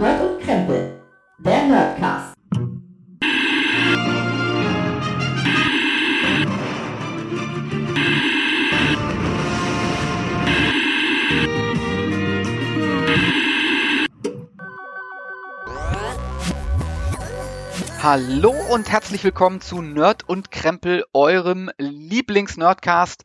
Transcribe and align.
Nerd 0.00 0.22
und 0.22 0.40
Krempel, 0.40 0.99
Hallo 18.12 18.52
und 18.72 18.90
herzlich 18.90 19.22
willkommen 19.22 19.60
zu 19.60 19.82
Nerd 19.82 20.28
und 20.28 20.50
Krempel, 20.50 21.04
eurem 21.12 21.70
Lieblings-Nerdcast. 21.78 23.22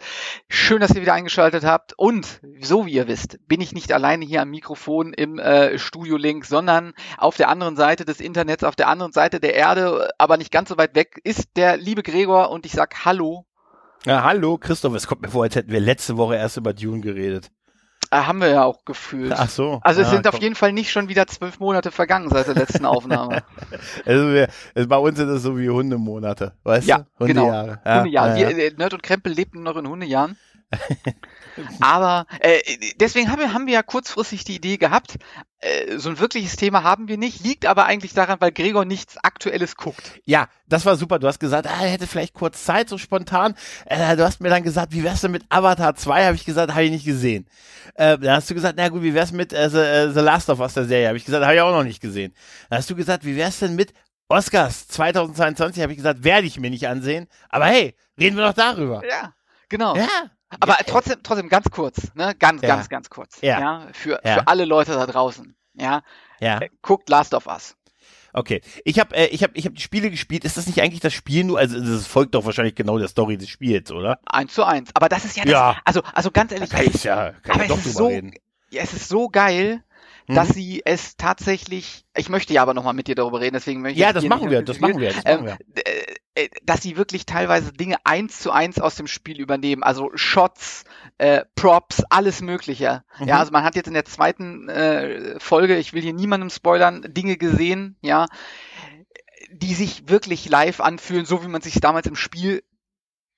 Schön, 0.48 0.80
dass 0.80 0.94
ihr 0.94 1.02
wieder 1.02 1.16
eingeschaltet 1.16 1.64
habt. 1.64 1.98
Und 1.98 2.40
so 2.62 2.86
wie 2.86 2.92
ihr 2.92 3.08
wisst, 3.08 3.40
bin 3.48 3.62
ich 3.62 3.74
nicht 3.74 3.92
alleine 3.92 4.26
hier 4.26 4.44
am 4.44 4.52
Mikrofon 4.52 5.12
im 5.14 5.40
äh, 5.40 5.80
Studio 5.80 6.18
Link, 6.18 6.46
sondern 6.46 6.94
auf 7.18 7.36
der 7.36 7.50
anderen 7.50 7.76
Seite 7.76 8.06
des 8.06 8.20
Internets, 8.20 8.64
auf 8.64 8.76
der 8.76 8.88
anderen 8.88 9.12
Seite 9.12 9.40
der 9.40 9.56
Erde, 9.56 10.12
aber 10.20 10.38
nicht 10.38 10.52
ganz 10.52 10.70
so 10.70 10.78
weit 10.78 10.94
weg, 10.94 11.20
ist 11.24 11.50
der 11.56 11.78
liebe 11.78 12.04
Gregor 12.04 12.52
und 12.52 12.68
ich 12.68 12.74
sag 12.74 13.06
Hallo. 13.06 13.48
Ja, 14.06 14.22
hallo, 14.22 14.60
Christoph. 14.60 14.94
Es 14.94 15.08
kommt 15.08 15.24
mir 15.24 15.30
vor, 15.30 15.42
als 15.42 15.56
hätten 15.56 15.72
wir 15.72 15.80
letzte 15.80 16.16
Woche 16.18 16.36
erst 16.36 16.58
über 16.58 16.76
Dune 16.76 17.02
geredet. 17.02 17.50
Äh, 18.12 18.18
haben 18.18 18.40
wir 18.42 18.50
ja 18.50 18.64
auch 18.64 18.86
gefühlt. 18.86 19.34
Ach 19.36 19.50
so. 19.50 19.80
Also 19.84 20.02
es 20.02 20.08
Ja, 20.08 20.14
sind 20.14 20.28
auf 20.28 20.36
komm. 20.36 20.42
jeden 20.42 20.56
Fall 20.56 20.72
nicht 20.74 20.92
schon 20.92 21.10
wieder 21.10 21.28
zwölf 21.28 21.60
Monate 21.60 21.92
vergangen 21.92 22.30
seit 22.30 22.48
der 22.48 22.56
letzten 22.56 22.86
Aufnahme. 22.86 23.44
Also 24.06 24.28
wir, 24.32 24.48
also 24.76 24.88
bei 24.90 24.98
uns 24.98 25.18
sind 25.18 25.28
das 25.28 25.42
so 25.42 25.58
wie 25.58 25.70
Hundemonate, 25.70 26.54
weißt 26.64 26.88
Ja, 26.88 27.06
du? 27.20 27.26
genau. 27.26 27.44
Hundejahre. 27.46 27.80
Ja, 27.86 27.98
Hundejahr. 28.00 28.38
ja, 28.38 28.50
Wir, 28.50 28.58
äh, 28.66 28.74
Nerd 28.78 28.94
und 28.94 29.04
Krempel 29.04 29.34
lebten 29.34 29.64
noch 29.64 29.76
in 29.78 29.88
Hundejahren. 29.88 30.38
Aber 31.80 32.26
äh, 32.40 32.60
deswegen 33.00 33.32
haben 33.32 33.40
wir, 33.40 33.54
haben 33.54 33.68
wir 33.68 33.74
ja 33.74 33.84
kurzfristig 33.84 34.44
die 34.44 34.56
Idee 34.56 34.78
gehabt, 34.78 35.18
äh, 35.60 35.98
so 35.98 36.10
ein 36.10 36.20
wirkliches 36.20 36.56
Thema 36.56 36.84
haben 36.84 37.08
wir 37.08 37.18
nicht, 37.18 37.44
liegt 37.44 37.66
aber 37.66 37.86
eigentlich 37.86 38.14
daran, 38.14 38.40
weil 38.40 38.52
Gregor 38.52 38.86
nichts 38.86 39.18
Aktuelles 39.18 39.76
guckt. 39.76 40.20
ja, 40.26 40.48
das 40.68 40.86
war 40.86 40.96
super. 40.96 41.20
Du 41.20 41.28
hast 41.28 41.40
gesagt, 41.40 41.68
ah, 41.68 41.84
er 41.84 41.90
hätte 41.90 42.08
vielleicht 42.08 42.34
kurz 42.34 42.64
Zeit, 42.64 42.90
so 42.90 42.98
spontan. 42.98 43.56
Äh, 43.86 44.16
du 44.16 44.24
hast 44.24 44.42
mir 44.42 44.50
dann 44.50 44.64
gesagt, 44.64 44.94
wie 44.94 45.04
wär's 45.04 45.22
denn 45.22 45.32
mit 45.32 45.44
Avatar 45.50 45.96
2? 45.96 46.26
Habe 46.26 46.36
ich 46.36 46.46
gesagt, 46.46 46.72
habe 46.72 46.84
ich 46.84 46.92
nicht 46.92 47.06
gesehen. 47.06 47.48
Äh, 47.96 48.18
dann 48.18 48.38
hast 48.38 48.50
du 48.50 48.54
gesagt, 48.54 48.76
na 48.78 48.90
gut, 48.90 49.04
wie 49.04 49.14
wär's 49.14 49.32
mit 49.32 49.54
äh, 49.54 49.70
The, 49.70 49.78
äh, 49.78 50.12
The 50.12 50.20
Last 50.20 50.50
of 50.50 50.60
Us 50.60 50.74
der 50.74 50.86
Serie? 50.86 51.08
Habe 51.08 51.18
ich 51.18 51.26
gesagt, 51.26 51.44
habe 51.44 51.56
ich 51.56 51.62
auch 51.62 51.72
noch 51.72 51.84
nicht 51.84 52.02
gesehen. 52.02 52.34
Dann 52.70 52.80
hast 52.80 52.90
du 52.90 52.96
gesagt, 52.96 53.26
wie 53.26 53.36
wär's 53.36 53.60
denn 53.60 53.76
mit 53.76 53.94
Oscars 54.28 54.88
2022? 54.88 55.82
Habe 55.82 55.94
ich 55.94 55.98
gesagt, 55.98 56.24
werde 56.24 56.48
ich 56.48 56.60
mir 56.60 56.70
nicht 56.70 56.88
ansehen. 56.88 57.28
Aber 57.50 57.66
hey, 57.66 57.96
reden 58.20 58.38
wir 58.38 58.46
doch 58.48 58.54
darüber. 58.54 59.04
Ja, 59.08 59.34
genau. 59.70 59.96
Ja. 59.96 60.32
Aber 60.60 60.74
Ja, 60.74 60.80
trotzdem, 60.88 61.18
trotzdem 61.24 61.50
ganz 61.50 61.70
kurz, 61.70 62.14
ne? 62.16 62.34
Ganz, 62.40 62.62
Ja. 62.62 62.68
ganz, 62.68 62.90
ganz 62.90 63.10
kurz. 63.10 63.40
Ja. 63.42 63.88
für, 63.94 64.20
Ja. 64.24 64.36
für 64.36 64.48
alle 64.48 64.66
Leute 64.66 64.94
da 64.94 65.06
draußen. 65.06 65.56
Ja. 65.76 66.02
Ja. 66.40 66.60
Äh, 66.62 66.70
Guckt 66.82 67.10
Last 67.10 67.34
of 67.34 67.48
Us. 67.48 67.76
Okay, 68.34 68.60
ich 68.84 69.00
habe 69.00 69.16
äh, 69.16 69.28
ich 69.28 69.44
hab, 69.44 69.52
ich 69.56 69.66
hab 69.66 69.74
die 69.76 69.82
Spiele 69.82 70.10
gespielt. 70.12 70.44
Ist 70.44 70.58
das 70.58 70.68
nicht 70.68 70.82
eigentlich 70.82 71.00
das 71.00 71.14
Spiel 71.14 71.46
nur? 71.46 71.58
Also 71.58 71.80
das 71.80 72.06
folgt 72.06 72.36
doch 72.36 72.44
wahrscheinlich 72.46 72.76
genau 72.76 72.98
der 73.00 73.08
Story 73.08 73.38
des 73.38 73.48
Spiels, 73.48 73.92
oder? 73.92 74.20
Eins 74.26 74.54
zu 74.54 74.66
eins. 74.66 74.90
Aber 74.94 75.08
das 75.08 75.24
ist 75.24 75.38
ja 75.38 75.44
das, 75.44 75.52
Ja. 75.54 75.78
also, 75.86 76.02
also 76.14 76.32
ganz 76.32 76.52
ehrlich, 76.52 76.70
Kann 76.70 76.86
ich 76.86 77.04
ja, 77.06 77.32
kann 77.44 77.56
Aber 77.56 77.64
ich 77.64 77.70
doch 77.70 77.78
es 77.78 77.86
ist 77.86 77.96
drüber 77.96 78.10
so- 78.10 78.14
reden. 78.14 78.34
ja, 78.72 78.82
es 78.84 78.92
ist 78.94 79.08
so 79.08 79.30
geil, 79.30 79.84
Mhm. 80.28 80.36
dass 80.36 80.50
sie 80.50 80.82
es 80.86 81.18
tatsächlich, 81.18 82.06
ich 82.16 82.30
möchte 82.30 82.54
ja 82.54 82.62
aber 82.64 82.74
nochmal 82.74 82.94
mit 82.94 83.08
dir 83.08 83.16
darüber 83.16 83.42
reden, 83.42 83.54
deswegen 83.54 83.82
möchte 83.82 84.00
ich 84.00 84.02
Ja, 84.02 84.12
das 84.12 84.22
hier 84.22 84.30
machen 84.30 84.50
wir, 84.50 84.62
das 84.64 84.80
machen 84.80 85.00
wir, 85.00 85.14
das 85.14 85.24
machen 85.24 85.46
wir. 85.46 85.58
dass 86.64 86.82
sie 86.82 86.98
wirklich 86.98 87.26
teilweise 87.26 87.72
Dinge 87.72 87.98
eins 88.04 88.40
zu 88.40 88.52
eins 88.52 88.80
aus 88.80 88.96
dem 88.96 89.08
Spiel 89.08 89.40
übernehmen, 89.40 89.84
also 89.84 90.10
Shots, 90.16 90.86
äh, 91.20 91.46
Props, 91.56 92.04
alles 92.10 92.42
Mögliche. 92.42 93.04
Mhm. 93.20 93.28
Ja, 93.28 93.40
also 93.40 93.52
man 93.52 93.64
hat 93.64 93.76
jetzt 93.76 93.88
in 93.88 93.94
der 93.94 94.06
zweiten 94.06 94.68
äh, 94.68 95.40
Folge, 95.40 95.78
ich 95.78 95.94
will 95.94 96.02
hier 96.02 96.14
niemandem 96.14 96.50
spoilern, 96.50 97.06
Dinge 97.08 97.38
gesehen, 97.38 97.98
ja, 98.02 98.26
die 99.52 99.76
sich 99.76 100.10
wirklich 100.10 100.50
live 100.50 100.82
anfühlen, 100.82 101.26
so 101.26 101.44
wie 101.44 101.48
man 101.48 101.62
sich 101.62 101.76
damals 101.76 102.08
im 102.08 102.16
Spiel 102.16 102.64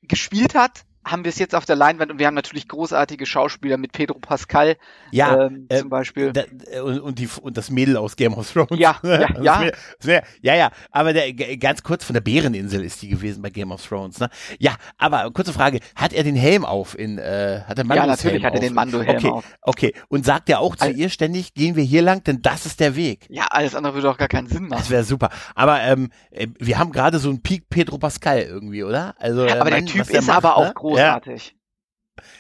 gespielt 0.01 0.55
hat. 0.55 0.85
Haben 1.12 1.23
wir 1.23 1.29
es 1.29 1.40
jetzt 1.40 1.56
auf 1.56 1.66
der 1.66 1.75
Leinwand 1.75 2.12
und 2.12 2.19
wir 2.19 2.28
haben 2.28 2.34
natürlich 2.35 2.68
großartige 2.68 3.25
Schauspieler 3.25 3.78
mit 3.78 3.91
Pedro 3.94 4.19
Pascal 4.19 4.75
Ja, 5.12 5.45
ähm, 5.45 5.66
äh, 5.69 5.79
zum 5.79 5.90
Beispiel. 5.90 6.34
Da, 6.34 6.44
äh, 6.72 6.79
und, 6.81 7.00
und, 7.00 7.19
die, 7.19 7.29
und 7.41 7.57
das 7.57 7.69
Mädel 7.72 7.97
aus 7.97 8.16
Game 8.16 8.34
of 8.34 8.51
Thrones. 8.51 8.69
Ja, 8.78 8.97
ja, 9.03 9.28
Das 9.34 9.44
ja. 9.44 9.63
das 9.63 10.07
wär- 10.07 10.23
ja, 10.41 10.56
ja, 10.56 10.72
aber 10.91 11.13
der, 11.13 11.34
ganz 11.57 11.84
kurz 11.84 12.03
von 12.03 12.13
der 12.13 12.22
Bäreninsel 12.22 12.84
ist 12.84 13.01
die 13.01 13.07
gewesen 13.09 13.41
bei 13.41 13.50
Game 13.50 13.72
of 13.72 13.85
Thrones. 13.85 14.19
Ne? 14.19 14.29
Ja, 14.59 14.75
aber 14.97 15.29
kurze 15.31 15.53
Frage, 15.53 15.79
hat 15.95 16.13
er 16.13 16.23
den 16.23 16.35
Helm 16.35 16.66
auf 16.66 16.97
in, 16.97 17.18
äh, 17.18 17.62
hat 17.68 17.78
er 17.78 17.84
Ja, 17.85 17.88
Mandos 17.88 18.07
natürlich 18.07 18.44
Helm 18.44 18.44
hat 18.44 18.53
er 18.53 18.57
auf? 18.59 18.66
den 18.66 18.74
Mando-Helm 18.74 19.18
okay, 19.18 19.29
auf. 19.29 19.45
Okay, 19.62 19.94
und 20.09 20.25
sagt 20.25 20.50
er 20.50 20.59
auch 20.59 20.75
zu 20.75 20.85
Al- 20.85 20.95
ihr 20.95 21.09
ständig, 21.09 21.53
gehen 21.53 21.75
wir 21.75 21.84
hier 21.84 22.01
lang, 22.01 22.24
denn 22.24 22.41
das 22.41 22.66
ist 22.66 22.79
der 22.79 22.95
Weg. 22.95 23.25
Ja, 23.29 23.47
alles 23.50 23.75
andere 23.75 23.94
würde 23.94 24.09
auch 24.09 24.18
gar 24.18 24.28
keinen 24.28 24.47
Sinn 24.47 24.69
Das 24.69 24.79
machen. 24.79 24.89
wäre 24.89 25.03
super. 25.03 25.29
Aber 25.56 25.81
ähm, 25.81 26.09
äh, 26.31 26.47
wir 26.59 26.78
haben 26.79 26.91
gerade 26.91 27.19
so 27.19 27.29
einen 27.29 27.41
Peak 27.41 27.69
Pedro 27.69 27.97
Pascal 27.97 28.41
irgendwie, 28.41 28.84
oder? 28.84 29.16
Also, 29.19 29.45
äh, 29.45 29.51
aber 29.51 29.69
der 29.69 29.79
Mann, 29.79 29.85
Typ 29.85 30.01
was 30.01 30.07
der 30.07 30.19
ist 30.19 30.28
macht, 30.28 30.38
aber 30.38 30.57
auch 30.57 30.66
ne? 30.66 30.74
Großartig. 31.03 31.55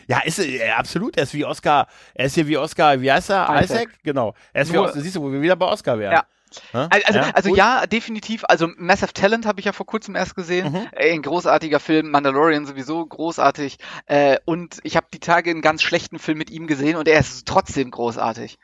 Ja, 0.07 0.21
ist 0.23 0.39
äh, 0.39 0.69
absolut. 0.71 1.17
Er 1.17 1.23
ist 1.23 1.33
wie 1.33 1.45
Oscar. 1.45 1.87
Er 2.15 2.25
ist 2.25 2.35
hier 2.35 2.47
wie 2.47 2.57
Oscar. 2.57 2.99
Wie 3.01 3.11
heißt 3.11 3.29
er? 3.29 3.43
Isaac. 3.49 3.63
Isaac. 3.63 3.89
Genau. 4.03 4.33
Er 4.53 4.63
ist 4.63 4.71
wie 4.71 4.75
Nur- 4.77 4.85
Oscar. 4.85 5.01
Siehst 5.01 5.15
du, 5.15 5.21
wo 5.21 5.31
wir 5.31 5.41
wieder 5.41 5.55
bei 5.55 5.67
Oscar 5.67 5.99
wären. 5.99 6.13
Ja. 6.13 6.25
Also, 6.71 7.19
also 7.19 7.49
gut. 7.49 7.57
ja, 7.57 7.85
definitiv. 7.87 8.43
Also 8.47 8.69
Massive 8.77 9.11
Talent 9.13 9.45
habe 9.45 9.59
ich 9.59 9.65
ja 9.65 9.73
vor 9.73 9.85
kurzem 9.85 10.15
erst 10.15 10.33
gesehen. 10.35 10.71
Mhm. 10.71 10.87
Ein 10.95 11.21
großartiger 11.21 11.79
Film, 11.81 12.09
Mandalorian 12.09 12.65
sowieso 12.65 13.05
großartig. 13.05 13.77
Äh, 14.05 14.37
und 14.45 14.79
ich 14.83 14.95
habe 14.95 15.07
die 15.13 15.19
Tage 15.19 15.51
einen 15.51 15.61
ganz 15.61 15.81
schlechten 15.83 16.19
Film 16.19 16.37
mit 16.37 16.49
ihm 16.49 16.65
gesehen 16.65 16.95
und 16.95 17.07
er 17.07 17.19
ist 17.19 17.45
trotzdem 17.47 17.91
großartig. 17.91 18.57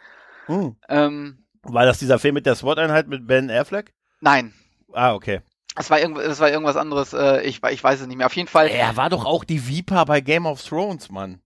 Hm. 0.45 0.77
Ähm, 0.87 1.45
War 1.61 1.85
das 1.85 1.99
dieser 1.99 2.19
Film 2.19 2.35
mit 2.35 2.45
der 2.45 2.55
SWAT-Einheit 2.55 3.07
mit 3.07 3.27
Ben 3.27 3.51
Affleck? 3.51 3.93
nein, 4.21 4.53
Ah, 4.93 5.13
okay. 5.13 5.41
Es 5.75 5.89
war, 5.89 5.99
irgend, 5.99 6.17
es 6.19 6.39
war 6.39 6.49
irgendwas 6.49 6.75
anderes. 6.75 7.13
Äh, 7.13 7.41
ich, 7.43 7.63
ich 7.63 7.83
weiß 7.83 8.01
es 8.01 8.07
nicht 8.07 8.17
mehr. 8.17 8.27
Auf 8.27 8.35
jeden 8.35 8.47
Fall. 8.47 8.67
Er 8.67 8.95
war 8.97 9.09
doch 9.09 9.25
auch 9.25 9.43
die 9.43 9.67
Viper 9.67 10.05
bei 10.05 10.21
Game 10.21 10.45
of 10.45 10.63
Thrones, 10.63 11.09
Mann. 11.09 11.39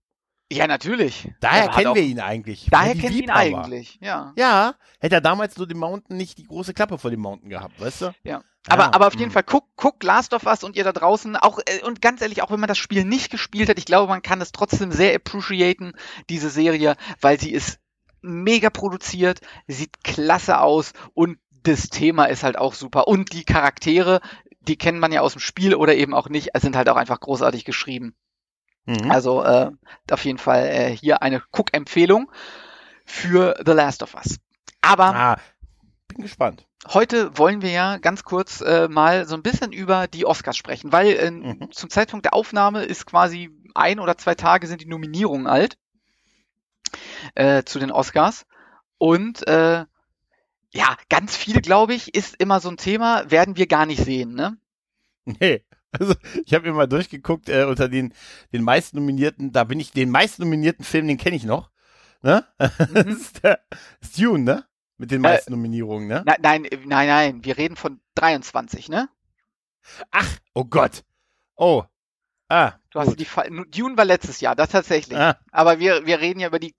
Ja, 0.50 0.66
natürlich. 0.66 1.30
Daher 1.40 1.64
Er 1.64 1.68
kennen 1.68 1.86
auch- 1.88 1.94
wir 1.94 2.02
ihn 2.02 2.20
eigentlich. 2.20 2.68
Daher 2.70 2.94
kennen 2.94 3.14
wir 3.14 3.22
ihn 3.24 3.30
eigentlich. 3.30 3.98
Ja. 4.00 4.32
Ja, 4.36 4.74
hätte 4.98 5.16
er 5.16 5.20
damals 5.20 5.56
nur 5.58 5.66
den 5.66 5.76
Mountain 5.78 6.16
nicht 6.16 6.38
die 6.38 6.46
große 6.46 6.72
Klappe 6.72 6.96
vor 6.98 7.10
dem 7.10 7.20
Mountain 7.20 7.50
gehabt, 7.50 7.78
weißt 7.80 8.02
du? 8.02 8.14
Ja. 8.24 8.42
Aber, 8.66 8.84
Ja, 8.84 8.92
aber 8.94 9.06
auf 9.06 9.12
jeden 9.14 9.26
hm. 9.26 9.32
Fall, 9.32 9.42
guck, 9.44 9.64
guck 9.76 10.02
Last 10.02 10.32
of 10.34 10.44
Us 10.46 10.64
und 10.64 10.76
ihr 10.76 10.84
da 10.84 10.92
draußen, 10.92 11.36
auch, 11.36 11.58
äh, 11.66 11.82
und 11.84 12.00
ganz 12.02 12.20
ehrlich, 12.22 12.42
auch 12.42 12.50
wenn 12.50 12.60
man 12.60 12.68
das 12.68 12.78
Spiel 12.78 13.04
nicht 13.04 13.30
gespielt 13.30 13.68
hat, 13.68 13.78
ich 13.78 13.84
glaube, 13.86 14.08
man 14.08 14.20
kann 14.22 14.40
es 14.40 14.52
trotzdem 14.52 14.90
sehr 14.92 15.14
appreciaten, 15.14 15.92
diese 16.28 16.50
Serie, 16.50 16.96
weil 17.20 17.38
sie 17.40 17.50
ist 17.52 17.78
mega 18.20 18.68
produziert, 18.68 19.40
sieht 19.68 20.02
klasse 20.02 20.60
aus 20.60 20.92
und 21.14 21.38
das 21.62 21.88
Thema 21.88 22.26
ist 22.26 22.42
halt 22.42 22.58
auch 22.58 22.74
super. 22.74 23.08
Und 23.08 23.32
die 23.32 23.44
Charaktere, 23.44 24.20
die 24.60 24.76
kennt 24.76 24.98
man 24.98 25.12
ja 25.12 25.20
aus 25.20 25.32
dem 25.32 25.40
Spiel 25.40 25.74
oder 25.74 25.94
eben 25.94 26.14
auch 26.14 26.28
nicht, 26.28 26.50
sind 26.58 26.76
halt 26.76 26.88
auch 26.88 26.96
einfach 26.96 27.20
großartig 27.20 27.64
geschrieben. 27.64 28.14
Mhm. 28.86 29.10
Also 29.10 29.42
äh, 29.44 29.70
auf 30.10 30.24
jeden 30.24 30.38
Fall 30.38 30.66
äh, 30.66 30.96
hier 30.96 31.22
eine 31.22 31.42
Cook-Empfehlung 31.52 32.30
für 33.04 33.60
The 33.64 33.72
Last 33.72 34.02
of 34.02 34.14
Us. 34.14 34.38
Aber 34.80 35.14
ah, 35.14 35.40
bin 36.08 36.22
gespannt. 36.22 36.66
Heute 36.86 37.36
wollen 37.36 37.60
wir 37.60 37.70
ja 37.70 37.98
ganz 37.98 38.22
kurz 38.22 38.60
äh, 38.60 38.88
mal 38.88 39.26
so 39.26 39.34
ein 39.34 39.42
bisschen 39.42 39.72
über 39.72 40.06
die 40.06 40.24
Oscars 40.24 40.56
sprechen, 40.56 40.92
weil 40.92 41.08
äh, 41.08 41.30
Mhm. 41.30 41.72
zum 41.72 41.90
Zeitpunkt 41.90 42.24
der 42.24 42.34
Aufnahme 42.34 42.84
ist 42.84 43.04
quasi 43.04 43.50
ein 43.74 44.00
oder 44.00 44.16
zwei 44.16 44.34
Tage 44.34 44.66
sind 44.66 44.80
die 44.80 44.86
Nominierungen 44.88 45.46
alt 45.46 45.76
äh, 47.34 47.64
zu 47.64 47.78
den 47.78 47.90
Oscars. 47.90 48.46
Und 48.96 49.46
äh, 49.46 49.84
ja, 50.72 50.96
ganz 51.08 51.36
viel, 51.36 51.60
glaube 51.60 51.94
ich, 51.94 52.14
ist 52.14 52.36
immer 52.40 52.60
so 52.60 52.68
ein 52.68 52.76
Thema, 52.76 53.30
werden 53.30 53.56
wir 53.56 53.66
gar 53.66 53.86
nicht 53.86 54.02
sehen, 54.04 54.34
ne? 54.34 54.56
Nee. 55.24 55.64
Also, 55.90 56.14
ich 56.44 56.52
habe 56.52 56.68
mir 56.68 56.74
mal 56.74 56.86
durchgeguckt, 56.86 57.48
äh, 57.48 57.64
unter 57.64 57.88
den, 57.88 58.12
den 58.52 58.62
meisten 58.62 58.98
nominierten, 58.98 59.52
da 59.52 59.64
bin 59.64 59.80
ich, 59.80 59.90
den 59.92 60.10
meisten 60.10 60.42
nominierten 60.42 60.84
Film, 60.84 61.08
den 61.08 61.16
kenne 61.16 61.36
ich 61.36 61.44
noch. 61.44 61.70
Ne? 62.22 62.44
Das 62.58 63.06
ist, 63.06 63.42
der, 63.42 63.60
ist 64.00 64.18
Dune, 64.18 64.44
ne? 64.44 64.64
Mit 64.98 65.10
den 65.10 65.20
Äh, 65.24 65.28
meisten 65.28 65.52
Nominierungen, 65.52 66.08
ne? 66.08 66.22
Nein, 66.26 66.36
nein, 66.42 66.64
äh, 66.66 66.76
nein, 66.84 67.08
nein, 67.08 67.44
wir 67.44 67.56
reden 67.56 67.76
von 67.76 68.00
23, 68.16 68.88
ne? 68.88 69.08
Ach, 70.10 70.28
oh 70.54 70.64
Gott. 70.64 71.04
Oh. 71.56 71.84
Ah, 72.50 72.72
Du 72.90 72.98
hast 73.00 73.18
die 73.18 73.24
Fa 73.24 73.44
Dune 73.44 73.96
war 73.96 74.04
letztes 74.04 74.40
Jahr, 74.40 74.56
das 74.56 74.70
tatsächlich. 74.70 75.18
ah 75.18 75.38
Aber 75.52 75.78
wir, 75.78 76.04
wir 76.06 76.20
reden 76.20 76.40
ja 76.40 76.48
über 76.48 76.58
die. 76.58 76.74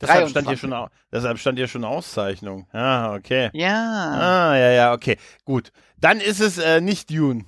Deshalb, 0.00 0.28
stand 0.28 0.48
hier 0.48 0.56
23. 0.56 0.60
schon, 0.60 0.88
deshalb 1.12 1.38
stand 1.38 1.58
hier 1.58 1.68
schon 1.68 1.84
Auszeichnung. 1.84 2.66
Ah, 2.72 3.14
okay. 3.14 3.50
Ja. 3.52 3.70
Ah, 3.72 4.56
ja, 4.56 4.70
ja, 4.70 4.92
okay. 4.92 5.16
Gut. 5.44 5.72
Dann 6.00 6.20
ist 6.20 6.40
es 6.40 6.58
äh, 6.58 6.80
nicht 6.80 7.10
Dune. 7.10 7.44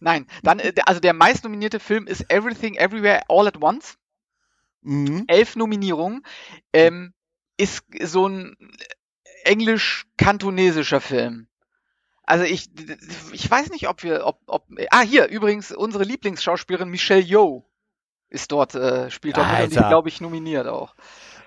Nein, 0.00 0.26
dann, 0.42 0.58
äh, 0.58 0.72
also 0.86 1.00
der 1.00 1.12
meistnominierte 1.12 1.78
Film 1.78 2.06
ist 2.06 2.30
Everything 2.30 2.74
Everywhere 2.74 3.22
All 3.28 3.46
at 3.46 3.62
Once. 3.62 3.98
Mhm. 4.82 5.24
Elf 5.28 5.56
Nominierungen. 5.56 6.22
Ähm, 6.72 7.14
ist 7.56 7.84
so 8.02 8.26
ein 8.26 8.56
englisch-kantonesischer 9.44 11.00
Film. 11.00 11.46
Also 12.24 12.44
ich, 12.44 12.70
ich 13.32 13.50
weiß 13.50 13.70
nicht, 13.70 13.88
ob 13.88 14.02
wir, 14.02 14.26
ob, 14.26 14.40
ob, 14.46 14.66
ah 14.90 15.02
hier, 15.02 15.28
übrigens 15.28 15.72
unsere 15.72 16.04
Lieblingsschauspielerin 16.04 16.88
Michelle 16.88 17.20
Yeoh 17.20 17.64
ist 18.28 18.50
dort, 18.52 18.74
äh, 18.74 19.10
spielt 19.10 19.36
dort 19.36 19.70
glaube 19.70 20.08
ich, 20.08 20.20
nominiert 20.20 20.66
auch. 20.66 20.94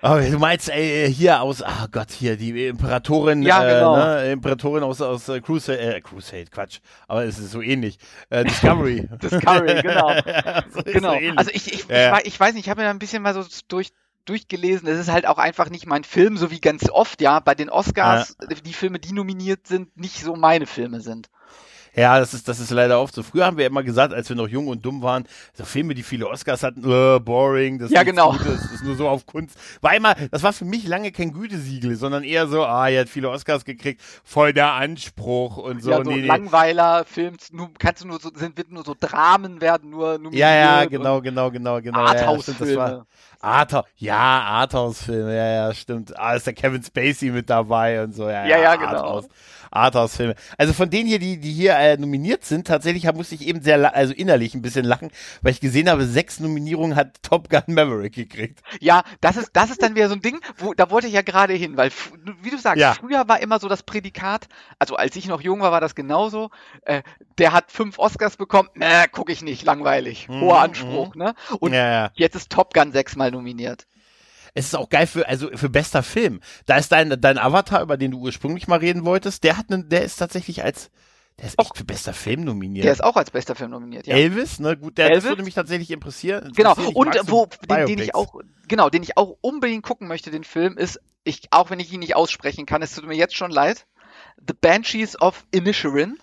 Oh, 0.08 0.20
du 0.20 0.38
meinst 0.38 0.68
ey, 0.68 1.12
hier 1.12 1.42
aus, 1.42 1.62
ah 1.62 1.88
Gott, 1.90 2.12
hier 2.12 2.36
die 2.36 2.66
Imperatorin, 2.66 3.42
Ja, 3.42 3.64
genau. 3.64 3.96
äh, 3.96 4.26
ne, 4.26 4.32
Imperatorin 4.32 4.84
aus 4.84 5.00
aus 5.00 5.28
äh, 5.28 5.40
Crusade, 5.40 5.78
äh, 5.80 6.00
Crusade, 6.00 6.46
Quatsch, 6.46 6.78
aber 7.08 7.24
es 7.24 7.38
ist 7.38 7.50
so 7.50 7.60
ähnlich. 7.60 7.98
Äh, 8.30 8.44
Discovery. 8.44 9.08
Discovery, 9.22 9.82
genau. 9.82 10.10
Ja, 10.26 10.64
so 10.72 10.82
Genau. 10.82 11.14
So. 11.14 11.32
Also 11.36 11.50
ich, 11.52 11.72
ich, 11.72 11.88
Ja, 11.88 11.96
ja. 11.98 12.18
ich, 12.18 12.26
ich 12.26 12.40
weiß 12.40 12.54
nicht, 12.54 12.66
ich 12.66 12.70
habe 12.70 12.80
mir 12.80 12.86
da 12.86 12.90
ein 12.90 12.98
bisschen 12.98 13.22
mal 13.22 13.34
so 13.34 13.44
durch 13.68 13.92
durchgelesen. 14.26 14.88
Es 14.88 14.98
ist 14.98 15.10
halt 15.10 15.26
auch 15.26 15.38
einfach 15.38 15.70
nicht 15.70 15.86
mein 15.86 16.04
Film, 16.04 16.36
so 16.36 16.50
wie 16.50 16.60
ganz 16.60 16.90
oft, 16.90 17.20
ja, 17.20 17.40
bei 17.40 17.54
den 17.54 17.70
Oscars, 17.70 18.36
die 18.64 18.72
Filme, 18.72 18.98
die 18.98 19.12
nominiert 19.12 19.66
sind, 19.66 19.96
nicht 19.96 20.20
so 20.22 20.36
meine 20.36 20.66
Filme 20.66 21.00
sind. 21.00 21.28
Ja, 21.96 22.18
das 22.20 22.34
ist, 22.34 22.46
das 22.46 22.60
ist 22.60 22.70
leider 22.70 23.00
oft 23.00 23.14
so. 23.14 23.22
Früher 23.22 23.46
haben 23.46 23.56
wir 23.56 23.66
immer 23.66 23.82
gesagt, 23.82 24.12
als 24.12 24.28
wir 24.28 24.36
noch 24.36 24.48
jung 24.48 24.68
und 24.68 24.84
dumm 24.84 25.02
waren, 25.02 25.24
so 25.54 25.64
Filme, 25.64 25.94
die 25.94 26.02
viele 26.02 26.28
Oscars 26.28 26.62
hatten, 26.62 26.84
äh, 26.84 27.18
boring, 27.18 27.78
das 27.78 27.90
Ja, 27.90 28.00
ist 28.00 28.06
genau. 28.06 28.32
Gutes, 28.32 28.62
das 28.62 28.72
ist 28.72 28.84
nur 28.84 28.96
so 28.96 29.08
auf 29.08 29.24
Kunst. 29.24 29.56
War 29.80 29.96
immer, 29.96 30.14
das 30.30 30.42
war 30.42 30.52
für 30.52 30.66
mich 30.66 30.86
lange 30.86 31.10
kein 31.10 31.32
Gütesiegel, 31.32 31.96
sondern 31.96 32.22
eher 32.22 32.48
so, 32.48 32.64
ah, 32.64 32.88
er 32.88 33.00
hat 33.02 33.08
viele 33.08 33.30
Oscars 33.30 33.64
gekriegt, 33.64 34.02
voll 34.24 34.52
der 34.52 34.72
Anspruch 34.72 35.56
und 35.56 35.82
so. 35.82 35.90
ja, 35.90 36.04
so 36.04 36.10
nee. 36.10 36.26
Langweiler, 36.26 37.04
Film, 37.06 37.36
nur, 37.52 37.70
kannst 37.78 38.04
du 38.04 38.08
nur 38.08 38.20
so, 38.20 38.30
sind, 38.34 38.58
wird 38.58 38.70
nur 38.70 38.84
so 38.84 38.94
Dramen 38.98 39.62
werden 39.62 39.88
nur 39.90 40.18
nominiert. 40.18 40.34
Ja, 40.40 40.54
ja, 40.54 40.84
genau, 40.84 41.22
genau, 41.22 41.50
genau, 41.50 41.80
genau. 41.80 42.06
Ja, 42.06 42.14
ja, 42.14 43.06
Arthouse, 43.40 43.84
ja, 43.96 44.16
Arthouse-Filme, 44.16 45.34
ja, 45.36 45.46
ja, 45.68 45.74
stimmt. 45.74 46.18
Ah, 46.18 46.34
ist 46.34 46.46
der 46.46 46.54
Kevin 46.54 46.82
Spacey 46.82 47.30
mit 47.30 47.48
dabei 47.50 48.02
und 48.02 48.14
so, 48.14 48.28
ja, 48.28 48.46
Ja, 48.46 48.58
ja, 48.58 48.76
genau. 48.76 48.90
Arthouse. 48.96 49.28
Arthouse-Filme. 49.70 50.34
Also 50.56 50.72
von 50.72 50.88
denen 50.90 51.08
hier, 51.08 51.18
die, 51.18 51.38
die 51.38 51.52
hier 51.52 51.76
äh, 51.76 51.96
nominiert 51.96 52.44
sind, 52.44 52.66
tatsächlich 52.66 53.04
musste 53.12 53.34
ich 53.34 53.46
eben 53.46 53.60
sehr, 53.62 53.94
also 53.94 54.14
innerlich 54.14 54.54
ein 54.54 54.62
bisschen 54.62 54.84
lachen, 54.86 55.10
weil 55.42 55.52
ich 55.52 55.60
gesehen 55.60 55.90
habe, 55.90 56.06
sechs 56.06 56.40
Nominierungen 56.40 56.96
hat 56.96 57.22
Top 57.22 57.50
Gun 57.50 57.62
Maverick 57.74 58.14
gekriegt. 58.14 58.60
Ja, 58.80 59.02
das 59.20 59.36
ist, 59.36 59.50
das 59.52 59.70
ist 59.70 59.82
dann 59.82 59.94
wieder 59.94 60.08
so 60.08 60.14
ein 60.14 60.22
Ding, 60.22 60.40
wo, 60.56 60.72
da 60.72 60.90
wollte 60.90 61.08
ich 61.08 61.12
ja 61.12 61.22
gerade 61.22 61.52
hin, 61.54 61.76
weil, 61.76 61.90
wie 62.42 62.50
du 62.50 62.58
sagst, 62.58 62.80
Ja. 62.80 62.94
früher 62.94 63.28
war 63.28 63.40
immer 63.40 63.58
so 63.58 63.68
das 63.68 63.82
Prädikat, 63.82 64.46
also 64.78 64.96
als 64.96 65.14
ich 65.16 65.26
noch 65.26 65.40
jung 65.40 65.60
war, 65.60 65.72
war 65.72 65.80
das 65.80 65.94
genauso, 65.94 66.50
äh, 66.82 67.02
der 67.38 67.52
hat 67.52 67.70
fünf 67.70 67.98
Oscars 67.98 68.36
bekommen, 68.36 68.68
ne, 68.74 69.04
guck 69.12 69.28
ich 69.30 69.42
nicht, 69.42 69.64
langweilig, 69.64 70.28
Mhm, 70.28 70.40
hoher 70.40 70.60
Anspruch, 70.60 71.14
ne? 71.16 71.34
Und 71.60 71.74
ja, 71.74 71.90
ja. 71.90 72.10
jetzt 72.14 72.36
ist 72.36 72.50
Top 72.50 72.72
Gun 72.72 72.92
sechsmal 72.92 73.25
nominiert. 73.30 73.86
Es 74.54 74.66
ist 74.66 74.74
auch 74.74 74.88
geil 74.88 75.06
für, 75.06 75.28
also 75.28 75.50
für 75.54 75.68
bester 75.68 76.02
Film. 76.02 76.40
Da 76.64 76.78
ist 76.78 76.90
dein, 76.90 77.20
dein 77.20 77.38
Avatar, 77.38 77.82
über 77.82 77.98
den 77.98 78.12
du 78.12 78.18
ursprünglich 78.18 78.68
mal 78.68 78.78
reden 78.78 79.04
wolltest, 79.04 79.44
der 79.44 79.58
hat 79.58 79.70
einen, 79.70 79.90
der 79.90 80.02
ist 80.02 80.16
tatsächlich 80.16 80.64
als, 80.64 80.90
der 81.38 81.48
ist 81.48 81.60
echt 81.60 81.76
für 81.76 81.84
bester 81.84 82.14
Film 82.14 82.44
nominiert. 82.44 82.86
Der 82.86 82.92
ist 82.92 83.04
auch 83.04 83.16
als 83.16 83.30
bester 83.30 83.54
Film 83.54 83.70
nominiert, 83.72 84.06
ja. 84.06 84.16
Elvis, 84.16 84.58
ne, 84.58 84.76
gut, 84.78 84.96
der, 84.96 85.10
Elvis? 85.10 85.24
würde 85.24 85.42
mich 85.42 85.52
tatsächlich 85.52 85.90
interessieren. 85.90 86.52
Genau, 86.56 86.72
und 86.94 87.14
wo, 87.30 87.46
den, 87.68 87.86
den 87.86 87.98
ich 87.98 88.14
auch, 88.14 88.40
genau, 88.66 88.88
den 88.88 89.02
ich 89.02 89.18
auch 89.18 89.36
unbedingt 89.42 89.84
gucken 89.84 90.08
möchte, 90.08 90.30
den 90.30 90.44
Film, 90.44 90.78
ist, 90.78 91.00
ich, 91.22 91.48
auch 91.50 91.68
wenn 91.68 91.78
ich 91.78 91.92
ihn 91.92 92.00
nicht 92.00 92.16
aussprechen 92.16 92.64
kann, 92.64 92.80
es 92.80 92.94
tut 92.94 93.06
mir 93.06 93.14
jetzt 93.14 93.36
schon 93.36 93.50
leid, 93.50 93.86
The 94.38 94.54
Banshees 94.58 95.20
of 95.20 95.44
Inisherin. 95.50 96.18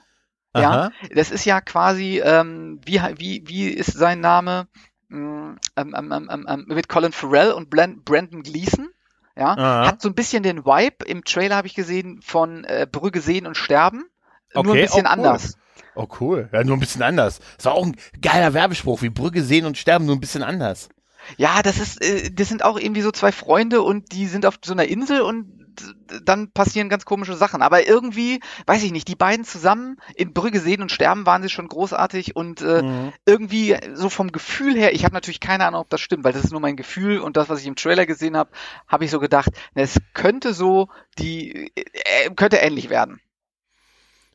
Ja, 0.56 0.70
Aha. 0.70 0.92
das 1.14 1.32
ist 1.32 1.46
ja 1.46 1.62
quasi, 1.62 2.20
ähm, 2.24 2.80
wie, 2.86 3.00
wie, 3.18 3.44
wie 3.48 3.68
ist 3.68 3.94
sein 3.94 4.20
Name? 4.20 4.68
Ähm, 5.14 5.58
ähm, 5.76 5.96
ähm, 5.96 6.30
ähm, 6.32 6.46
ähm, 6.50 6.66
mit 6.68 6.90
Colin 6.90 7.12
Farrell 7.12 7.52
und 7.52 7.70
Brandon 7.70 8.44
Gleeson. 8.44 8.90
Ja, 9.36 9.58
Aha. 9.58 9.88
hat 9.88 10.02
so 10.02 10.10
ein 10.10 10.16
bisschen 10.16 10.44
den 10.44 10.66
Vibe, 10.66 11.06
im 11.06 11.24
Trailer 11.24 11.56
habe 11.56 11.68
ich 11.68 11.74
gesehen, 11.74 12.22
von 12.22 12.66
äh, 12.66 12.88
Brügge 12.92 13.20
sehen 13.20 13.48
und 13.48 13.58
sterben. 13.58 14.06
Nur 14.54 14.66
Okay, 14.66 14.72
ein 14.72 14.86
bisschen 14.86 15.06
oh, 15.06 15.10
cool. 15.10 15.26
anders. 15.26 15.58
Oh, 15.96 16.08
cool. 16.20 16.50
Ja, 16.52 16.64
nur 16.64 16.78
ein 16.78 16.80
bisschen 16.80 17.02
anders. 17.02 17.40
Das 17.58 17.66
war 17.66 17.74
auch 17.74 17.86
ein 17.86 17.96
geiler 18.22 18.54
Werbespruch, 18.54 19.02
wie 19.02 19.10
Brügge 19.10 19.44
sehen 19.44 19.66
und 19.66 19.78
sterben, 19.78 20.06
nur 20.06 20.16
ein 20.16 20.20
bisschen 20.20 20.44
anders. 20.44 20.90
Ja, 21.38 21.62
das 21.64 21.80
ist, 21.80 22.04
äh, 22.04 22.32
das 22.32 22.50
sind 22.50 22.64
auch 22.64 22.78
irgendwie 22.78 23.02
so 23.02 23.12
zwei 23.12 23.32
Freunde 23.32 23.82
und 23.82 24.12
die 24.12 24.28
sind 24.28 24.46
auf 24.46 24.60
so 24.64 24.74
einer 24.74 24.86
Insel 24.86 25.22
und 25.22 25.63
dann 26.24 26.52
passieren 26.52 26.90
ganz 26.90 27.06
komische 27.06 27.36
Sachen. 27.36 27.62
Aber 27.62 27.88
irgendwie, 27.88 28.40
weiß 28.68 28.84
ich 28.84 28.92
nicht, 28.92 29.08
die 29.08 29.16
beiden 29.16 29.46
zusammen 29.46 29.98
in 30.16 30.34
Brügge 30.34 30.60
sehen 30.60 30.82
und 30.82 30.92
sterben 30.92 31.26
waren 31.26 31.44
sie 31.44 31.50
schon 31.50 31.68
großartig 31.68 32.36
und 32.36 32.62
äh, 32.62 32.84
Mhm. 32.84 33.14
irgendwie 33.26 33.78
so 33.94 34.10
vom 34.10 34.32
Gefühl 34.32 34.76
her, 34.76 34.94
ich 34.94 35.06
habe 35.06 35.14
natürlich 35.14 35.40
keine 35.40 35.66
Ahnung, 35.66 35.82
ob 35.82 35.90
das 35.90 36.02
stimmt, 36.02 36.24
weil 36.24 36.34
das 36.34 36.44
ist 36.46 36.52
nur 36.52 36.62
mein 36.62 36.76
Gefühl 36.76 37.20
und 37.20 37.38
das, 37.38 37.50
was 37.50 37.62
ich 37.62 37.68
im 37.68 37.76
Trailer 37.76 38.06
gesehen 38.06 38.36
habe, 38.38 38.52
habe 38.88 39.06
ich 39.06 39.12
so 39.12 39.20
gedacht, 39.20 39.50
na, 39.76 39.82
es 39.82 40.00
könnte 40.14 40.54
so 40.54 40.90
die, 41.20 41.72
äh, 41.76 42.30
könnte 42.36 42.58
ähnlich 42.58 42.90
werden. 42.90 43.20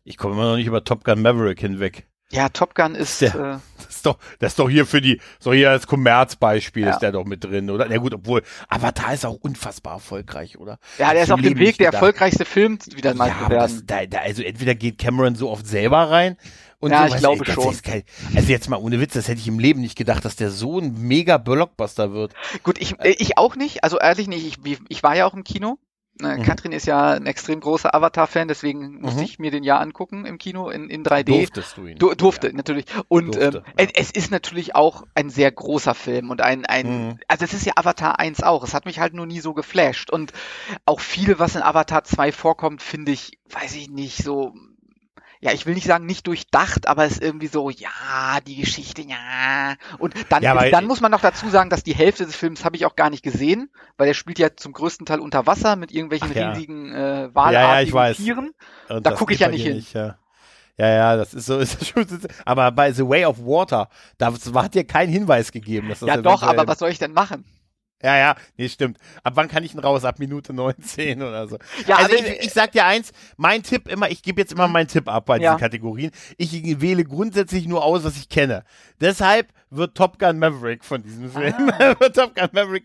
Ich 0.05 0.17
komme 0.17 0.35
immer 0.35 0.51
noch 0.51 0.57
nicht 0.57 0.67
über 0.67 0.85
Top 0.85 1.05
Gun 1.05 1.21
Maverick 1.23 1.61
hinweg. 1.61 2.07
Ja, 2.31 2.49
Top 2.49 2.75
Gun 2.75 2.95
ist, 2.95 3.21
Ja. 3.21 3.57
äh, 3.57 3.59
ist 3.97 4.07
doch, 4.07 4.19
das 4.39 4.53
ist 4.53 4.59
doch 4.59 4.69
hier 4.69 4.87
für 4.87 5.01
die, 5.01 5.21
so 5.39 5.53
hier 5.53 5.71
als 5.71 5.87
Kommerzbeispiel 5.87 6.85
Ja. 6.85 6.91
ist 6.91 6.99
der 7.01 7.13
doch 7.13 7.25
mit 7.25 7.45
drin, 7.45 7.71
oder? 7.71 7.91
Ja 7.91 7.99
gut, 7.99 8.15
obwohl, 8.15 8.43
Avatar 8.69 9.15
ist 9.15 9.25
auch 9.27 9.37
unfassbar 9.41 9.95
erfolgreich, 9.95 10.59
oder? 10.59 10.79
ja, 10.99 11.13
der 11.13 11.23
ich 11.23 11.29
ist 11.29 11.33
auf 11.33 11.41
dem 11.41 11.59
Weg, 11.59 11.79
der 11.79 11.93
erfolgreichste 11.93 12.45
Film 12.45 12.79
wieder 12.95 13.15
mal 13.15 13.29
ja, 13.29 13.35
zu 13.39 13.45
aber 13.45 13.51
werden. 13.57 13.77
das, 13.77 13.87
da, 13.87 14.07
da, 14.07 14.19
also 14.21 14.43
entweder 14.43 14.75
geht 14.75 14.99
Cameron 14.99 15.35
so 15.35 15.51
oft 15.51 15.67
selber 15.67 16.11
rein 16.11 16.37
und 16.81 16.91
Ja, 16.93 17.01
so, 17.01 17.07
ich 17.07 17.13
weißt 17.15 17.21
glaube 17.23 17.45
ey, 17.47 17.53
schon. 17.53 17.77
Geil. 17.83 18.05
Also 18.37 18.49
jetzt 18.51 18.69
mal 18.69 18.77
ohne 18.77 19.01
Witz, 19.01 19.15
das 19.15 19.29
hätte 19.29 19.41
ich 19.41 19.49
im 19.49 19.59
Leben 19.59 19.81
nicht 19.81 19.97
gedacht, 19.97 20.25
dass 20.25 20.37
der 20.37 20.51
so 20.51 20.79
ein 20.79 20.95
mega 21.07 21.39
Blockbuster 21.39 22.13
wird. 22.13 22.35
Gut, 22.63 22.79
ich, 22.81 22.99
äh, 23.01 23.17
ich 23.19 23.37
auch 23.39 23.57
nicht, 23.57 23.83
also 23.85 23.99
ehrlich 23.99 24.29
nicht. 24.29 24.59
Ich, 24.65 24.79
ich 24.89 25.03
war 25.03 25.17
ja 25.17 25.27
auch 25.27 25.35
im 25.35 25.45
Kino. 25.45 25.79
Äh, 26.23 26.39
Mhm. 26.39 26.43
Katrin 26.43 26.73
ist 26.73 26.87
ja 26.87 27.13
ein 27.13 27.27
extrem 27.27 27.61
großer 27.61 27.95
Avatar-Fan, 27.95 28.49
deswegen 28.49 29.01
musste 29.01 29.21
Mhm. 29.21 29.25
ich 29.25 29.39
mir 29.39 29.51
den 29.51 29.63
ja 29.65 29.79
angucken 29.79 30.27
im 30.27 30.39
Kino 30.39 30.69
in, 30.71 30.91
in 30.91 31.05
3D. 31.05 31.25
Durftest 31.25 31.77
du 31.77 31.87
ihn? 31.87 31.99
Du, 31.99 32.15
durfte, 32.15 32.49
Ja. 32.49 32.53
natürlich. 32.55 32.87
Und 33.09 33.37
Durfte, 33.37 33.59
ähm, 33.59 33.73
ja. 33.79 33.87
es, 33.95 34.09
es 34.09 34.11
ist 34.11 34.31
natürlich 34.31 34.75
auch 34.75 35.05
ein 35.15 35.31
sehr 35.31 35.51
großer 35.53 35.95
Film 35.95 36.31
und 36.31 36.41
ein, 36.41 36.67
ein 36.67 36.87
Mhm. 37.09 37.19
also 37.29 37.45
es 37.45 37.53
ist 37.55 37.67
ja 37.67 37.75
Avatar 37.77 38.19
1 38.19 38.43
auch. 38.43 38.65
Es 38.65 38.75
hat 38.75 38.85
mich 38.87 38.99
halt 39.01 39.15
nur 39.15 39.27
nie 39.27 39.41
so 39.41 39.55
geflasht. 39.55 40.11
Und 40.11 40.33
auch 40.87 41.01
viel, 41.01 41.39
was 41.39 41.55
in 41.57 41.63
Avatar 41.63 42.05
2 42.05 42.33
vorkommt, 42.33 42.83
finde 42.83 43.13
ich, 43.13 43.39
weiß 43.51 43.75
ich 43.77 43.89
nicht, 43.91 44.23
so, 44.25 44.55
ja, 45.41 45.53
ich 45.53 45.67
will 45.67 45.75
nicht 45.75 45.87
sagen 45.87 46.07
nicht 46.07 46.27
durchdacht, 46.27 46.89
aber 46.89 47.05
es 47.05 47.13
ist 47.13 47.23
irgendwie 47.23 47.47
so, 47.47 47.71
ja, 47.71 48.41
die 48.47 48.57
Geschichte, 48.57 49.03
ja. 49.03 49.77
Und 49.99 50.15
dann, 50.31 50.43
Ja, 50.43 50.69
dann 50.71 50.87
muss 50.87 51.01
man 51.01 51.11
noch 51.11 51.21
dazu 51.21 51.49
sagen, 51.49 51.71
dass 51.71 51.83
die 51.85 51.95
Hälfte 51.95 52.27
des 52.27 52.35
Films 52.37 52.65
habe 52.65 52.77
ich 52.77 52.87
auch 52.87 52.97
gar 52.97 53.11
nicht 53.11 53.23
gesehen, 53.23 53.71
weil 53.97 54.07
der 54.09 54.15
spielt 54.15 54.39
ja 54.39 54.57
zum 54.57 54.73
größten 54.73 55.07
Teil 55.07 55.21
unter 55.21 55.47
Wasser 55.47 55.77
mit 55.77 55.93
irgendwelchen 55.93 56.33
Ach 56.33 56.35
ja. 56.35 56.51
riesigen 56.51 56.93
äh, 56.93 57.23
Ja, 57.25 57.35
Walartigen 57.35 57.63
ja, 57.63 57.81
ich 57.83 57.93
weiß. 57.93 58.17
Tieren. 58.17 58.53
Und 58.89 59.07
Da 59.07 59.11
das 59.11 59.19
guck 59.19 59.31
ich 59.33 59.41
ja 59.41 59.49
nicht 59.49 59.63
hin. 59.63 59.85
ja. 59.93 60.19
ja, 60.77 60.89
ja, 60.89 61.17
das 61.17 61.35
ist 61.35 61.47
so, 61.47 61.59
ist 61.59 61.81
das 61.81 61.89
schon, 61.89 62.07
aber 62.45 62.71
bei 62.73 62.93
The 62.93 63.07
Way 63.09 63.27
of 63.27 63.39
Water, 63.41 63.89
da 64.19 64.33
hat 64.55 64.75
dir 64.75 64.85
kein 64.85 65.09
Hinweis 65.09 65.53
gegeben, 65.53 65.89
dass 65.89 66.01
das 66.01 66.09
Ja 66.09 66.17
doch, 66.17 66.43
aber 66.43 66.67
was 66.67 66.79
soll 66.79 66.91
ich 66.91 66.99
denn 66.99 67.13
machen? 67.13 67.45
Ja, 68.03 68.17
ja, 68.17 68.37
nee, 68.57 68.69
stimmt. 68.69 68.99
Ab 69.25 69.33
wann 69.37 69.49
kann 69.49 69.65
ich 69.65 69.75
ihn 69.75 69.81
raus? 69.81 70.05
Ab 70.05 70.21
Minute 70.21 70.53
19 70.53 71.21
oder 71.21 71.49
so. 71.49 71.59
Ja, 71.87 71.97
also 71.97 72.17
aber- 72.17 72.27
ich, 72.29 72.45
ich 72.47 72.53
sag 72.53 72.71
dir 72.73 72.85
eins, 72.85 73.13
mein 73.37 73.63
Tipp 73.65 73.89
immer, 73.89 74.09
ich 74.11 74.23
gebe 74.23 74.41
jetzt 74.41 74.53
immer 74.53 74.69
meinen 74.69 74.87
Tipp 74.87 75.09
ab 75.09 75.27
bei 75.27 75.39
Ja. 75.39 75.53
diesen 75.55 75.61
Kategorien. 75.61 76.11
Ich 76.37 76.81
wähle 76.81 77.05
grundsätzlich 77.05 77.67
nur 77.67 77.85
aus, 77.85 78.05
was 78.05 78.17
ich 78.17 78.29
kenne. 78.29 78.63
Deshalb 79.01 79.49
wird 79.71 79.97
Top 79.97 80.19
Gun 80.19 80.39
Maverick 80.39 80.83
von 80.85 81.03
diesem 81.03 81.31
Film. 81.31 81.53
Ah. 81.79 81.95
wird 82.01 82.15
Top 82.17 82.35
Gun 82.35 82.49
Maverick. 82.53 82.85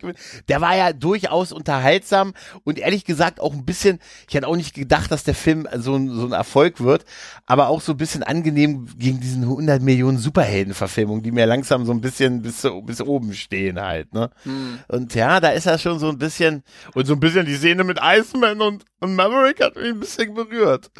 Der 0.50 0.62
war 0.62 0.76
ja 0.76 0.92
durchaus 0.94 1.52
unterhaltsam 1.52 2.34
und 2.64 2.78
ehrlich 2.80 3.06
gesagt 3.06 3.40
auch 3.40 3.54
ein 3.54 3.66
bisschen, 3.66 4.00
ich 4.28 4.34
hätte 4.34 4.48
auch 4.48 4.56
nicht 4.56 4.74
gedacht, 4.74 5.12
dass 5.12 5.24
der 5.24 5.36
Film 5.36 5.68
so 5.78 5.96
ein, 5.96 6.10
so 6.10 6.26
ein 6.26 6.32
Erfolg 6.34 6.82
wird, 6.82 7.06
aber 7.46 7.68
auch 7.70 7.82
so 7.82 7.94
ein 7.94 7.98
bisschen 7.98 8.24
angenehm 8.24 8.88
gegen 8.98 9.20
diesen 9.22 9.44
100 9.44 9.82
Millionen 9.82 10.18
Superheldenverfilmungen, 10.18 11.24
die 11.24 11.32
mir 11.32 11.46
langsam 11.46 11.86
so 11.86 11.92
ein 11.94 12.02
bisschen 12.02 12.42
bis, 12.42 12.68
bis 12.84 13.02
oben 13.02 13.34
stehen 13.34 13.80
halt, 13.80 14.14
ne? 14.14 14.30
Hm. 14.44 14.80
Und 14.88 15.03
ja, 15.10 15.40
da 15.40 15.50
ist 15.50 15.66
er 15.66 15.78
schon 15.78 16.00
so 16.00 16.10
ein 16.10 16.18
bisschen, 16.18 16.64
und 16.94 17.06
so 17.06 17.14
ein 17.14 17.20
bisschen 17.20 17.46
die 17.46 17.56
Szene 17.56 17.84
mit 17.84 18.00
Iceman 18.02 18.62
und, 18.62 18.86
und 19.00 19.16
Maverick 19.16 19.62
hat 19.62 19.76
mich 19.76 19.90
ein 19.90 20.00
bisschen 20.00 20.34
berührt. 20.34 20.92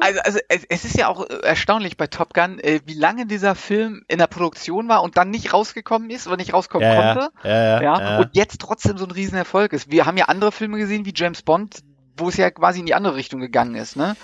Also, 0.00 0.20
also 0.20 0.38
es, 0.48 0.64
es 0.68 0.84
ist 0.84 0.96
ja 0.96 1.08
auch 1.08 1.28
äh, 1.28 1.40
erstaunlich 1.42 1.96
bei 1.96 2.06
Top 2.06 2.34
Gun, 2.34 2.58
äh, 2.58 2.80
wie 2.84 2.94
lange 2.94 3.26
dieser 3.26 3.54
Film 3.54 4.04
in 4.08 4.18
der 4.18 4.26
Produktion 4.26 4.88
war 4.88 5.02
und 5.02 5.16
dann 5.16 5.30
nicht 5.30 5.52
rausgekommen 5.52 6.10
ist 6.10 6.26
oder 6.26 6.36
nicht 6.36 6.52
rauskommen 6.52 6.86
ja, 6.86 7.14
konnte. 7.14 7.30
Ja, 7.42 7.50
ja, 7.50 7.82
Ja, 7.82 8.00
ja. 8.00 8.18
und 8.18 8.30
jetzt 8.32 8.60
trotzdem 8.60 8.98
so 8.98 9.04
ein 9.06 9.10
Riesenerfolg 9.10 9.72
ist. 9.72 9.90
Wir 9.90 10.06
haben 10.06 10.16
ja 10.16 10.26
andere 10.26 10.52
Filme 10.52 10.78
gesehen 10.78 11.06
wie 11.06 11.14
James 11.14 11.42
Bond, 11.42 11.80
wo 12.16 12.28
es 12.28 12.36
ja 12.36 12.50
quasi 12.50 12.80
in 12.80 12.86
die 12.86 12.94
andere 12.94 13.16
Richtung 13.16 13.40
gegangen 13.40 13.74
ist, 13.74 13.96
ne? 13.96 14.16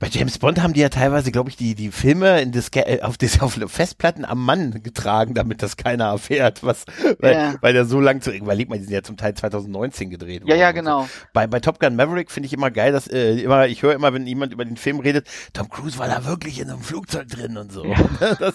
Bei 0.00 0.06
James 0.08 0.38
Bond 0.38 0.62
haben 0.62 0.74
die 0.74 0.80
ja 0.80 0.90
teilweise, 0.90 1.32
glaube 1.32 1.50
ich, 1.50 1.56
die, 1.56 1.74
die 1.74 1.90
Filme 1.90 2.40
in 2.40 2.52
Diske 2.52 2.86
äh, 2.86 3.02
auf, 3.02 3.18
das, 3.18 3.40
auf 3.40 3.54
Festplatten 3.66 4.24
am 4.24 4.44
Mann 4.44 4.80
getragen, 4.84 5.34
damit 5.34 5.60
das 5.60 5.76
keiner 5.76 6.04
erfährt, 6.04 6.62
was, 6.62 6.84
weil, 7.18 7.32
Ja. 7.32 7.54
weil 7.62 7.72
der 7.72 7.84
so 7.84 7.98
lang 8.00 8.20
zu, 8.20 8.30
überleg 8.30 8.68
mal, 8.68 8.78
die 8.78 8.84
sind 8.84 8.92
ja 8.94 9.02
zum 9.02 9.16
Teil 9.16 9.34
2019 9.34 10.08
gedreht 10.10 10.42
Ja, 10.46 10.54
ja, 10.54 10.68
und 10.68 10.74
so. 10.76 10.80
genau. 10.80 11.08
Bei, 11.32 11.46
bei 11.48 11.58
Top 11.58 11.80
Gun 11.80 11.96
Maverick 11.96 12.30
finde 12.30 12.46
ich 12.46 12.52
immer 12.52 12.70
geil, 12.70 12.92
dass 12.92 13.08
äh, 13.08 13.40
immer, 13.40 13.66
ich 13.66 13.82
höre 13.82 13.94
immer, 13.94 14.12
wenn 14.14 14.24
jemand 14.26 14.52
über 14.52 14.64
den 14.64 14.76
Film 14.76 15.00
redet, 15.00 15.26
Tom 15.52 15.68
Cruise 15.68 15.98
war 15.98 16.06
da 16.06 16.24
wirklich 16.24 16.60
in 16.60 16.70
einem 16.70 16.80
Flugzeug 16.82 17.26
drin 17.28 17.56
und 17.56 17.72
so. 17.72 17.84
Das, 18.38 18.54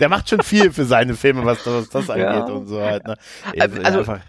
der 0.00 0.08
macht 0.08 0.28
schon 0.28 0.42
viel 0.42 0.72
für 0.72 0.84
seine 0.84 1.14
Filme, 1.14 1.44
was, 1.44 1.64
was 1.66 1.88
das 1.90 2.10
angeht 2.10 2.24
Ja. 2.26 2.44
und 2.46 2.66
so 2.66 2.80
halt. 2.80 3.06
Ne? 3.06 3.16
Also- 3.58 3.80
also- 3.82 3.98
einfach, 4.00 4.20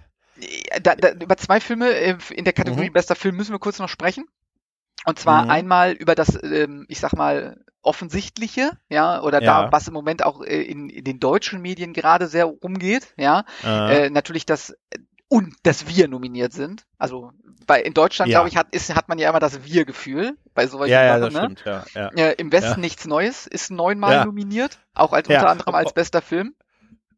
Da, 0.83 0.95
da, 0.95 1.09
über 1.11 1.37
zwei 1.37 1.59
Filme 1.59 1.89
äh, 1.91 2.15
in 2.35 2.43
der 2.45 2.53
Kategorie 2.53 2.89
Mhm. 2.89 2.93
bester 2.93 3.15
Film 3.15 3.35
müssen 3.35 3.51
wir 3.51 3.59
kurz 3.59 3.79
noch 3.79 3.89
sprechen. 3.89 4.25
Und 5.05 5.19
zwar 5.19 5.45
Mhm. 5.45 5.49
einmal 5.49 5.91
über 5.93 6.15
das, 6.15 6.37
ähm, 6.43 6.85
ich 6.87 6.99
sag 6.99 7.13
mal, 7.13 7.57
offensichtliche, 7.81 8.71
ja, 8.89 9.21
oder 9.21 9.41
Ja. 9.41 9.63
da, 9.63 9.71
was 9.71 9.87
im 9.87 9.93
Moment 9.93 10.23
auch 10.23 10.41
äh, 10.43 10.61
in, 10.61 10.89
in 10.89 11.03
den 11.03 11.19
deutschen 11.19 11.61
Medien 11.61 11.93
gerade 11.93 12.27
sehr 12.27 12.45
rumgeht, 12.45 13.13
ja, 13.17 13.43
Äh, 13.63 14.05
äh, 14.05 14.09
natürlich 14.09 14.45
das 14.45 14.75
und 15.27 15.55
dass 15.63 15.87
wir 15.87 16.07
nominiert 16.07 16.53
sind. 16.53 16.85
Also 16.97 17.31
bei 17.65 17.81
in 17.81 17.93
Deutschland, 17.93 18.29
Ja. 18.29 18.39
glaube 18.39 18.49
ich, 18.49 18.57
hat, 18.57 18.67
ist, 18.75 18.93
hat 18.95 19.07
man 19.07 19.17
ja 19.17 19.29
immer 19.29 19.39
das 19.39 19.63
Wir-Gefühl 19.63 20.37
bei 20.53 20.67
solchen 20.67 20.91
ja, 20.91 21.03
ja, 21.03 21.19
das 21.19 21.33
ne? 21.33 21.39
stimmt, 21.39 21.63
ja, 21.65 21.83
ja. 21.95 22.07
Äh, 22.09 22.33
Im 22.37 22.51
Westen 22.51 22.81
nichts 22.81 23.05
Neues, 23.05 23.47
ist 23.47 23.71
neunmal 23.71 24.19
nominiert, 24.25 24.79
auch 24.93 25.13
als 25.13 25.27
unter 25.29 25.49
anderem 25.49 25.73
als 25.73 25.93
bester 25.93 26.21
Film. 26.21 26.53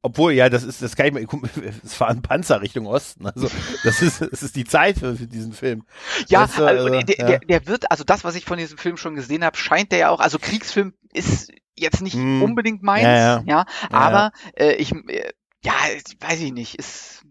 Obwohl, 0.05 0.33
ja, 0.33 0.49
das 0.49 0.63
ist, 0.63 0.81
das 0.81 0.97
kann 0.97 1.07
ich 1.07 1.13
mal, 1.13 1.25
es 1.83 1.99
war 1.99 2.09
ein 2.09 2.21
Panzer 2.21 2.61
Richtung 2.61 2.85
Osten, 2.87 3.25
also, 3.25 3.49
das 3.85 4.01
ist, 4.01 4.21
es 4.21 4.43
ist 4.43 4.55
die 4.57 4.65
Zeit 4.65 4.99
für, 4.99 5.15
für 5.15 5.27
diesen 5.27 5.53
Film. 5.53 5.85
Ja, 6.27 6.41
Weißt 6.41 6.57
du, 6.57 6.65
also, 6.65 6.87
also, 6.87 7.01
der, 7.01 7.17
ja. 7.17 7.25
der, 7.25 7.39
der 7.39 7.67
wird, 7.67 7.89
also 7.89 8.03
das, 8.03 8.25
was 8.25 8.35
ich 8.35 8.43
von 8.43 8.57
diesem 8.57 8.77
Film 8.77 8.97
schon 8.97 9.15
gesehen 9.15 9.45
habe, 9.45 9.55
scheint 9.55 9.93
der 9.93 9.99
ja 9.99 10.09
auch, 10.09 10.19
also 10.19 10.39
Kriegsfilm 10.39 10.93
ist 11.13 11.51
jetzt 11.75 12.01
nicht 12.01 12.15
Hm. 12.15 12.43
unbedingt 12.43 12.83
meins, 12.83 13.03
Ja, 13.03 13.15
ja, 13.15 13.43
ja. 13.45 13.45
Ja, 13.45 13.65
aber 13.91 14.31
Äh, 14.57 14.73
ich, 14.73 14.91
äh, 14.91 15.31
ja, 15.63 15.73
weiß 16.19 16.41
ich 16.41 16.51
nicht, 16.51 16.75
ist, 16.75 17.23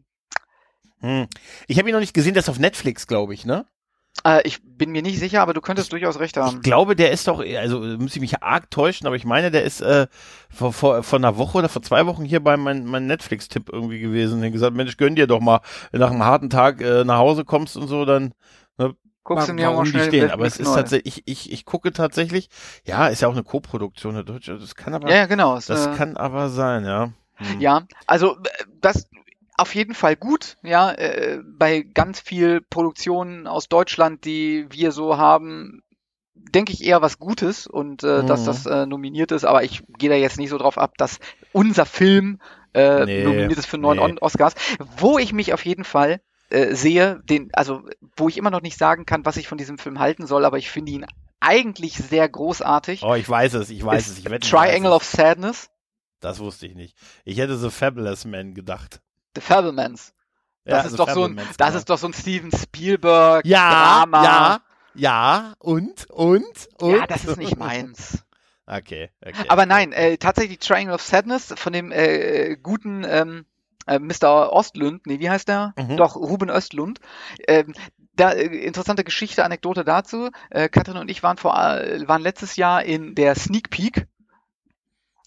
Hm. 1.01 1.27
Ich 1.67 1.79
habe 1.79 1.89
ihn 1.89 1.93
noch 1.93 2.01
nicht 2.01 2.15
gesehen, 2.15 2.33
der 2.33 2.43
ist 2.43 2.49
auf 2.49 2.59
Netflix, 2.59 3.07
glaube 3.07 3.35
ich, 3.35 3.45
ne? 3.45 3.67
Äh, 4.25 4.41
ich 4.47 4.59
bin 4.63 4.91
mir 4.91 5.03
nicht 5.03 5.19
sicher, 5.19 5.43
aber 5.43 5.55
du 5.55 5.61
könntest 5.61 5.93
durchaus 5.93 6.19
recht 6.19 6.37
Ich 6.37 6.43
haben. 6.43 6.61
glaube, 6.63 6.97
der 6.97 7.11
ist 7.13 7.29
doch, 7.29 7.41
also 7.41 7.81
muss 7.81 8.15
ich 8.15 8.21
mich 8.21 8.43
arg 8.43 8.71
täuschen, 8.71 9.07
aber 9.07 9.17
ich 9.17 9.25
meine, 9.25 9.51
der 9.51 9.65
ist 9.65 9.81
äh, 9.81 10.07
vor, 10.51 10.73
vor, 10.73 11.03
vor 11.03 11.19
einer 11.19 11.37
Woche 11.39 11.59
oder 11.59 11.69
vor 11.69 11.83
zwei 11.83 12.07
Wochen 12.07 12.25
hier 12.25 12.41
bei 12.41 12.57
meinem 12.57 12.87
mein 12.87 13.07
Netflix-Tipp 13.07 13.71
irgendwie 13.73 14.01
gewesen. 14.01 14.41
Der 14.41 14.49
hat 14.49 14.53
gesagt, 14.53 14.75
Mensch, 14.77 14.97
gönn 14.97 15.17
dir 15.17 15.27
doch 15.27 15.41
mal, 15.41 15.61
wenn 15.91 16.01
du 16.01 16.07
nach 16.07 16.13
einem 16.13 16.25
harten 16.25 16.51
Tag 16.51 16.81
äh, 16.81 17.05
nach 17.05 17.19
Hause 17.19 17.45
kommst 17.45 17.77
und 17.77 17.89
so, 17.89 18.05
dann 18.05 18.33
Guckst 19.25 19.49
du 19.49 19.53
mir 19.53 19.67
mal 19.67 19.73
warum 19.73 19.87
schnell? 19.87 20.07
Netflix 20.07 20.33
Aber 20.33 20.47
es 20.47 20.59
ist 20.59 20.67
neu. 20.69 20.75
tatsächlich, 20.75 21.23
ich, 21.27 21.47
ich, 21.47 21.53
ich 21.53 21.65
gucke 21.65 21.93
tatsächlich, 21.93 22.49
ja, 22.85 23.07
ist 23.07 23.23
ja 23.23 23.29
auch 23.29 23.33
eine 23.33 23.45
Co-Produktion, 23.45 24.15
eine 24.15 24.25
deutsche, 24.25 24.59
das 24.59 24.75
kann 24.75 24.95
aber, 24.95 25.09
Ja, 25.09 25.17
ja, 25.17 25.27
genau. 25.27 25.55
das 25.55 25.69
äh, 25.69 25.97
kann 25.97 26.17
aber 26.17 26.49
sein, 26.49 26.85
ja. 26.85 27.13
Hm. 27.37 27.61
Ja, 27.61 27.83
also 28.07 28.37
äh, 28.39 28.65
das 28.81 29.09
auf 29.57 29.75
jeden 29.75 29.95
Fall 29.95 30.17
gut, 30.17 30.57
ja, 30.63 30.91
äh, 30.93 31.41
bei 31.45 31.83
ganz 31.83 32.21
viel 32.21 32.61
Produktionen 32.61 33.47
aus 33.47 33.69
Deutschland, 33.69 34.25
die 34.25 34.67
wir 34.71 34.93
so 34.93 35.19
haben, 35.19 35.83
denke 36.35 36.73
ich 36.73 36.83
eher 36.85 37.03
was 37.03 37.19
Gutes 37.19 37.67
und 37.67 38.03
äh, 38.03 38.25
dass 38.25 38.43
Mhm. 38.43 38.47
das 38.47 38.67
äh, 38.67 38.87
nominiert 38.87 39.33
ist, 39.33 39.45
aber 39.45 39.63
ich 39.63 39.83
gehe 39.99 40.09
da 40.11 40.17
jetzt 40.17 40.39
nicht 40.39 40.51
so 40.51 40.59
drauf 40.59 40.79
ab, 40.79 40.97
dass 40.99 41.19
unser 41.53 41.87
Film 41.87 42.41
äh, 42.75 43.07
Nee, 43.07 43.23
nominiert 43.23 43.59
ist 43.59 43.67
für 43.67 43.79
neun 43.79 43.99
nee. 43.99 44.19
Oscars, 44.21 44.55
wo 44.99 45.19
ich 45.19 45.33
mich 45.33 45.53
auf 45.53 45.65
jeden 45.67 45.85
Fall 45.85 46.21
äh, 46.51 46.75
sehe, 46.75 47.21
den, 47.29 47.51
also 47.53 47.83
wo 48.17 48.29
ich 48.29 48.39
immer 48.39 48.51
noch 48.51 48.63
nicht 48.63 48.79
sagen 48.79 49.05
kann, 49.07 49.27
was 49.27 49.37
ich 49.37 49.49
von 49.49 49.59
diesem 49.59 49.79
Film 49.79 49.99
halten 49.99 50.27
soll, 50.27 50.45
aber 50.45 50.59
ich 50.59 50.71
finde 50.71 50.93
ihn 50.93 51.07
eigentlich 51.41 51.95
sehr 51.99 52.29
großartig. 52.29 53.03
Oh, 53.03 53.15
ich 53.15 53.29
weiß 53.29 53.55
es, 53.55 53.71
ich 53.71 53.85
weiß 53.85 54.07
es, 54.09 54.19
ich 54.19 54.31
wette, 54.31 54.49
Triangle 54.49 54.93
of 54.93 55.05
Sadness, 55.05 55.69
Das 56.21 56.39
wusste 56.39 56.67
ich 56.67 56.75
nicht. 56.75 56.97
Ich 57.25 57.39
hätte 57.39 57.59
The 57.59 57.71
Fabulous 57.71 58.25
Man 58.25 58.55
gedacht. 58.55 59.03
The 59.35 59.41
Fablemans. 59.41 60.13
Das 60.65 60.85
Ja, 60.85 60.91
ist 60.91 60.99
doch 60.99 61.11
so 61.11 61.25
ein, 61.25 61.37
das 61.37 61.57
genau. 61.57 61.79
ist 61.79 61.91
doch 61.91 61.99
so 61.99 62.07
ein 62.07 62.13
Steven 62.13 62.51
Spielberg 62.53 63.45
ja, 63.45 64.05
Drama. 64.05 64.25
ja, 64.25 64.61
ja, 64.95 65.55
und, 65.59 66.09
und, 66.11 66.69
und. 66.79 66.97
Ja, 66.97 67.07
das 67.07 67.25
ist 67.25 67.37
nicht 67.39 67.57
meins. 67.57 68.25
Okay, 68.65 69.11
okay. 69.21 69.45
Aber 69.49 69.67
nein, 69.67 69.93
äh, 69.93 70.17
tatsächlich 70.19 70.61
Triangle 70.61 70.95
of 70.95 71.03
Sadness 71.03 71.53
von 71.57 71.73
dem 71.73 71.91
äh, 71.91 72.57
guten 72.63 73.05
ähm, 73.05 73.45
äh, 73.89 73.99
Mr. 73.99 74.53
Ostlund, 74.53 75.05
nee, 75.05 75.19
wie 75.19 75.29
heißt 75.29 75.49
der? 75.49 75.75
Mhm. 75.77 75.97
Doch, 75.97 76.15
Ruben 76.15 76.49
Östlund. 76.49 77.01
Ähm, 77.49 77.75
da, 78.15 78.31
äh, 78.31 78.45
interessante 78.47 79.03
Geschichte, 79.03 79.45
Anekdote 79.45 79.85
dazu. 79.85 80.31
Äh, 80.49 80.69
Katrin 80.69 80.97
und 80.97 81.11
ich 81.11 81.25
waren 81.25 81.39
vor 81.39 81.59
äh, 81.59 82.07
waren 82.07 82.23
letztes 82.23 82.55
Jahr 82.55 82.85
in 82.85 83.17
der 83.17 83.35
Sneak 83.35 83.69
Peek 83.71 84.07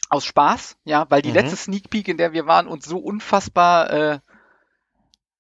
aus 0.10 0.26
Spaß, 0.26 0.78
ja, 0.84 1.06
weil 1.10 1.22
die 1.22 1.30
Mhm. 1.30 1.36
letzte 1.36 1.56
Sneak 1.56 1.90
Peek, 1.90 2.08
in 2.08 2.18
der 2.18 2.34
wir 2.34 2.46
waren, 2.46 2.68
uns 2.68 2.86
so 2.86 2.98
unfassbar 2.98 3.90
äh, 3.92 4.20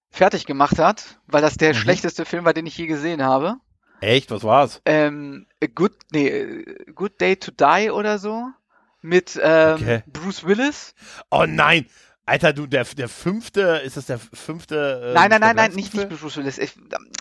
fertig 0.10 0.45
gemacht 0.45 0.79
hat, 0.79 1.19
weil 1.27 1.41
das 1.41 1.55
der 1.57 1.74
Mhm. 1.74 1.77
schlechteste 1.77 2.25
Film 2.25 2.45
war, 2.45 2.53
den 2.53 2.65
ich 2.65 2.77
je 2.77 2.88
gesehen 2.88 3.24
habe. 3.24 3.57
Echt, 4.01 4.29
was 4.31 4.43
war's? 4.43 4.81
ähm, 4.86 5.48
A 5.63 5.67
Good, 5.67 5.93
nee, 6.12 6.63
Good 6.93 7.19
Day 7.22 7.36
to 7.38 7.51
Die 7.51 7.89
oder 7.91 8.19
so 8.19 8.48
mit 9.01 9.39
ähm, 9.41 9.75
Okay. 9.75 10.03
Bruce 10.07 10.43
Willis. 10.45 10.93
Oh 11.29 11.45
nein! 11.48 11.86
Alter, 12.25 12.53
du, 12.53 12.65
der, 12.65 12.86
der 12.86 13.07
fünfte, 13.07 13.62
ist 13.86 13.98
das 13.98 14.07
der 14.07 14.17
fünfte? 14.17 15.10
Äh, 15.12 15.13
nein, 15.13 15.29
nein, 15.29 15.41
nein, 15.41 15.55
nein, 15.55 15.72
nicht, 15.74 15.93
nicht 15.93 16.10
Bruce 16.10 16.38
Willis. 16.38 16.57
Ich, 16.57 16.74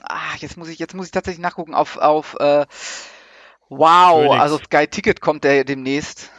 ah, 0.03 0.35
jetzt 0.39 0.57
muss 0.57 0.69
ich, 0.69 0.79
jetzt 0.79 0.95
muss 0.95 1.07
ich 1.07 1.13
tatsächlich 1.13 1.43
nachgucken 1.43 1.75
auf, 1.75 1.99
auf 1.99 2.35
äh, 2.41 2.65
Wow, 3.69 4.29
Phoenix. 4.29 4.41
also 4.43 4.59
Sky 4.59 4.87
Ticket 4.89 5.21
kommt 5.21 5.45
der 5.45 5.65
demnächst. 5.65 6.31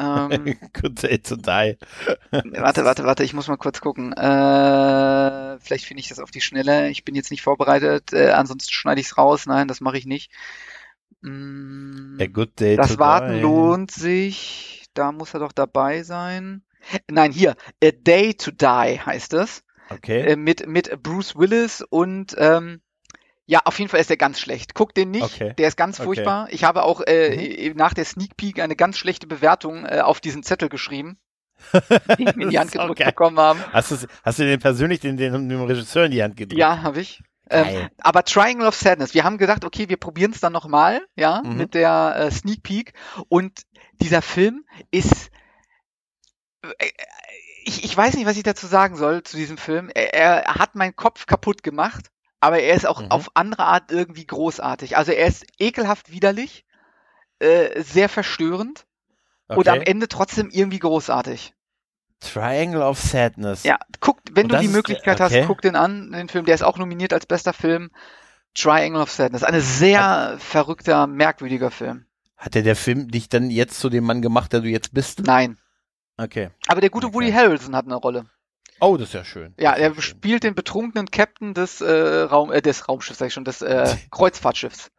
Ähm, 0.00 0.56
Good 0.72 1.02
Day 1.02 1.18
to 1.18 1.36
Die. 1.36 1.76
warte, 2.30 2.84
warte, 2.84 3.04
warte, 3.04 3.24
ich 3.24 3.34
muss 3.34 3.48
mal 3.48 3.56
kurz 3.56 3.80
gucken. 3.80 4.12
Äh, 4.12 5.58
vielleicht 5.60 5.84
finde 5.84 6.00
ich 6.00 6.08
das 6.08 6.20
auf 6.20 6.30
die 6.30 6.40
Schnelle. 6.40 6.88
Ich 6.88 7.04
bin 7.04 7.14
jetzt 7.14 7.30
nicht 7.30 7.42
vorbereitet. 7.42 8.12
Äh, 8.12 8.30
ansonsten 8.30 8.72
schneide 8.72 9.00
ich 9.00 9.08
es 9.08 9.18
raus. 9.18 9.46
Nein, 9.46 9.68
das 9.68 9.80
mache 9.80 9.98
ich 9.98 10.06
nicht. 10.06 10.32
Mm. 11.20 12.18
A 12.20 12.26
Good 12.26 12.58
Day 12.58 12.76
to 12.76 12.82
Das 12.82 12.98
Warten 12.98 13.34
Die. 13.34 13.40
lohnt 13.40 13.90
sich. 13.90 14.86
Da 14.94 15.12
muss 15.12 15.34
er 15.34 15.40
doch 15.40 15.52
dabei 15.52 16.02
sein. 16.02 16.62
Nein, 17.10 17.32
hier. 17.32 17.56
A 17.84 17.90
Day 17.92 18.34
to 18.34 18.50
Die 18.50 19.00
heißt 19.00 19.34
es. 19.34 19.62
Okay. 19.90 20.20
Äh, 20.20 20.36
mit, 20.36 20.66
mit 20.66 21.02
Bruce 21.02 21.36
Willis 21.36 21.82
und 21.82 22.34
ähm, 22.38 22.80
ja, 23.50 23.60
auf 23.64 23.78
jeden 23.80 23.88
Fall 23.90 23.98
ist 24.00 24.10
der 24.10 24.16
ganz 24.16 24.38
schlecht. 24.38 24.74
Guck 24.74 24.94
den 24.94 25.10
nicht. 25.10 25.24
Okay. 25.24 25.54
Der 25.58 25.66
ist 25.66 25.76
ganz 25.76 25.98
Okay. 25.98 26.04
furchtbar. 26.06 26.46
Ich 26.50 26.62
habe 26.64 26.84
auch 26.84 27.00
äh, 27.00 27.30
Mhm. 27.30 27.40
äh, 27.72 27.74
nach 27.74 27.94
der 27.94 28.04
Sneak 28.04 28.36
Peek 28.36 28.60
eine 28.60 28.76
ganz 28.76 28.96
schlechte 28.96 29.26
Bewertung 29.26 29.84
äh, 29.86 30.00
auf 30.02 30.20
diesen 30.20 30.42
Zettel 30.44 30.68
geschrieben, 30.68 31.18
die 32.18 32.28
ich 32.28 32.36
mir 32.36 32.44
in 32.44 32.50
die 32.50 32.58
Hand 32.60 32.70
gedrückt 32.70 33.00
geil. 33.00 33.08
bekommen 33.08 33.38
haben. 33.40 33.60
Hast, 33.72 33.90
du, 33.90 33.96
hast 34.22 34.38
du 34.38 34.44
den 34.44 34.60
persönlich 34.60 35.00
den, 35.00 35.16
den, 35.16 35.48
dem 35.48 35.62
Regisseur 35.64 36.04
in 36.04 36.12
die 36.12 36.22
Hand 36.22 36.36
gedrückt? 36.36 36.60
Ja, 36.60 36.82
habe 36.82 37.00
ich. 37.00 37.22
Ähm, 37.52 37.88
aber 37.98 38.22
Triangle 38.24 38.68
of 38.68 38.76
Sadness, 38.76 39.14
wir 39.14 39.24
haben 39.24 39.36
gedacht, 39.36 39.64
okay, 39.64 39.88
wir 39.88 39.96
probieren 39.96 40.30
es 40.30 40.38
dann 40.40 40.52
nochmal, 40.52 41.00
ja, 41.16 41.42
Mhm. 41.42 41.56
mit 41.56 41.74
der 41.74 42.14
äh, 42.16 42.30
Sneak 42.30 42.62
Peek. 42.62 42.92
Und 43.28 43.62
dieser 44.00 44.22
Film 44.22 44.64
ist. 44.92 45.30
äh, 46.62 46.86
Ich, 47.64 47.84
ich 47.84 47.96
weiß 47.96 48.14
nicht, 48.14 48.26
was 48.26 48.36
ich 48.36 48.42
dazu 48.44 48.66
sagen 48.68 48.96
soll 48.96 49.22
zu 49.24 49.36
diesem 49.36 49.58
Film. 49.58 49.90
Er, 49.94 50.14
er 50.44 50.54
hat 50.54 50.76
meinen 50.76 50.94
Kopf 50.96 51.26
kaputt 51.26 51.62
gemacht, 51.62 52.10
aber 52.40 52.60
er 52.60 52.74
ist 52.74 52.86
auch 52.86 53.00
Mhm. 53.02 53.10
auf 53.10 53.30
andere 53.34 53.64
Art 53.64 53.90
irgendwie 53.92 54.26
großartig. 54.26 54.96
Also 54.96 55.12
er 55.12 55.26
ist 55.26 55.44
ekelhaft 55.58 56.10
widerlich, 56.10 56.64
äh, 57.38 57.82
sehr 57.82 58.08
verstörend 58.08 58.86
und 59.48 59.68
am 59.68 59.78
Okay. 59.78 59.90
Ende 59.90 60.08
trotzdem 60.08 60.50
irgendwie 60.50 60.78
großartig. 60.78 61.54
Triangle 62.20 62.82
of 62.82 62.98
Sadness. 63.00 63.64
Ja, 63.64 63.78
guck, 64.00 64.18
wenn 64.32 64.44
Und 64.44 64.52
du 64.52 64.58
die 64.58 64.68
Möglichkeit 64.68 65.20
okay. 65.20 65.40
hast, 65.40 65.46
guck 65.46 65.62
den 65.62 65.74
an, 65.74 66.12
den 66.12 66.28
Film, 66.28 66.44
der 66.44 66.54
ist 66.54 66.62
auch 66.62 66.76
nominiert 66.76 67.12
als 67.14 67.24
bester 67.26 67.52
Film. 67.54 67.90
Triangle 68.54 69.00
of 69.00 69.10
Sadness. 69.10 69.42
Eine 69.44 69.60
sehr 69.62 70.36
verrückter, 70.38 71.06
merkwürdiger 71.06 71.70
Film. 71.70 72.04
Hat 72.36 72.54
der 72.54 72.62
der 72.62 72.76
Film 72.76 73.10
dich 73.10 73.28
dann 73.28 73.48
jetzt 73.50 73.78
zu 73.80 73.88
dem 73.88 74.04
Mann 74.04 74.22
gemacht, 74.22 74.52
der 74.52 74.60
du 74.60 74.68
jetzt 74.68 74.92
bist? 74.92 75.20
Nein. 75.20 75.58
Okay. 76.18 76.50
Aber 76.68 76.80
der 76.82 76.90
gute 76.90 77.06
Okay. 77.06 77.14
Woody 77.14 77.32
Harrelson 77.32 77.74
hat 77.76 77.86
eine 77.86 77.94
Rolle. 77.94 78.26
Oh, 78.80 78.96
das 78.96 79.08
ist 79.08 79.14
ja 79.14 79.24
schön. 79.24 79.54
Ja, 79.58 79.72
er 79.74 79.92
schön. 79.94 80.02
spielt 80.02 80.42
den 80.44 80.54
betrunkenen 80.54 81.10
Captain 81.10 81.54
des 81.54 81.80
äh, 81.80 81.90
Raum, 82.22 82.50
äh, 82.50 82.62
des 82.62 82.88
Raumschiffs, 82.88 83.18
sag 83.18 83.26
ich 83.28 83.34
schon, 83.34 83.44
des 83.44 83.62
äh, 83.62 83.94
Kreuzfahrtschiffs. 84.10 84.90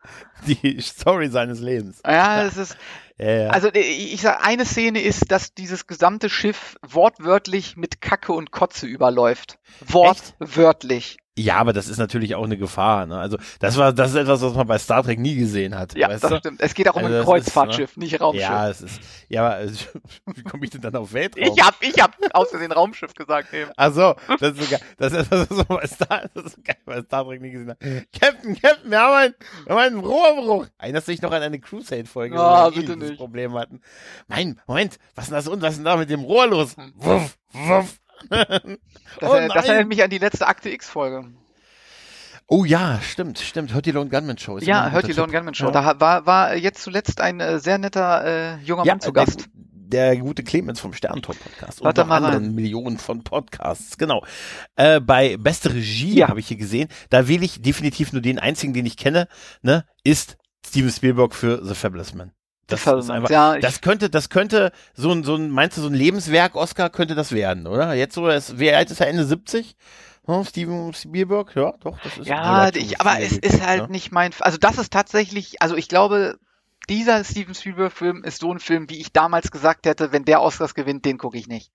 die 0.48 0.80
Story 0.82 1.30
seines 1.30 1.60
Lebens. 1.60 2.02
Ja, 2.06 2.44
es 2.44 2.58
ist, 2.58 2.78
Ja, 3.18 3.32
ja. 3.32 3.50
also 3.50 3.70
äh, 3.70 3.80
ich 3.80 4.22
sag, 4.22 4.46
eine 4.46 4.66
Szene 4.66 5.02
ist, 5.02 5.32
dass 5.32 5.54
dieses 5.54 5.88
gesamte 5.88 6.30
Schiff 6.30 6.76
wortwörtlich 6.88 7.76
mit 7.78 8.02
Kacke 8.02 8.34
und 8.34 8.52
Kotze 8.52 8.86
überläuft. 8.88 9.58
Wortwörtlich. 9.82 11.18
Ja, 11.38 11.56
aber 11.58 11.72
das 11.72 11.88
ist 11.88 11.98
natürlich 11.98 12.36
auch 12.36 12.44
eine 12.44 12.58
Gefahr. 12.58 13.06
Ne? 13.06 13.18
Also 13.18 13.38
das 13.60 13.78
war, 13.78 13.94
das 13.94 14.10
ist 14.12 14.16
etwas, 14.18 14.42
was 14.42 14.54
man 14.54 14.68
bei 14.68 14.78
Star 14.78 15.02
Trek 15.02 15.18
nie 15.18 15.36
gesehen 15.36 15.78
hat. 15.78 15.96
Ja, 15.96 16.10
das 16.10 16.22
du? 16.22 16.38
stimmt. 16.38 16.60
Es 16.62 16.74
geht 16.74 16.90
auch 16.90 16.96
um 16.96 17.06
Also 17.06 17.08
ein 17.08 17.12
das 17.14 17.22
ist, 17.22 17.26
Kreuzfahrtschiff, 17.26 17.98
nicht 17.98 18.20
Raumschiff. 18.20 18.42
Ja, 18.42 18.70
es 18.70 18.82
ist. 18.82 19.00
Ja, 19.30 19.42
aber 19.46 19.56
also, 19.56 19.86
wie 20.36 20.44
komme 20.44 20.66
ich 20.66 20.72
denn 20.72 20.82
dann 20.82 20.96
auf 20.98 21.14
Weltraum? 21.14 21.44
Ich 21.44 21.64
hab, 21.66 21.76
ich 21.82 22.02
hab 22.02 22.18
aus 22.34 22.50
Versehen 22.50 22.72
Raumschiff 22.74 23.14
gesagt 23.14 23.54
eben. 23.54 23.72
Ach 23.78 23.94
so, 23.94 24.16
das 24.40 24.58
ist 24.58 24.64
sogar, 24.64 24.80
das 24.98 25.14
ist 25.14 25.20
etwas, 25.32 25.50
was 25.50 25.70
man 25.70 25.78
bei 25.80 25.88
Star, 25.88 26.30
das 26.34 26.46
ist 26.46 26.64
geil, 26.66 26.78
bei 26.86 27.02
Star 27.02 27.24
Trek 27.26 27.42
nie 27.42 27.52
gesehen 27.52 27.70
hat. 27.70 27.80
Captain, 27.80 28.60
Captain, 28.62 28.92
wir 28.92 29.00
haben 29.00 29.14
einen, 29.16 29.34
wir 29.66 29.76
haben 29.76 29.82
einen 29.82 30.00
Rohrbruch. 30.00 30.68
Erinnerst 30.80 31.08
du 31.08 31.12
dich 31.14 31.22
noch 31.22 31.32
an 31.32 31.42
eine 31.42 31.60
Crusade-Folge, 31.60 32.38
Ah, 32.38 32.68
wo 32.68 32.76
wir 32.76 32.82
ein 32.84 32.84
ähnliches 32.92 33.10
nicht. 33.12 33.18
Problem 33.18 33.54
hatten? 33.54 33.80
Mein, 34.28 34.60
Moment, 34.68 35.00
was 35.16 35.26
ist 35.26 35.30
denn 35.30 35.36
das 35.38 35.48
und 35.48 35.62
was 35.62 35.72
ist 35.72 35.78
denn 35.78 35.86
da 35.86 35.96
mit 35.96 36.10
dem 36.10 36.22
Rohr 36.22 36.48
los? 36.48 36.76
Hm. 36.76 36.92
Wuff, 36.96 37.38
wuff. 37.54 37.98
Das, 38.30 39.30
oh, 39.30 39.34
er- 39.34 39.48
das 39.50 39.66
erinnert 39.68 39.88
mich 39.88 40.04
an 40.04 40.10
die 40.10 40.18
letzte 40.18 40.48
Akte 40.48 40.70
X-Folge. 40.70 41.26
oh 42.48 42.66
ja, 42.66 43.00
stimmt, 43.02 43.40
stimmt. 43.40 43.74
Hört 43.74 43.86
die 43.86 43.92
Lone 43.92 44.10
Gunman 44.10 44.38
Show. 44.38 44.58
Ist 44.58 44.68
Ja, 44.68 44.90
hört 44.92 45.08
die 45.08 45.14
Lone. 45.14 45.32
Gunman 45.32 45.54
Show. 45.54 45.66
Ja. 45.68 45.72
Da 45.72 46.00
war, 46.00 46.26
war 46.26 46.56
jetzt 46.56 46.82
zuletzt 46.84 47.22
ein 47.22 47.40
äh, 47.40 47.60
sehr 47.60 47.78
netter 47.78 48.24
äh, 48.26 48.56
junger 48.64 48.86
Ja, 48.86 48.94
Mann 48.94 49.02
zu 49.02 49.12
der, 49.12 49.26
Gast. 49.26 49.48
der 49.54 50.18
gute 50.18 50.44
Clemens 50.44 50.80
vom 50.80 50.94
Sterntop-Podcast 50.94 51.82
und 51.82 51.86
Warte 51.86 52.02
noch 52.02 52.08
mal 52.08 52.18
anderen 52.18 52.46
rein. 52.46 52.56
Millionen 52.56 52.98
von 52.98 53.24
Podcasts, 53.24 53.98
genau. 53.98 54.24
Äh, 54.76 55.00
bei 55.00 55.38
Beste 55.38 55.74
Regie 55.74 56.16
Ja. 56.20 56.30
habe 56.30 56.40
ich 56.40 56.48
hier 56.48 56.58
gesehen, 56.58 56.90
da 57.10 57.28
wähle 57.28 57.46
ich 57.46 57.62
definitiv 57.62 58.14
nur 58.14 58.22
den 58.22 58.40
einzigen, 58.40 58.74
den 58.74 58.86
ich 58.86 58.98
kenne, 58.98 59.28
ne, 59.62 59.86
ist 60.04 60.38
Steven 60.66 60.92
Spielberg 60.92 61.34
für 61.34 61.66
The 61.66 61.74
Fabulous 61.76 62.14
Man. 62.14 62.32
Das, 62.72 62.86
ist 62.86 63.10
einfach, 63.10 63.30
ja, 63.30 63.58
das 63.60 63.82
könnte, 63.82 64.10
das 64.10 64.30
könnte 64.30 64.72
so 64.94 65.12
ein, 65.12 65.24
so 65.24 65.36
ein, 65.36 65.50
meinst 65.50 65.78
du, 65.78 65.82
so 65.82 65.88
ein 65.88 65.94
Lebenswerk 65.94 66.56
Oscar 66.56 66.90
könnte 66.90 67.16
das 67.16 67.32
werden, 67.32 67.68
oder? 67.68 67.94
Jetzt 67.94 68.16
so, 68.16 68.28
ist, 68.28 68.60
wie 68.60 68.72
alt 68.72 68.92
ist 68.92 69.02
er? 69.02 69.08
Ende 69.08 69.26
70? 69.26 69.76
Hm, 70.26 70.46
Steven 70.46 70.94
Spielberg? 70.94 71.56
Ja, 71.56 71.74
doch, 71.80 71.98
das 72.04 72.18
ist 72.18 72.28
Ja, 72.28 72.70
ich, 72.74 73.02
aber 73.02 73.20
es 73.20 73.38
ist 73.38 73.66
halt 73.66 73.84
ne? 73.84 73.90
nicht 73.90 74.12
mein, 74.12 74.32
also 74.40 74.58
das 74.58 74.78
ist 74.78 74.94
tatsächlich, 74.94 75.62
also 75.62 75.76
ich 75.76 75.88
glaube, 75.88 76.38
dieser 76.90 77.24
Steven 77.24 77.56
Spielberg-Film 77.56 78.24
ist 78.24 78.40
so 78.40 78.54
ein 78.54 78.60
Film, 78.60 78.90
wie 78.90 79.00
ich 79.00 79.12
damals 79.14 79.52
gesagt 79.52 79.86
hätte, 79.86 80.12
wenn 80.12 80.26
der 80.26 80.42
Oscars 80.42 80.74
gewinnt, 80.74 81.06
den 81.06 81.18
gucke 81.18 81.38
ich 81.38 81.48
nicht. 81.48 81.72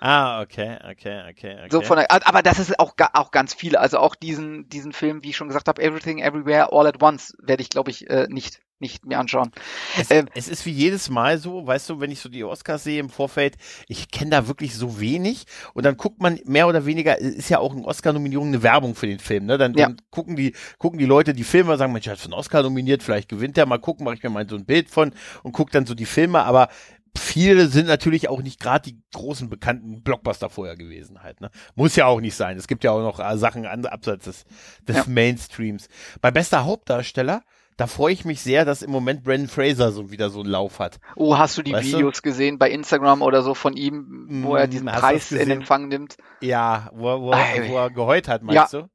Ah, 0.00 0.42
okay, 0.42 0.76
okay, 0.90 1.22
okay, 1.30 1.56
okay. 1.58 1.68
So 1.70 1.80
von 1.82 1.96
der, 1.96 2.10
aber 2.10 2.42
das 2.42 2.58
ist 2.58 2.78
auch, 2.78 2.94
auch 3.14 3.30
ganz 3.30 3.54
viele. 3.54 3.80
Also 3.80 3.98
auch 3.98 4.14
diesen, 4.14 4.68
diesen 4.68 4.92
Film, 4.92 5.22
wie 5.22 5.30
ich 5.30 5.36
schon 5.36 5.48
gesagt 5.48 5.68
habe, 5.68 5.82
Everything 5.82 6.18
Everywhere 6.18 6.72
All 6.72 6.86
at 6.86 7.02
Once, 7.02 7.34
werde 7.42 7.62
ich, 7.62 7.70
glaube 7.70 7.90
ich, 7.90 8.08
äh, 8.10 8.26
nicht, 8.28 8.60
nicht 8.78 9.06
mir 9.06 9.18
anschauen. 9.18 9.52
Es, 9.98 10.10
Ähm, 10.10 10.26
es 10.34 10.48
ist 10.48 10.66
wie 10.66 10.70
jedes 10.70 11.08
Mal 11.08 11.38
so, 11.38 11.66
weißt 11.66 11.88
du, 11.88 12.00
wenn 12.00 12.10
ich 12.10 12.20
so 12.20 12.28
die 12.28 12.44
Oscars 12.44 12.84
sehe 12.84 13.00
im 13.00 13.08
Vorfeld, 13.08 13.56
ich 13.88 14.10
kenne 14.10 14.32
da 14.32 14.48
wirklich 14.48 14.74
so 14.74 15.00
wenig 15.00 15.46
und 15.72 15.86
dann 15.86 15.96
guckt 15.96 16.20
man 16.20 16.38
mehr 16.44 16.68
oder 16.68 16.84
weniger, 16.84 17.16
ist 17.18 17.48
ja 17.48 17.58
auch 17.58 17.74
eine 17.74 17.84
Oscar-Nominierung 17.86 18.48
eine 18.48 18.62
Werbung 18.62 18.94
für 18.94 19.06
den 19.06 19.18
Film, 19.18 19.46
ne? 19.46 19.56
Dann, 19.56 19.72
Ja. 19.74 19.86
dann 19.86 19.96
gucken 20.10 20.36
die, 20.36 20.54
gucken 20.78 20.98
die 20.98 21.06
Leute 21.06 21.32
die 21.32 21.44
Filme, 21.44 21.76
sagen, 21.78 21.94
Mensch, 21.94 22.06
er 22.06 22.12
hat 22.12 22.18
für 22.20 22.26
einen 22.26 22.34
Oscar 22.34 22.62
nominiert, 22.62 23.02
vielleicht 23.02 23.30
gewinnt 23.30 23.56
er, 23.56 23.64
mal 23.64 23.78
gucken, 23.78 24.04
mache 24.04 24.16
ich 24.16 24.22
mir 24.22 24.28
mal 24.28 24.46
so 24.46 24.56
ein 24.56 24.66
Bild 24.66 24.90
von 24.90 25.12
und 25.42 25.52
guck 25.52 25.70
dann 25.70 25.86
so 25.86 25.94
die 25.94 26.04
Filme, 26.04 26.42
aber 26.44 26.68
viele 27.16 27.68
sind 27.68 27.86
natürlich 27.86 28.28
auch 28.28 28.42
nicht 28.42 28.60
gerade 28.60 28.90
die 28.90 29.00
großen 29.14 29.48
bekannten 29.48 30.02
Blockbuster 30.02 30.50
vorher 30.50 30.76
gewesen 30.76 31.22
halt, 31.22 31.40
ne? 31.40 31.50
Muss 31.74 31.96
ja 31.96 32.06
auch 32.06 32.20
nicht 32.20 32.34
sein. 32.36 32.56
Es 32.56 32.66
gibt 32.68 32.84
ja 32.84 32.90
auch 32.92 33.00
noch 33.02 33.18
äh, 33.20 33.36
Sachen 33.38 33.66
an, 33.66 33.84
abseits 33.86 34.24
des, 34.24 34.44
des 34.86 34.96
Ja. 34.96 35.04
Mainstreams. 35.06 35.88
Bei 36.20 36.30
bester 36.30 36.64
Hauptdarsteller, 36.64 37.42
da 37.76 37.86
freue 37.86 38.12
ich 38.14 38.24
mich 38.24 38.40
sehr, 38.40 38.64
dass 38.64 38.80
im 38.82 38.90
Moment 38.90 39.22
Brandon 39.22 39.48
Fraser 39.48 39.92
so 39.92 40.10
wieder 40.10 40.30
so 40.30 40.40
einen 40.40 40.48
Lauf 40.48 40.78
hat. 40.78 40.98
Oh, 41.14 41.36
hast 41.36 41.58
du 41.58 41.62
die 41.62 41.72
Weißt 41.72 41.92
du? 41.92 41.98
Videos 41.98 42.22
gesehen 42.22 42.58
bei 42.58 42.70
Instagram 42.70 43.20
oder 43.20 43.42
so 43.42 43.52
von 43.54 43.76
ihm, 43.76 44.26
wo 44.42 44.56
er 44.56 44.66
Mm, 44.66 44.70
diesen 44.70 44.86
du 44.86 44.92
Preis 44.92 45.30
in? 45.32 45.50
Empfang 45.50 45.88
nimmt? 45.88 46.16
Ja, 46.40 46.90
wo, 46.94 47.10
er- 47.10 47.20
wo, 47.20 47.32
wo 47.68 47.76
er 47.76 47.90
geheult 47.90 48.28
hat, 48.28 48.42
meinst 48.42 48.72
du? 48.72 48.88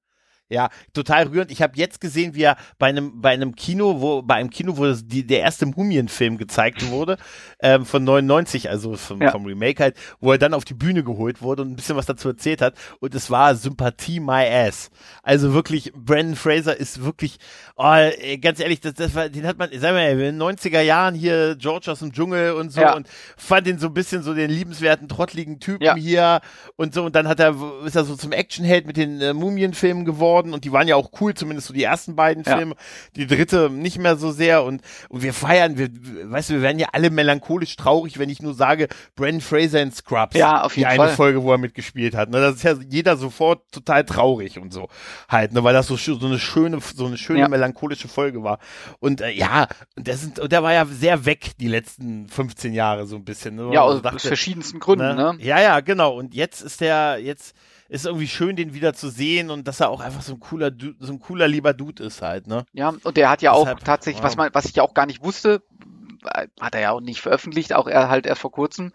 Ja, 0.51 0.70
total 0.93 1.27
rührend. 1.27 1.50
Ich 1.50 1.62
habe 1.62 1.74
jetzt 1.77 2.01
gesehen, 2.01 2.36
wie 2.36 2.43
er 2.43 2.58
bei 2.77 2.88
einem 2.88 3.22
bei 3.22 3.29
einem 3.29 3.55
Kino, 3.55 4.01
wo 4.01 4.22
bei 4.22 4.36
einem 4.36 4.50
Kino, 4.50 4.75
wo 4.77 4.86
das, 4.86 5.08
die, 5.08 5.25
der 5.25 5.39
erste 5.39 5.65
Mumienfilm 5.65 6.38
gezeigt 6.38 6.89
wurde, 6.89 7.17
ähm, 7.62 7.86
von 7.86 8.03
99, 8.03 8.70
also 8.70 8.96
vom, 8.98 9.22
Ja. 9.22 9.31
vom 9.31 9.46
Remake 9.46 9.81
halt, 9.81 9.96
wo 10.20 10.31
er 10.34 10.38
dann 10.38 10.53
auf 10.53 10.65
die 10.65 10.74
Bühne 10.74 11.03
geholt 11.05 11.41
wurde 11.41 11.62
und 11.62 11.72
ein 11.72 11.75
bisschen 11.77 11.96
was 11.96 12.05
dazu 12.05 12.27
erzählt 12.27 12.62
hat. 12.62 12.75
Und 13.00 13.15
es 13.15 13.31
war 13.31 13.55
Sympathie 13.55 14.20
my 14.20 14.46
ass. 14.46 14.89
Also 15.24 15.53
wirklich, 15.53 15.93
Brandon 15.96 16.36
Fraser 16.36 16.75
ist 16.75 17.03
wirklich, 17.03 17.38
oh, 17.77 17.96
ganz 18.41 18.60
ehrlich, 18.60 18.81
das, 18.81 18.96
das 18.96 19.15
war, 19.15 19.29
den 19.29 19.48
hat 19.48 19.58
man, 19.58 19.70
sagen 19.70 19.81
wir 19.96 20.01
mal, 20.03 20.12
in 20.12 20.17
den 20.20 20.41
90er 20.41 20.81
Jahren 20.81 21.15
hier 21.15 21.55
George 21.55 21.89
aus 21.91 22.00
dem 22.00 22.12
Dschungel 22.12 22.53
und 22.53 22.72
so 22.74 22.81
Ja. 22.81 22.96
und 22.96 23.08
fand 23.38 23.67
ihn 23.67 23.79
so 23.79 23.88
ein 23.88 23.93
bisschen 23.93 24.22
so 24.24 24.34
den 24.34 24.50
liebenswerten, 24.50 25.08
trottligen 25.08 25.60
Typen 25.62 25.84
Ja. 25.86 25.96
hier 25.96 26.41
und 26.75 26.93
so 26.93 27.05
und 27.05 27.15
dann 27.15 27.27
hat 27.29 27.39
er, 27.39 27.55
ist 27.86 27.96
er 27.96 28.03
so 28.03 28.17
zum 28.17 28.34
Actionheld 28.34 28.86
mit 28.86 28.98
den 28.98 29.22
äh, 29.22 29.34
Mumienfilmen 29.34 30.03
geworden 30.03 30.40
und 30.50 30.65
die 30.65 30.71
waren 30.71 30.88
ja 30.88 30.95
auch 30.95 31.12
cool, 31.21 31.33
zumindest 31.33 31.67
so 31.67 31.74
die 31.74 31.83
ersten 31.83 32.15
beiden 32.15 32.43
Ja. 32.43 32.57
Filme, 32.57 32.75
die 33.15 33.27
dritte 33.27 33.69
nicht 33.69 33.98
mehr 34.00 34.15
so 34.17 34.31
sehr 34.31 34.63
und, 34.63 34.81
und 35.10 35.21
wir 35.21 35.33
feiern, 35.33 35.77
wir, 35.77 35.89
weißt 36.31 36.50
du, 36.50 36.53
wir 36.55 36.62
werden 36.62 36.79
ja 36.79 36.88
alle 36.93 37.10
melancholisch 37.12 37.75
traurig, 37.75 38.17
wenn 38.19 38.29
ich 38.29 38.41
nur 38.41 38.53
sage, 38.53 38.88
Brandon 39.15 39.41
Fraser 39.41 39.81
in 39.81 39.91
Scrubs. 39.91 40.36
Ja, 40.36 40.63
auf 40.63 40.74
die 40.74 40.79
jeden 40.81 40.91
eine 40.91 41.03
Fall. 41.03 41.15
Folge, 41.15 41.43
wo 41.43 41.51
er 41.51 41.57
mitgespielt 41.57 42.15
hat. 42.15 42.29
Ne? 42.29 42.41
Das 42.41 42.55
ist 42.55 42.63
ja 42.63 42.74
jeder 42.89 43.17
sofort 43.17 43.71
total 43.71 44.03
traurig 44.05 44.57
und 44.60 44.74
so 44.74 44.88
halt, 45.29 45.53
ne? 45.53 45.63
weil 45.63 45.74
das 45.74 45.88
so, 45.88 45.95
so 45.98 46.25
eine 46.25 46.39
schöne, 46.39 46.79
so 46.95 47.05
eine 47.05 47.17
schöne 47.17 47.39
Ja. 47.39 47.48
melancholische 47.48 48.07
Folge 48.07 48.43
war. 48.43 48.60
Und 49.00 49.21
äh, 49.21 49.31
ja, 49.31 49.67
und 49.95 50.07
der, 50.07 50.17
sind, 50.17 50.39
der 50.51 50.63
war 50.63 50.74
ja 50.74 50.86
sehr 50.86 51.25
weg 51.25 51.51
die 51.60 51.67
letzten 51.67 52.27
15 52.27 52.74
Jahre 52.74 53.05
so 53.05 53.15
ein 53.15 53.24
bisschen. 53.25 53.55
Ne? 53.55 53.69
Ja, 53.74 53.81
aus, 53.81 54.01
dachte, 54.01 54.19
verschiedensten 54.27 54.79
Gründen, 54.79 55.15
ne? 55.15 55.36
Ja, 55.39 55.60
ja, 55.62 55.79
genau. 55.81 56.15
Und 56.17 56.33
jetzt 56.33 56.62
ist 56.62 56.81
der, 56.81 57.19
jetzt 57.21 57.55
ist 57.91 58.05
irgendwie 58.05 58.27
schön, 58.27 58.55
den 58.55 58.74
wieder 58.74 58.93
zu 58.93 59.10
sehen 59.10 59.50
und 59.50 59.67
dass 59.67 59.81
er 59.81 59.89
auch 59.89 60.00
einfach 60.00 60.21
so 60.21 60.33
ein 60.33 60.39
cooler, 60.39 60.71
Du- 60.71 60.93
so 61.00 61.12
ein 61.12 61.19
cooler 61.19 61.48
lieber 61.50 61.74
Dude 61.74 62.03
ist 62.03 62.21
halt, 62.21 62.48
ne? 62.48 62.66
Ja, 62.72 62.94
und 63.03 63.18
der 63.18 63.29
hat 63.29 63.42
ja 63.42 63.51
auch 63.51 63.66
Deshalb, 63.66 63.83
tatsächlich, 63.83 64.24
was 64.24 64.33
wow. 64.33 64.46
man, 64.46 64.50
was 64.53 64.66
ich 64.66 64.75
ja 64.77 64.83
auch 64.83 64.94
gar 64.94 65.05
nicht 65.05 65.22
wusste, 65.24 65.61
hat 66.59 66.75
er 66.75 66.81
ja 66.81 66.92
auch 66.92 67.01
nicht 67.01 67.20
veröffentlicht, 67.20 67.74
auch 67.74 67.87
er 67.87 68.07
halt 68.07 68.27
erst 68.27 68.42
vor 68.42 68.51
kurzem, 68.51 68.94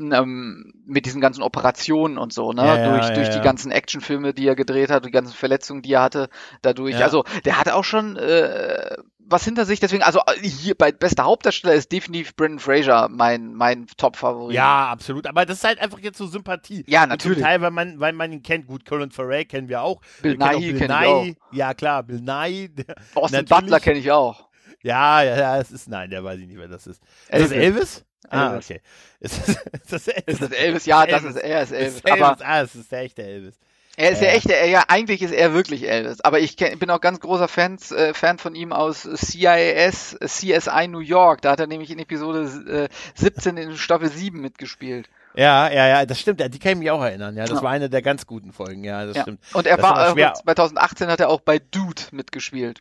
ähm, 0.00 0.72
mit 0.86 1.04
diesen 1.06 1.20
ganzen 1.20 1.42
Operationen 1.42 2.16
und 2.16 2.32
so, 2.32 2.52
ne? 2.52 2.64
Ja, 2.64 2.76
ja, 2.78 2.90
durch 2.92 3.08
ja, 3.08 3.14
durch 3.14 3.28
die 3.28 3.36
ja. 3.36 3.42
ganzen 3.42 3.70
Actionfilme, 3.70 4.32
die 4.32 4.46
er 4.46 4.54
gedreht 4.56 4.88
hat, 4.90 5.04
die 5.04 5.10
ganzen 5.10 5.34
Verletzungen, 5.34 5.82
die 5.82 5.92
er 5.92 6.02
hatte, 6.02 6.30
dadurch. 6.62 6.98
Ja. 6.98 7.04
Also 7.04 7.24
der 7.44 7.58
hatte 7.58 7.74
auch 7.74 7.84
schon 7.84 8.16
äh, 8.16 8.96
was 9.30 9.44
hinter 9.44 9.64
sich, 9.66 9.80
deswegen, 9.80 10.02
also 10.02 10.20
äh, 10.20 10.40
hier 10.48 10.74
bei 10.74 10.90
bester 10.92 11.24
Hauptdarsteller 11.24 11.74
ist 11.74 11.92
definitiv 11.92 12.34
Brendan 12.34 12.58
Fraser 12.58 13.08
mein, 13.08 13.54
mein 13.54 13.86
Top-Favorit. 13.96 14.54
Ja, 14.54 14.88
absolut. 14.88 15.26
Aber 15.26 15.44
das 15.46 15.58
ist 15.58 15.64
halt 15.64 15.78
einfach 15.80 15.98
jetzt 16.00 16.18
so 16.18 16.26
Sympathie. 16.26 16.84
Ja, 16.86 17.02
Und 17.04 17.10
natürlich. 17.10 17.38
Zum 17.38 17.44
Teil, 17.46 17.60
weil 17.60 17.70
man, 17.70 18.00
weil 18.00 18.12
man 18.12 18.32
ihn 18.32 18.42
kennt. 18.42 18.66
Gut, 18.66 18.84
Colin 18.84 19.10
Farrell 19.10 19.44
kennen 19.44 19.68
wir 19.68 19.82
auch. 19.82 20.00
Bill 20.22 20.32
Wir 20.32 20.38
kennen 20.38 20.50
auch 20.50 20.58
Nighy 20.60 20.70
Bill 20.72 20.78
kenn 20.88 20.90
ich 21.02 21.24
Nighy. 21.24 21.36
Ja, 21.52 21.74
klar, 21.74 22.02
Bill 22.02 22.20
Nye. 22.20 22.68
der- 22.70 22.94
Austin. 23.14 23.44
Butler 23.44 23.80
kenne 23.80 23.98
ich 23.98 24.10
auch. 24.10 24.48
Ja, 24.82 25.22
ja, 25.22 25.36
ja, 25.36 25.58
es 25.58 25.70
ist, 25.70 25.88
nein, 25.88 26.10
der 26.10 26.22
weiß 26.22 26.38
ich 26.40 26.46
nicht, 26.46 26.58
wer 26.58 26.68
das 26.68 26.86
ist. 26.86 27.02
Ist 27.02 27.30
das 27.30 27.50
Elvis. 27.50 27.52
Elvis? 27.52 28.04
Ah, 28.30 28.50
Elvis. 28.52 28.70
okay. 28.70 28.80
Ist 29.20 29.38
das, 29.48 29.48
ist 29.48 29.92
das 29.92 30.08
Elvis? 30.08 30.24
Ist 30.34 30.42
das 30.42 30.50
Elvis? 30.52 30.86
Ja, 30.86 31.06
das 31.06 31.22
Elvis. 31.24 31.36
ist 31.36 31.42
er, 31.42 31.62
ist 31.62 31.72
Elvis. 31.72 31.94
Ist 31.96 32.10
Aber 32.10 32.36
ah, 32.46 32.60
es 32.62 32.74
ist 32.74 32.92
der 32.92 33.00
echte 33.00 33.22
Elvis. 33.22 33.58
Er 33.98 34.10
ist 34.12 34.22
ja 34.22 34.28
echt, 34.28 34.48
er, 34.48 34.66
ja, 34.68 34.84
eigentlich 34.86 35.22
ist 35.22 35.32
er 35.32 35.52
wirklich 35.54 35.88
Elvis. 35.88 36.20
Aber 36.20 36.38
ich 36.38 36.56
kenn, 36.56 36.78
bin 36.78 36.88
auch 36.90 37.00
ganz 37.00 37.18
großer 37.18 37.48
Fans, 37.48 37.90
äh, 37.90 38.14
Fan 38.14 38.38
von 38.38 38.54
ihm 38.54 38.72
aus 38.72 39.02
CIS, 39.02 40.16
CSI 40.24 40.86
New 40.88 41.00
York. 41.00 41.42
Da 41.42 41.50
hat 41.50 41.60
er 41.60 41.66
nämlich 41.66 41.90
in 41.90 41.98
Episode 41.98 42.88
äh, 42.88 42.88
17 43.16 43.56
in 43.56 43.76
Staffel 43.76 44.08
7 44.08 44.40
mitgespielt. 44.40 45.08
Ja, 45.34 45.68
ja, 45.70 45.88
ja, 45.88 46.06
das 46.06 46.20
stimmt. 46.20 46.40
Die 46.40 46.58
kann 46.60 46.72
ich 46.72 46.78
mich 46.78 46.90
auch 46.92 47.02
erinnern. 47.02 47.36
Ja, 47.36 47.44
das 47.44 47.58
Ja. 47.58 47.62
war 47.62 47.70
eine 47.72 47.90
der 47.90 48.02
ganz 48.02 48.26
guten 48.26 48.52
Folgen. 48.52 48.84
Ja, 48.84 49.04
das 49.04 49.16
Ja. 49.16 49.22
stimmt. 49.22 49.40
Und 49.52 49.66
er 49.66 49.76
Das 49.76 49.82
war 49.84 50.12
schwer. 50.12 50.34
2018 50.34 51.08
hat 51.08 51.18
er 51.20 51.28
auch 51.28 51.40
bei 51.40 51.58
Dude 51.58 52.02
mitgespielt. 52.12 52.80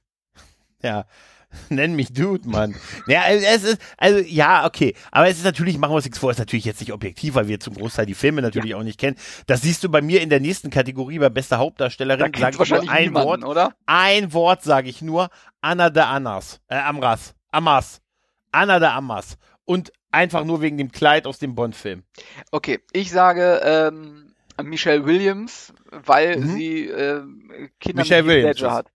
Ja. 0.84 1.06
Nenn 1.70 1.96
mich 1.96 2.14
Dude, 2.14 2.48
Mann. 2.48 2.76
Ja, 3.08 3.24
es 3.28 3.64
ist, 3.64 3.82
also, 3.98 4.20
ja, 4.20 4.66
okay. 4.66 4.94
Aber 5.12 5.28
es 5.30 5.38
ist 5.38 5.44
natürlich, 5.46 5.78
machen 5.78 5.92
wir 5.92 5.96
uns 5.96 6.06
nichts 6.06 6.20
vor, 6.20 6.30
es 6.32 6.36
ist 6.36 6.40
natürlich 6.40 6.66
jetzt 6.66 6.80
nicht 6.82 6.92
objektiv, 6.94 7.36
weil 7.36 7.48
wir 7.48 7.60
zum 7.60 7.74
Großteil 7.76 8.06
die 8.06 8.14
Filme 8.16 8.42
natürlich 8.42 8.76
auch 8.76 8.84
nicht 8.84 9.00
kennen. 9.00 9.16
Das 9.48 9.62
siehst 9.62 9.84
du 9.84 9.90
bei 9.90 10.02
mir 10.02 10.22
in 10.22 10.30
der 10.30 10.40
nächsten 10.40 10.70
Kategorie 10.70 11.20
bei 11.20 11.30
bester 11.30 11.56
Da 11.58 11.62
Hauptdarstellerin. 11.62 12.20
Sag 12.20 12.34
kennt 12.34 12.54
ich 12.54 12.60
wahrscheinlich 12.60 12.90
nur 12.90 12.96
ein 12.98 13.04
niemanden, 13.06 13.28
Wort. 13.28 13.44
oder? 13.46 13.74
Ein 13.86 14.34
Wort 14.34 14.64
sage 14.64 14.90
ich 14.90 15.02
nur. 15.02 15.30
Anna 15.62 15.90
de 15.90 16.04
Annas. 16.04 16.60
Äh, 16.68 16.76
Amras. 16.76 17.34
Amas. 17.52 18.02
Anna 18.52 18.80
de 18.80 18.90
Amas. 18.90 19.38
Und 19.66 19.92
einfach 20.12 20.44
nur 20.46 20.62
wegen 20.62 20.78
dem 20.78 20.92
Kleid 20.92 21.28
aus 21.28 21.40
dem 21.40 21.56
Bond-Film. 21.56 22.04
Okay, 22.52 22.80
ich 22.94 23.12
sage 23.12 23.62
ähm, 23.64 24.34
Michelle 24.64 25.06
Williams, 25.06 25.74
weil 25.92 26.38
Mhm. 26.40 26.56
sie 26.56 26.88
äh, 26.88 27.22
Kinder 27.80 28.02
Michelle 28.04 28.24
mit 28.24 28.36
Williams 28.38 28.62
hat. 28.64 28.88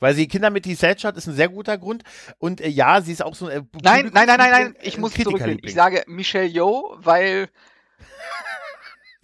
Weil 0.00 0.14
sie 0.14 0.28
Kinder 0.28 0.50
mit 0.50 0.66
Heath 0.66 0.80
Ledger 0.82 1.08
hat, 1.08 1.16
ist 1.16 1.26
ein 1.26 1.34
sehr 1.34 1.48
guter 1.48 1.76
Grund. 1.78 2.02
Und 2.38 2.60
äh, 2.60 2.68
ja, 2.68 3.00
sie 3.00 3.12
ist 3.12 3.22
auch 3.24 3.34
so 3.34 3.46
ein. 3.46 3.62
Äh, 3.62 3.62
Nein, 3.82 4.10
nein, 4.12 4.26
nein, 4.26 4.38
nein, 4.38 4.50
nein, 4.50 4.76
ich 4.82 4.98
muss 4.98 5.14
zurückgehen. 5.14 5.58
Ich 5.62 5.74
sage 5.74 6.04
Michelle 6.06 6.46
Yeoh, 6.46 6.96
weil 7.00 7.48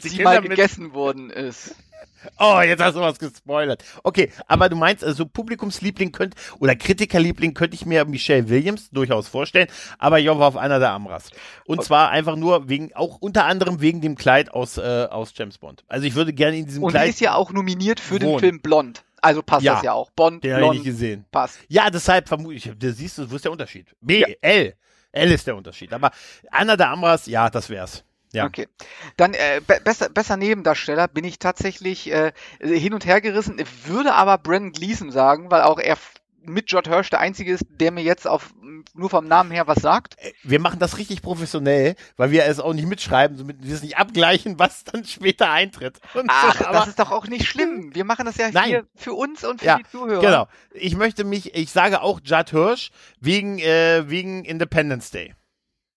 Die 0.02 0.08
sie 0.08 0.16
Kinder 0.16 0.40
mal 0.40 0.42
gegessen 0.42 0.94
worden 0.94 1.30
ist. 1.30 1.74
Oh, 2.38 2.60
jetzt 2.62 2.82
hast 2.82 2.94
du 2.94 3.00
was 3.00 3.18
gespoilert. 3.18 3.84
Okay, 4.02 4.32
aber 4.46 4.70
du 4.70 4.76
meinst, 4.76 5.04
also 5.04 5.26
Publikumsliebling 5.26 6.10
könnte 6.10 6.36
oder 6.58 6.74
Kritikerliebling 6.74 7.52
könnte 7.52 7.74
ich 7.74 7.84
mir 7.84 8.04
Michelle 8.06 8.48
Williams 8.48 8.88
durchaus 8.90 9.28
vorstellen, 9.28 9.68
aber 9.98 10.20
ich 10.20 10.26
war 10.26 10.40
auf 10.40 10.56
einer 10.56 10.78
der 10.78 10.92
Amras. 10.92 11.28
Und 11.66 11.84
zwar 11.84 12.08
einfach 12.10 12.36
nur 12.36 12.66
wegen, 12.68 12.94
auch 12.94 13.18
unter 13.18 13.44
anderem 13.44 13.82
wegen 13.82 14.00
dem 14.00 14.14
Kleid 14.14 14.50
aus, 14.52 14.78
äh, 14.78 15.06
aus 15.10 15.34
James 15.36 15.58
Bond. 15.58 15.84
Also 15.86 16.06
ich 16.06 16.14
würde 16.14 16.32
gerne 16.32 16.56
in 16.56 16.64
diesem 16.64 16.82
Und 16.82 16.92
die 16.92 16.98
Kleid. 16.98 17.10
ist 17.10 17.20
ja 17.20 17.34
auch 17.34 17.52
nominiert 17.52 18.00
für 18.00 18.18
den 18.18 18.30
wohnen. 18.30 18.40
Film 18.40 18.60
Blond. 18.62 19.04
Also 19.24 19.42
passt 19.42 19.64
Ja. 19.64 19.74
das 19.74 19.82
ja 19.82 19.92
auch. 19.92 20.10
Bond, 20.10 20.44
den 20.44 20.52
habe 20.54 20.62
ich 20.66 20.70
nicht 20.70 20.82
Blond, 20.82 20.84
gesehen. 20.84 21.24
passt. 21.30 21.58
Ja, 21.68 21.90
deshalb 21.90 22.28
vermute 22.28 22.54
ich, 22.56 22.70
du 22.76 22.92
siehst 22.92 23.18
du, 23.18 23.30
wo 23.30 23.36
ist 23.36 23.44
der 23.44 23.52
Unterschied? 23.52 23.86
B, 24.00 24.20
Ja. 24.20 24.26
L. 24.40 24.74
L 25.12 25.30
ist 25.32 25.46
der 25.46 25.56
Unterschied. 25.56 25.92
Aber 25.92 26.10
Anna 26.50 26.76
der 26.76 26.90
Amras, 26.90 27.26
ja, 27.26 27.48
das 27.50 27.70
wär's. 27.70 28.04
Ja. 28.32 28.46
Okay. 28.46 28.66
Dann 29.16 29.32
äh, 29.34 29.60
be 29.64 29.80
besser, 29.84 30.08
besser 30.08 30.36
Nebendarsteller 30.36 31.06
bin 31.06 31.24
ich 31.24 31.38
tatsächlich 31.38 32.10
äh, 32.12 32.32
hin 32.60 32.92
und 32.92 33.06
her 33.06 33.20
gerissen, 33.20 33.62
würde 33.84 34.12
aber 34.14 34.38
Brendan 34.38 34.72
Gleeson 34.72 35.12
sagen, 35.12 35.50
weil 35.52 35.62
auch 35.62 35.78
er 35.78 35.96
mit 36.42 36.66
George 36.66 36.90
Hirsch 36.90 37.10
der 37.10 37.20
einzige 37.20 37.52
ist, 37.52 37.64
der 37.70 37.92
mir 37.92 38.02
jetzt 38.02 38.26
auf 38.26 38.52
nur 38.94 39.08
vom 39.10 39.26
Namen 39.26 39.50
her 39.50 39.66
was 39.66 39.78
sagt. 39.82 40.16
Wir 40.42 40.60
machen 40.60 40.78
das 40.78 40.98
richtig 40.98 41.22
professionell, 41.22 41.96
weil 42.16 42.30
wir 42.30 42.44
es 42.44 42.60
auch 42.60 42.72
nicht 42.74 42.86
mitschreiben, 42.86 43.36
damit 43.38 43.64
wir 43.66 43.74
es 43.74 43.82
nicht 43.82 43.96
abgleichen, 43.96 44.58
was 44.58 44.84
dann 44.84 45.04
später 45.04 45.50
eintritt. 45.50 46.00
Und 46.14 46.26
Ach, 46.28 46.56
so, 46.56 46.64
das 46.64 46.88
ist 46.88 46.98
doch 46.98 47.10
auch 47.10 47.26
nicht 47.26 47.46
schlimm. 47.46 47.94
Wir 47.94 48.04
machen 48.04 48.26
das 48.26 48.36
ja 48.36 48.50
Nein. 48.50 48.64
hier 48.66 48.86
für 48.94 49.14
uns 49.14 49.44
und 49.44 49.60
für 49.60 49.66
Ja, 49.66 49.78
die 49.78 49.84
Zuhörer. 49.90 50.20
Genau. 50.20 50.48
Ich 50.72 50.96
möchte 50.96 51.24
mich, 51.24 51.54
ich 51.54 51.70
sage 51.70 52.02
auch 52.02 52.20
Judd 52.22 52.50
Hirsch 52.50 52.90
wegen, 53.20 53.58
äh, 53.58 54.04
wegen 54.08 54.44
Independence 54.44 55.10
Day. 55.10 55.34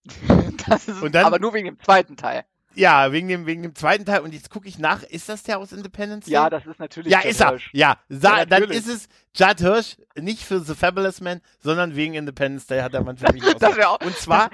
Das 0.68 0.86
ist 0.88 1.02
Und 1.02 1.14
dann- 1.14 1.24
aber 1.24 1.38
nur 1.38 1.54
wegen 1.54 1.66
dem 1.66 1.80
zweiten 1.80 2.16
Teil. 2.16 2.44
Ja, 2.78 3.12
wegen 3.12 3.28
dem, 3.28 3.46
wegen 3.46 3.62
dem 3.62 3.74
zweiten 3.74 4.04
Teil. 4.04 4.20
Und 4.20 4.32
jetzt 4.32 4.50
gucke 4.50 4.68
ich 4.68 4.78
nach, 4.78 5.02
ist 5.02 5.28
das 5.28 5.42
der 5.42 5.58
aus 5.58 5.72
Independence 5.72 6.26
Day? 6.26 6.32
Ja, 6.34 6.48
das 6.50 6.64
ist 6.66 6.78
natürlich. 6.78 7.10
ja, 7.12 7.18
Judd 7.20 7.30
ist 7.30 7.40
er. 7.40 7.48
Hirsch. 7.50 7.70
Ja, 7.72 7.96
Ja, 8.08 8.44
dann 8.46 8.64
ist 8.70 8.88
es 8.88 9.08
Judd 9.34 9.58
Hirsch, 9.60 9.96
nicht 10.16 10.44
für 10.44 10.60
The 10.60 10.74
Fabulous 10.74 11.20
Man, 11.20 11.40
sondern 11.60 11.96
wegen 11.96 12.14
Independence 12.14 12.66
Day 12.66 12.80
hat 12.80 12.94
der 12.94 13.02
Mann 13.02 13.16
für 13.18 13.32
mich 13.32 13.42
Das 13.58 13.78
auch- 13.80 14.00
Und 14.00 14.16
zwar, 14.16 14.50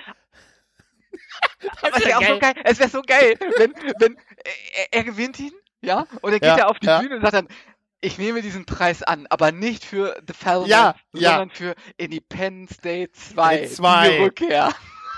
es 1.92 2.04
wäre 2.04 2.18
auch 2.18 2.22
so 2.24 2.38
geil. 2.38 2.54
Es 2.64 2.78
wäre 2.78 2.90
so 2.90 3.02
geil, 3.02 3.36
wenn, 3.58 3.72
wenn 4.00 4.16
er, 4.74 4.92
er 4.92 5.04
gewinnt 5.04 5.38
ihn, 5.38 5.52
ja, 5.82 6.06
und 6.20 6.32
dann 6.32 6.40
geht 6.40 6.42
Ja, 6.44 6.56
er 6.56 6.68
auf 6.70 6.78
die 6.78 6.86
ja. 6.86 7.00
Bühne 7.00 7.16
und 7.16 7.22
sagt 7.22 7.34
dann, 7.34 7.48
ich 8.00 8.18
nehme 8.18 8.42
diesen 8.42 8.66
Preis 8.66 9.02
an, 9.02 9.26
aber 9.30 9.50
nicht 9.50 9.82
für 9.84 10.20
The 10.26 10.34
Falcon, 10.34 10.68
Ja, 10.68 10.94
ja. 11.14 11.30
sondern 11.38 11.50
für 11.50 11.74
Independence 11.96 12.76
Day 12.78 13.10
2, 13.10 13.56
Day 13.56 13.68
2. 13.68 14.08
die 14.10 14.16
Rückkehr. 14.22 14.70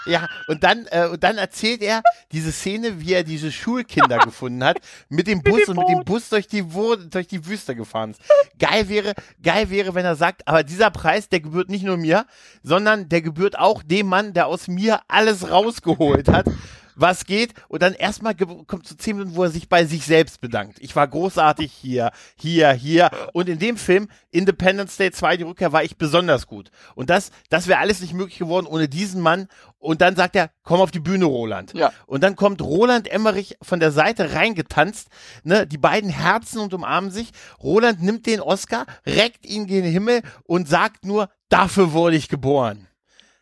Ja, 0.06 0.28
und 0.46 0.62
dann, 0.62 0.86
äh, 0.90 1.08
und 1.08 1.22
dann 1.22 1.38
erzählt 1.38 1.82
er 1.82 2.02
diese 2.32 2.52
Szene, 2.52 3.00
wie 3.00 3.12
er 3.12 3.24
diese 3.24 3.50
Schulkinder 3.50 4.18
gefunden 4.24 4.62
hat, 4.64 4.78
mit 5.08 5.26
dem 5.26 5.42
Bus 5.42 5.68
und 5.68 5.76
mit 5.78 5.88
dem. 5.88 6.04
Bus 6.04 6.28
durch 6.28 6.46
die, 6.46 6.72
Wo 6.72 6.94
durch 6.96 7.26
die 7.26 7.44
Wüste 7.46 7.74
gefahren 7.74 8.12
ist. 8.12 8.20
Geil 8.58 8.88
wäre, 8.88 9.14
geil 9.42 9.70
wäre, 9.70 9.94
wenn 9.94 10.04
er 10.04 10.16
sagt, 10.16 10.46
aber 10.46 10.62
dieser 10.62 10.90
Preis, 10.90 11.28
der 11.28 11.40
gebührt 11.40 11.68
nicht 11.68 11.84
nur 11.84 11.96
mir, 11.96 12.26
sondern 12.62 13.08
der 13.08 13.22
gebührt 13.22 13.58
auch 13.58 13.82
dem 13.82 14.06
Mann, 14.06 14.32
der 14.32 14.46
aus 14.46 14.68
mir 14.68 15.00
alles 15.08 15.50
rausgeholt 15.50 16.28
hat. 16.28 16.46
Was 16.96 17.26
geht 17.26 17.54
und 17.68 17.82
dann 17.82 17.92
erstmal 17.92 18.34
kommt 18.34 18.86
zu 18.86 18.96
zehn 18.96 19.16
Minuten, 19.16 19.36
wo 19.36 19.44
er 19.44 19.50
sich 19.50 19.68
bei 19.68 19.84
sich 19.84 20.04
selbst 20.04 20.40
bedankt. 20.40 20.78
Ich 20.80 20.96
war 20.96 21.06
großartig 21.06 21.70
hier, 21.70 22.10
hier, 22.36 22.72
hier. 22.72 23.10
Und 23.32 23.48
in 23.48 23.58
dem 23.58 23.76
Film, 23.76 24.08
Independence 24.30 24.96
Day 24.96 25.10
2, 25.10 25.36
die 25.36 25.42
Rückkehr, 25.44 25.72
war 25.72 25.84
ich 25.84 25.98
besonders 25.98 26.46
gut. 26.46 26.70
Und 26.94 27.10
das, 27.10 27.30
das 27.50 27.68
wäre 27.68 27.80
alles 27.80 28.00
nicht 28.00 28.14
möglich 28.14 28.38
geworden 28.38 28.66
ohne 28.66 28.88
diesen 28.88 29.20
Mann. 29.20 29.48
Und 29.78 30.00
dann 30.00 30.16
sagt 30.16 30.34
er, 30.36 30.50
komm 30.62 30.80
auf 30.80 30.90
die 30.90 31.00
Bühne, 31.00 31.26
Roland. 31.26 31.74
Ja. 31.74 31.92
Und 32.06 32.24
dann 32.24 32.34
kommt 32.34 32.62
Roland 32.62 33.08
Emmerich 33.08 33.56
von 33.62 33.78
der 33.78 33.92
Seite 33.92 34.34
reingetanzt. 34.34 35.08
Ne, 35.44 35.66
die 35.66 35.78
beiden 35.78 36.10
herzen 36.10 36.60
und 36.60 36.74
umarmen 36.74 37.10
sich. 37.10 37.30
Roland 37.62 38.02
nimmt 38.02 38.26
den 38.26 38.40
Oscar, 38.40 38.86
reckt 39.04 39.46
ihn 39.46 39.66
gen 39.66 39.84
Himmel 39.84 40.22
und 40.44 40.68
sagt 40.68 41.04
nur, 41.04 41.28
dafür 41.48 41.92
wurde 41.92 42.16
ich 42.16 42.28
geboren. 42.28 42.88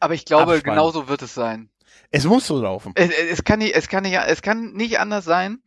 Aber 0.00 0.14
ich 0.14 0.26
glaube, 0.26 0.54
Abspann. 0.54 0.74
genau 0.74 0.90
so 0.90 1.08
wird 1.08 1.22
es 1.22 1.32
sein. 1.32 1.70
Es 2.14 2.24
muss 2.24 2.46
so 2.46 2.61
laufen. 2.61 2.92
Es, 2.94 3.11
es, 3.11 3.42
kann 3.44 3.59
nicht, 3.59 3.74
es, 3.74 3.88
kann 3.88 4.05
nicht, 4.05 4.16
es 4.16 4.40
kann 4.40 4.72
nicht 4.72 5.00
anders 5.00 5.24
sein. 5.24 5.62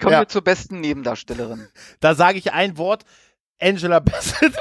Kommen 0.00 0.12
Ja. 0.12 0.20
wir 0.20 0.28
zur 0.28 0.42
besten 0.42 0.80
Nebendarstellerin. 0.80 1.66
Da 1.98 2.14
sage 2.14 2.38
ich 2.38 2.52
ein 2.52 2.78
Wort, 2.78 3.04
Angela 3.60 3.98
Bassett. 4.00 4.54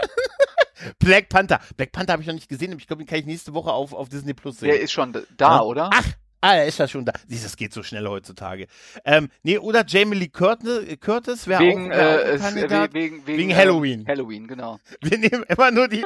Black 0.98 1.30
Panther. 1.30 1.60
Black 1.78 1.92
Panther 1.92 2.14
habe 2.14 2.24
ich 2.24 2.28
noch 2.28 2.34
nicht 2.34 2.50
gesehen, 2.50 2.76
ich 2.80 2.88
glaube, 2.88 3.04
den 3.04 3.08
kann 3.08 3.20
ich 3.20 3.26
nächste 3.28 3.54
Woche 3.54 3.72
auf, 3.72 3.94
auf 3.94 4.10
Disney 4.10 4.34
Plus 4.34 4.58
sehen. 4.60 4.70
Der 4.70 4.80
ist 4.82 4.92
schon 4.92 5.14
da, 5.14 5.58
Ja. 5.58 5.62
oder? 5.62 5.90
Ach, 5.94 6.06
ah, 6.42 6.56
er 6.56 6.66
ist 6.66 6.80
ja 6.80 6.88
schon 6.88 7.06
da. 7.06 7.14
Siehst, 7.28 7.46
das 7.46 7.58
geht 7.58 7.74
so 7.74 7.84
schnell 7.84 8.08
heutzutage. 8.08 8.66
Ähm, 9.06 9.30
nee, 9.44 9.60
oder 9.60 9.84
Jamie 9.86 10.18
Lee 10.18 10.30
Curtis, 10.30 11.46
wäre 11.48 11.62
wegen, 11.62 11.92
auch, 11.92 11.96
wär 11.96 12.30
auch 12.32 12.56
äh, 12.56 12.94
wegen, 12.94 13.28
wegen, 13.28 13.28
Wegen 13.28 13.50
äh, 13.52 13.56
Halloween. 13.56 14.08
Halloween, 14.08 14.48
genau. 14.48 14.80
Wir 15.02 15.20
nehmen 15.20 15.44
immer 15.48 15.70
nur 15.70 15.88
die, 15.88 16.04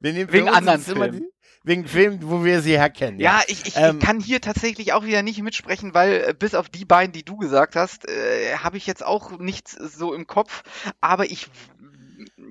wir 0.00 0.12
nehmen 0.12 0.32
Wegen 0.32 0.48
anderen 0.48 0.80
Filmen. 0.80 1.28
Wegen 1.64 1.86
Filmen, 1.86 2.20
wo 2.22 2.44
wir 2.44 2.60
sie 2.60 2.78
herkennen. 2.78 3.18
Ja, 3.18 3.40
ich, 3.46 3.66
ich, 3.66 3.76
Ähm, 3.76 3.98
ich 3.98 4.04
kann 4.04 4.20
hier 4.20 4.40
tatsächlich 4.42 4.92
auch 4.92 5.04
wieder 5.04 5.22
nicht 5.22 5.42
mitsprechen, 5.42 5.94
weil 5.94 6.24
äh, 6.28 6.34
bis 6.38 6.54
auf 6.54 6.68
die 6.68 6.84
beiden, 6.84 7.12
die 7.12 7.24
du 7.24 7.36
gesagt 7.38 7.74
hast, 7.74 8.06
äh, 8.08 8.56
habe 8.58 8.76
ich 8.76 8.86
jetzt 8.86 9.04
auch 9.04 9.38
nichts 9.38 9.72
so 9.72 10.12
im 10.12 10.26
Kopf. 10.26 10.62
Aber 11.00 11.24
ich, 11.24 11.48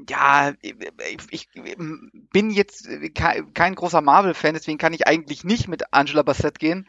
ja, 0.09 0.53
ich, 0.61 1.19
ich 1.29 1.49
bin 2.31 2.49
jetzt 2.49 2.87
ke- 3.13 3.45
kein 3.53 3.75
großer 3.75 4.01
Marvel-Fan, 4.01 4.55
deswegen 4.55 4.79
kann 4.79 4.93
ich 4.93 5.07
eigentlich 5.07 5.43
nicht 5.43 5.67
mit 5.67 5.93
Angela 5.93 6.23
Bassett 6.23 6.57
gehen. 6.57 6.87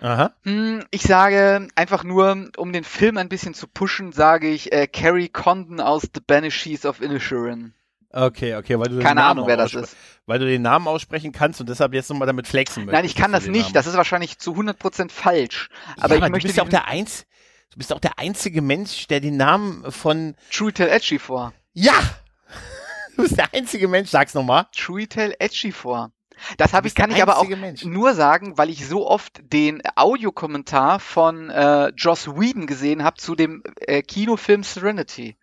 Aha. 0.00 0.34
Hm, 0.42 0.84
Ich 0.90 1.02
sage 1.02 1.68
einfach 1.74 2.04
nur, 2.04 2.50
um 2.58 2.72
den 2.72 2.84
Film 2.84 3.16
ein 3.16 3.30
bisschen 3.30 3.54
zu 3.54 3.66
pushen, 3.66 4.12
sage 4.12 4.48
ich 4.50 4.72
äh, 4.72 4.86
Carrie 4.86 5.30
Condon 5.30 5.80
aus 5.80 6.02
The 6.02 6.20
Banshees 6.20 6.84
of 6.84 7.00
Inisherin. 7.00 7.72
Okay, 8.18 8.54
okay, 8.56 8.78
weil 8.78 8.88
du 8.88 8.94
den 8.96 9.02
Keine 9.02 9.20
Namen 9.20 9.30
Ahnung, 9.32 9.46
wer 9.46 9.56
das 9.58 9.74
ist. 9.74 9.94
Weil 10.24 10.38
du 10.38 10.46
den 10.46 10.62
Namen 10.62 10.88
aussprechen 10.88 11.32
kannst 11.32 11.60
und 11.60 11.68
deshalb 11.68 11.92
jetzt 11.92 12.08
nochmal 12.08 12.26
damit 12.26 12.46
flexen 12.48 12.86
möchtest. 12.86 12.94
Nein, 12.96 13.04
ich 13.04 13.14
kann 13.14 13.30
das 13.30 13.46
nicht. 13.46 13.62
Namen- 13.64 13.74
Das 13.74 13.86
ist 13.86 13.94
wahrscheinlich 13.96 14.38
zu 14.38 14.54
100% 14.54 15.10
falsch. 15.12 15.68
Aber 15.98 16.14
ja, 16.14 16.16
ich 16.16 16.22
aber 16.22 16.30
möchte 16.30 16.48
du 16.48 16.48
bist 16.48 16.56
ja 16.56 16.62
auch 16.64 16.68
der 16.68 16.88
Einz, 16.88 17.26
du 17.72 17.76
bist 17.78 17.92
auch 17.92 18.00
der 18.00 18.18
einzige 18.18 18.62
Mensch, 18.62 19.06
der 19.08 19.20
den 19.20 19.36
Namen 19.36 19.92
von, 19.92 20.34
Truitel 20.50 20.88
Edgy 20.88 21.18
vor. 21.18 21.52
ja! 21.74 21.92
Du 23.16 23.22
bist 23.22 23.38
der 23.38 23.54
einzige 23.54 23.88
Mensch, 23.88 24.10
sag's 24.10 24.34
nochmal. 24.34 24.66
Truitel 24.76 25.34
Edgy 25.38 25.72
vor. 25.72 26.10
Das 26.58 26.74
habe 26.74 26.86
ich, 26.86 26.94
kann 26.94 27.10
ich 27.10 27.22
aber 27.22 27.38
auch 27.38 27.48
Mensch. 27.48 27.82
nur 27.82 28.12
sagen, 28.12 28.58
weil 28.58 28.68
ich 28.68 28.86
so 28.86 29.08
oft 29.08 29.40
den 29.42 29.80
Audiokommentar 29.94 31.00
von 31.00 31.48
äh, 31.48 31.88
Joss 31.96 32.28
Whedon 32.28 32.66
gesehen 32.66 33.02
habe 33.04 33.16
zu 33.16 33.34
dem 33.34 33.62
äh, 33.80 34.02
Kinofilm 34.02 34.62
Serenity. 34.64 35.36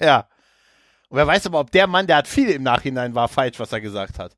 Ja. 0.00 0.28
Und 1.08 1.16
wer 1.16 1.26
weiß 1.26 1.46
aber, 1.46 1.60
ob 1.60 1.70
der 1.70 1.86
Mann, 1.86 2.06
der 2.06 2.16
hat 2.16 2.28
viel 2.28 2.50
im 2.50 2.62
Nachhinein 2.62 3.14
war, 3.14 3.28
falsch, 3.28 3.58
was 3.58 3.72
er 3.72 3.80
gesagt 3.80 4.18
hat. 4.18 4.36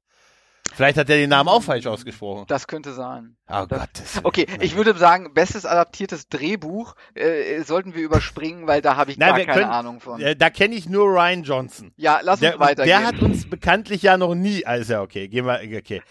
Vielleicht 0.72 0.98
hat 0.98 1.10
er 1.10 1.16
den 1.16 1.30
Namen 1.30 1.48
auch 1.48 1.64
falsch 1.64 1.86
ausgesprochen. 1.88 2.44
Das 2.46 2.68
könnte 2.68 2.92
sein. 2.92 3.36
Oh 3.48 3.66
Das- 3.68 3.80
Gott. 3.80 4.24
Okay, 4.24 4.46
ich 4.60 4.76
würde 4.76 4.96
sagen, 4.96 5.34
bestes 5.34 5.66
adaptiertes 5.66 6.28
Drehbuch 6.28 6.94
äh, 7.14 7.62
sollten 7.62 7.94
wir 7.96 8.02
überspringen, 8.04 8.68
weil 8.68 8.80
da 8.80 8.94
habe 8.94 9.10
ich 9.10 9.18
Nein, 9.18 9.30
gar 9.34 9.38
keine 9.46 9.52
können- 9.62 9.72
Ahnung 9.72 10.00
von. 10.00 10.20
Äh, 10.20 10.36
da 10.36 10.48
kenne 10.48 10.76
ich 10.76 10.88
nur 10.88 11.06
Ryan 11.06 11.42
Johnson. 11.42 11.92
Ja, 11.96 12.20
lass 12.22 12.38
Der, 12.38 12.52
uns 12.52 12.60
weitergehen. 12.60 12.86
der 13.00 13.04
hat 13.04 13.18
uns 13.20 13.50
bekanntlich 13.50 14.02
ja 14.02 14.16
noch 14.16 14.36
nie, 14.36 14.64
also 14.64 14.92
ja, 14.92 15.02
okay, 15.02 15.26
gehen 15.26 15.44
wir, 15.44 15.60
okay. 15.76 16.02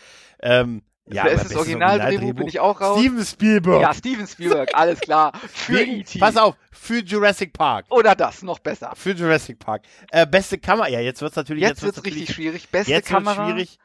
Ähm, 0.41 0.81
ja, 1.13 1.23
aber 1.23 1.31
bestes 1.31 1.55
Originaldrehbuch 1.55 2.33
bin 2.33 2.47
ich 2.47 2.59
auch 2.59 2.79
raus. 2.79 2.99
Steven 2.99 3.25
Spielberg. 3.25 3.81
Ja, 3.81 3.93
Steven 3.93 4.27
Spielberg, 4.27 4.69
alles 4.73 4.99
klar. 4.99 5.31
Für 5.51 5.81
E.T. 5.81 6.19
pass 6.19 6.37
auf, 6.37 6.55
für 6.71 6.99
Jurassic 6.99 7.53
Park. 7.53 7.85
Oder 7.89 8.15
das, 8.15 8.41
noch 8.43 8.59
besser. 8.59 8.93
Für 8.95 9.11
Jurassic 9.11 9.59
Park. 9.59 9.83
Äh, 10.11 10.25
beste 10.25 10.57
Kamera, 10.57 10.87
ja, 10.87 10.99
jetzt 10.99 11.21
wird's 11.21 11.35
natürlich, 11.35 11.63
Jetzt 11.63 11.81
wird's 11.81 11.97
wird's 11.97 12.07
richtig 12.07 12.33
schwierig. 12.33 12.69
Beste 12.69 12.91
Jetzt 12.91 13.11
wird's 13.11 13.25
Kamera. 13.25 13.49
schwierig. 13.49 13.79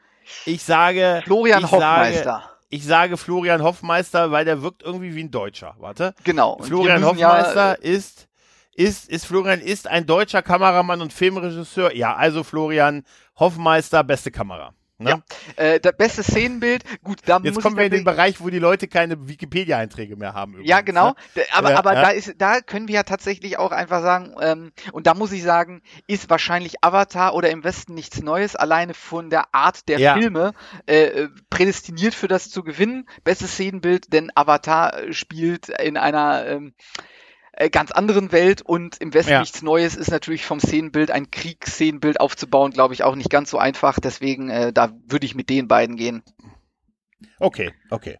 Ich 0.45 0.63
sage, 0.63 1.21
Florian 1.25 1.63
ich 1.63 1.71
Hoffmeister. 1.71 2.23
Sage, 2.23 2.43
ich 2.69 2.83
sage 2.83 3.17
Florian 3.17 3.63
Hoffmeister, 3.63 4.31
weil 4.31 4.45
der 4.45 4.61
wirkt 4.61 4.83
irgendwie 4.83 5.15
wie 5.15 5.23
ein 5.23 5.31
Deutscher. 5.31 5.75
Warte. 5.79 6.13
genau. 6.23 6.57
Florian 6.61 7.01
müssen 7.01 7.17
ja, 7.17 7.29
Hoffmeister 7.29 7.81
ist, 7.83 8.27
ist, 8.73 9.09
ist 9.09 9.25
Florian 9.25 9.61
ist 9.61 9.87
ein 9.87 10.05
deutscher 10.05 10.41
Kameramann 10.41 11.01
und 11.01 11.13
Filmregisseur. 11.13 11.95
Ja, 11.95 12.15
also 12.15 12.43
Florian 12.43 13.03
Hoffmeister, 13.35 14.03
beste 14.03 14.31
Kamera. 14.31 14.73
Ne? 14.97 15.09
Ja, 15.09 15.21
Äh, 15.57 15.79
das 15.79 15.97
beste 15.97 16.23
Szenenbild, 16.23 16.83
gut, 17.03 17.19
da 17.25 17.39
Jetzt 17.43 17.61
kommen 17.61 17.75
wir 17.77 17.85
in 17.85 17.91
den 17.91 18.03
Bereich, 18.05 18.39
wo 18.39 18.49
die 18.49 18.59
Leute 18.59 18.87
keine 18.87 19.27
Wikipedia-Einträge 19.27 20.15
mehr 20.15 20.33
haben. 20.33 20.53
Ja, 20.63 20.79
übrigens, 20.79 20.85
genau. 20.85 21.09
Ne? 21.35 21.43
Aber, 21.51 21.71
Ja, 21.71 21.77
aber 21.77 21.93
ja. 21.93 22.01
da 22.01 22.09
ist, 22.11 22.35
da 22.37 22.61
können 22.61 22.87
wir 22.87 22.95
ja 22.95 23.03
tatsächlich 23.03 23.57
auch 23.59 23.71
einfach 23.71 24.01
sagen, 24.01 24.35
ähm, 24.41 24.71
und 24.93 25.05
da 25.07 25.13
muss 25.13 25.33
ich 25.33 25.43
sagen, 25.43 25.81
ist 26.07 26.29
wahrscheinlich 26.29 26.75
Avatar 26.81 27.35
oder 27.35 27.49
im 27.49 27.63
Westen 27.65 27.93
nichts 27.93 28.21
Neues, 28.21 28.55
alleine 28.55 28.93
von 28.93 29.29
der 29.29 29.53
Art 29.53 29.89
der 29.89 29.99
Ja. 29.99 30.13
Filme 30.13 30.53
äh, 30.87 31.03
äh, 31.03 31.29
prädestiniert 31.49 32.13
für 32.13 32.27
das 32.29 32.49
zu 32.49 32.63
gewinnen. 32.63 33.07
Bestes 33.23 33.51
Szenenbild, 33.53 34.13
denn 34.13 34.31
Avatar 34.35 35.11
spielt 35.11 35.69
in 35.69 35.97
einer 35.97 36.45
ähm, 36.47 36.73
äh, 37.57 37.69
ganz 37.69 37.91
anderen 37.91 38.31
Welt 38.31 38.61
und 38.61 38.97
im 39.01 39.13
Westen 39.13 39.31
Ja. 39.31 39.39
nichts 39.39 39.61
Neues 39.61 39.95
ist 39.95 40.11
natürlich 40.11 40.45
vom 40.45 40.59
Szenenbild 40.59 41.11
ein 41.11 41.31
Kriegsszenenbild 41.31 42.19
aufzubauen, 42.19 42.71
glaube 42.71 42.93
ich, 42.93 43.03
auch 43.03 43.15
nicht 43.15 43.29
ganz 43.29 43.49
so 43.49 43.57
einfach. 43.57 43.99
Deswegen, 43.99 44.49
äh, 44.49 44.73
da 44.73 44.91
würde 45.07 45.25
ich 45.25 45.35
mit 45.35 45.49
den 45.49 45.67
beiden 45.67 45.95
gehen. 45.95 46.23
Okay, 47.39 47.73
okay. 47.89 48.17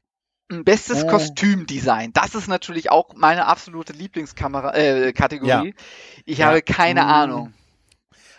Bestes 0.48 1.04
Oh. 1.04 1.08
Kostümdesign. 1.08 2.14
Das 2.14 2.36
ist 2.36 2.48
natürlich 2.48 2.92
auch 2.92 3.16
meine 3.16 3.48
absolute 3.48 3.94
Lieblingskamera 3.94 4.76
äh, 4.76 5.12
Kategorie. 5.14 5.74
Ich 6.26 6.38
Ja. 6.40 6.48
habe 6.48 6.62
keine 6.62 7.02
Mm. 7.04 7.08
Ahnung. 7.08 7.54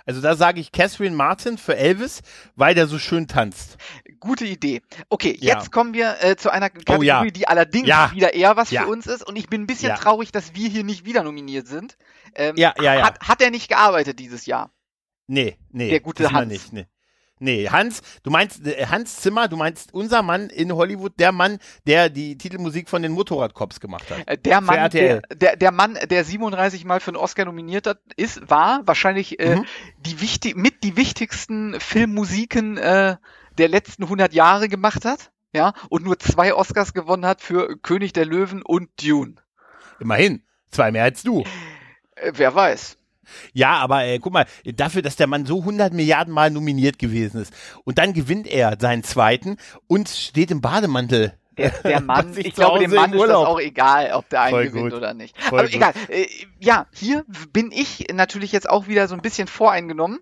Also 0.07 0.21
da 0.21 0.37
sage 0.37 0.61
ich 0.61 0.71
Catherine 0.73 1.15
Martin 1.17 1.59
für 1.59 1.77
Elvis, 1.77 2.23
weil 2.55 2.75
der 2.75 2.87
so 2.87 2.99
schön 2.99 3.27
tanzt. 3.27 3.77
Gute 4.21 4.45
Idee. 4.47 4.81
Okay, 5.09 5.37
Ja. 5.41 5.55
jetzt 5.59 5.73
kommen 5.73 5.93
wir 5.95 6.17
äh, 6.23 6.37
zu 6.37 6.51
einer 6.51 6.71
Kategorie, 6.71 6.99
Oh, 6.99 7.03
ja. 7.03 7.25
die 7.31 7.49
allerdings 7.49 7.89
Ja. 7.89 8.11
wieder 8.15 8.33
eher 8.33 8.57
was 8.57 8.71
für 8.71 8.87
uns 8.87 9.07
ist. 9.07 9.27
Und 9.27 9.37
ich 9.37 9.49
bin 9.49 9.63
ein 9.63 9.67
bisschen 9.67 9.95
traurig, 9.97 10.31
dass 10.33 10.55
wir 10.55 10.69
hier 10.69 10.85
nicht 10.85 11.05
wieder 11.05 11.23
nominiert 11.25 11.67
sind. 11.67 11.97
Ähm, 12.35 12.55
Ja, 12.57 12.73
ja, 12.81 12.95
ja. 12.95 13.05
Hat, 13.07 13.21
hat 13.21 13.43
er 13.43 13.51
nicht 13.51 13.69
gearbeitet 13.69 14.19
dieses 14.21 14.47
Jahr? 14.47 14.71
Nee, 15.27 15.59
nee. 15.71 15.91
Der 15.91 16.01
gute 16.01 16.31
Hans. 16.33 16.49
Nicht, 16.53 16.73
nee. 16.73 16.87
Nee, 17.39 17.69
Hans, 17.69 18.03
du 18.23 18.31
meinst 18.31 18.67
äh, 18.67 18.87
Hans 18.87 19.17
Zimmer, 19.17 19.49
du 19.49 19.57
meinst 19.57 19.93
unser 19.95 20.23
Mann 20.23 20.49
in 20.51 20.73
Hollywood, 20.73 21.13
der 21.19 21.33
Mann, 21.33 21.59
der 21.87 22.09
die 22.11 22.37
Titelmusik 22.39 22.89
von 22.89 23.03
den 23.03 23.13
Motorradcops 23.13 23.81
gemacht 23.81 24.11
hat. 24.11 24.27
Äh, 24.27 24.39
Der 24.39 24.61
Mann, 24.61 24.91
der, 24.91 25.21
der, 25.35 25.57
der 25.57 25.73
Mann, 25.73 25.99
der 26.09 26.25
37 26.25 26.85
Mal 26.85 27.01
für 27.01 27.11
einen 27.11 27.17
Oscar 27.17 27.45
nominiert 27.45 27.87
hat, 27.87 27.99
ist, 28.17 28.49
war 28.51 28.81
wahrscheinlich 28.87 29.39
äh, 29.41 29.57
Mhm. 29.57 29.67
die 29.99 30.21
wichtig, 30.21 30.57
mit 30.57 30.83
die 30.83 30.97
wichtigsten 30.97 31.79
Filmmusiken 31.81 32.77
äh, 32.79 33.17
der 33.59 33.69
letzten 33.69 34.05
100 34.05 34.33
Jahre 34.35 34.69
gemacht 34.69 35.05
hat. 35.05 35.31
Ja, 35.53 35.73
und 35.89 36.05
nur 36.05 36.19
zwei 36.19 36.53
Oscars 36.55 36.93
gewonnen 36.93 37.25
hat 37.25 37.41
für 37.41 37.79
König 37.79 38.13
der 38.13 38.27
Löwen 38.27 38.61
und 38.63 38.91
Dune. 39.03 39.37
Immerhin, 40.01 40.43
zwei 40.71 40.93
mehr 40.93 41.05
als 41.05 41.23
du. 41.23 41.45
Äh, 42.17 42.33
wer 42.35 42.55
weiß. 42.55 42.99
Ja, 43.53 43.79
aber 43.79 44.05
äh, 44.05 44.19
guck 44.19 44.33
mal, 44.33 44.47
dafür, 44.65 45.03
dass 45.03 45.17
der 45.17 45.27
Mann 45.27 45.47
so 45.47 45.61
100 45.61 45.93
Milliarden 45.93 46.33
Mal 46.33 46.51
nominiert 46.51 46.99
gewesen 46.99 47.41
ist 47.41 47.53
und 47.85 47.99
dann 47.99 48.13
gewinnt 48.13 48.47
er 48.47 48.77
seinen 48.81 49.03
zweiten 49.05 49.57
und 49.87 50.09
steht 50.09 50.51
im 50.51 50.61
Bademantel 50.61 51.33
der, 51.59 51.71
der 51.71 52.01
Mann, 52.03 52.37
ich 52.37 52.55
zu 52.55 52.61
glaube, 52.61 52.81
dem 52.81 52.91
Mann 52.95 53.13
ist 53.13 53.23
das 53.23 53.31
auch 53.31 53.59
egal, 53.61 54.13
ob 54.13 54.29
der 54.29 54.43
einen 54.43 54.73
gewinnt 54.73 54.93
oder 54.93 55.15
nicht. 55.15 55.41
Voll 55.43 55.61
Aber 55.61 55.69
gut. 55.69 55.77
egal. 55.77 55.93
Äh, 56.09 56.27
ja, 56.61 56.87
hier 56.93 57.25
bin 57.53 57.73
ich 57.73 58.09
natürlich 58.13 58.53
jetzt 58.53 58.69
auch 58.69 58.89
wieder 58.89 59.09
so 59.09 59.15
ein 59.15 59.23
bisschen 59.23 59.49
voreingenommen 59.49 60.21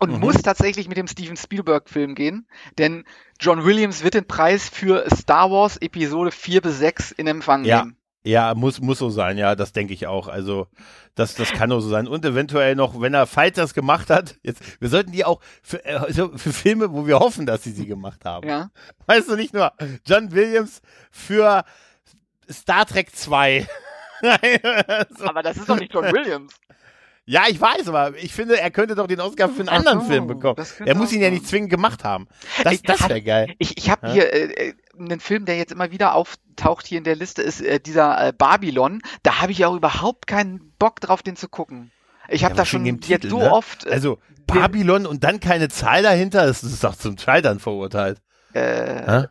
und 0.00 0.12
Mhm. 0.14 0.18
muss 0.20 0.36
tatsächlich 0.42 0.88
mit 0.88 0.96
dem 0.96 1.06
Steven 1.06 1.36
Spielberg-Film 1.36 2.14
gehen, 2.14 2.48
denn 2.78 3.04
John 3.38 3.64
Williams 3.64 4.02
wird 4.02 4.14
den 4.14 4.26
Preis 4.26 4.68
für 4.68 5.04
Star 5.14 5.50
Wars 5.50 5.76
Episode 5.76 6.32
4 6.32 6.62
bis 6.62 6.78
6 6.78 7.12
in 7.12 7.26
Empfang 7.28 7.64
Ja. 7.64 7.82
nehmen. 7.82 7.96
Ja, 8.22 8.54
muss, 8.54 8.80
muss 8.80 8.98
so 8.98 9.08
sein, 9.08 9.38
ja, 9.38 9.54
das 9.54 9.72
denke 9.72 9.94
ich 9.94 10.06
auch. 10.06 10.28
Also, 10.28 10.66
das, 11.14 11.34
das 11.36 11.50
kann 11.52 11.70
nur 11.70 11.80
so 11.80 11.88
sein. 11.88 12.06
Und 12.06 12.22
eventuell 12.24 12.74
noch, 12.76 13.00
wenn 13.00 13.14
er 13.14 13.26
Fight 13.26 13.56
das 13.56 13.72
gemacht 13.72 14.10
hat, 14.10 14.36
jetzt, 14.42 14.60
wir 14.80 14.90
sollten 14.90 15.12
die 15.12 15.24
auch 15.24 15.40
für, 15.62 15.82
äh, 15.86 15.94
also 15.94 16.30
für 16.36 16.52
Filme, 16.52 16.92
wo 16.92 17.06
wir 17.06 17.18
hoffen, 17.18 17.46
dass 17.46 17.62
sie 17.64 17.72
sie 17.72 17.86
gemacht 17.86 18.24
haben. 18.26 18.46
Ja. 18.46 18.70
Weißt 19.06 19.28
du, 19.28 19.36
nicht 19.36 19.54
nur 19.54 19.72
John 20.06 20.32
Williams 20.32 20.82
für 21.10 21.64
Star 22.50 22.84
Trek 22.84 23.14
2. 23.16 23.66
so. 25.18 25.24
Aber 25.24 25.42
das 25.42 25.56
ist 25.56 25.68
doch 25.68 25.78
nicht 25.78 25.92
John 25.94 26.04
Williams. 26.12 26.52
Ja, 27.26 27.44
ich 27.48 27.60
weiß, 27.60 27.86
aber 27.88 28.16
ich 28.16 28.32
finde, 28.32 28.58
er 28.60 28.70
könnte 28.72 28.96
doch 28.96 29.06
den 29.06 29.20
Oscar 29.20 29.48
für 29.48 29.60
einen 29.60 29.68
anderen 29.68 30.00
so, 30.00 30.06
Film 30.06 30.26
bekommen. 30.26 30.56
Er 30.84 30.96
muss 30.96 31.12
ihn 31.12 31.20
ja 31.20 31.26
sein. 31.28 31.34
nicht 31.34 31.46
zwingend 31.46 31.70
gemacht 31.70 32.02
haben. 32.02 32.26
Das, 32.64 32.72
Ich- 32.74 32.82
das 32.82 33.08
wäre 33.08 33.22
geil. 33.22 33.54
Ich, 33.58 33.76
ich 33.78 33.88
habe 33.88 34.08
Ja. 34.08 34.12
hier 34.12 34.32
äh, 34.34 34.74
einen 35.00 35.20
Film, 35.20 35.44
der 35.46 35.56
jetzt 35.56 35.72
immer 35.72 35.90
wieder 35.90 36.14
auftaucht 36.14 36.86
hier 36.86 36.98
in 36.98 37.04
der 37.04 37.16
Liste, 37.16 37.42
ist 37.42 37.60
äh, 37.60 37.80
dieser 37.80 38.28
äh, 38.28 38.32
Babylon. 38.32 39.00
Da 39.22 39.40
habe 39.40 39.52
ich 39.52 39.64
auch 39.64 39.74
überhaupt 39.74 40.26
keinen 40.26 40.72
Bock 40.78 41.00
drauf, 41.00 41.22
den 41.22 41.36
zu 41.36 41.48
gucken. 41.48 41.90
Ich 42.28 42.44
habe 42.44 42.52
Ja, 42.54 42.58
da 42.58 42.64
schon 42.64 42.86
jetzt 42.86 43.06
Titel, 43.06 43.28
so 43.30 43.38
ne? 43.38 43.50
oft. 43.52 43.86
Äh, 43.86 43.90
Also, 43.90 44.18
Babylon 44.46 45.06
und 45.06 45.22
dann 45.24 45.40
keine 45.40 45.68
Zahl 45.68 46.02
dahinter, 46.02 46.46
das 46.46 46.62
ist 46.64 46.82
doch 46.84 46.96
zum 46.96 47.16
Scheitern 47.18 47.58
verurteilt. 47.60 48.20
äh, 48.52 49.26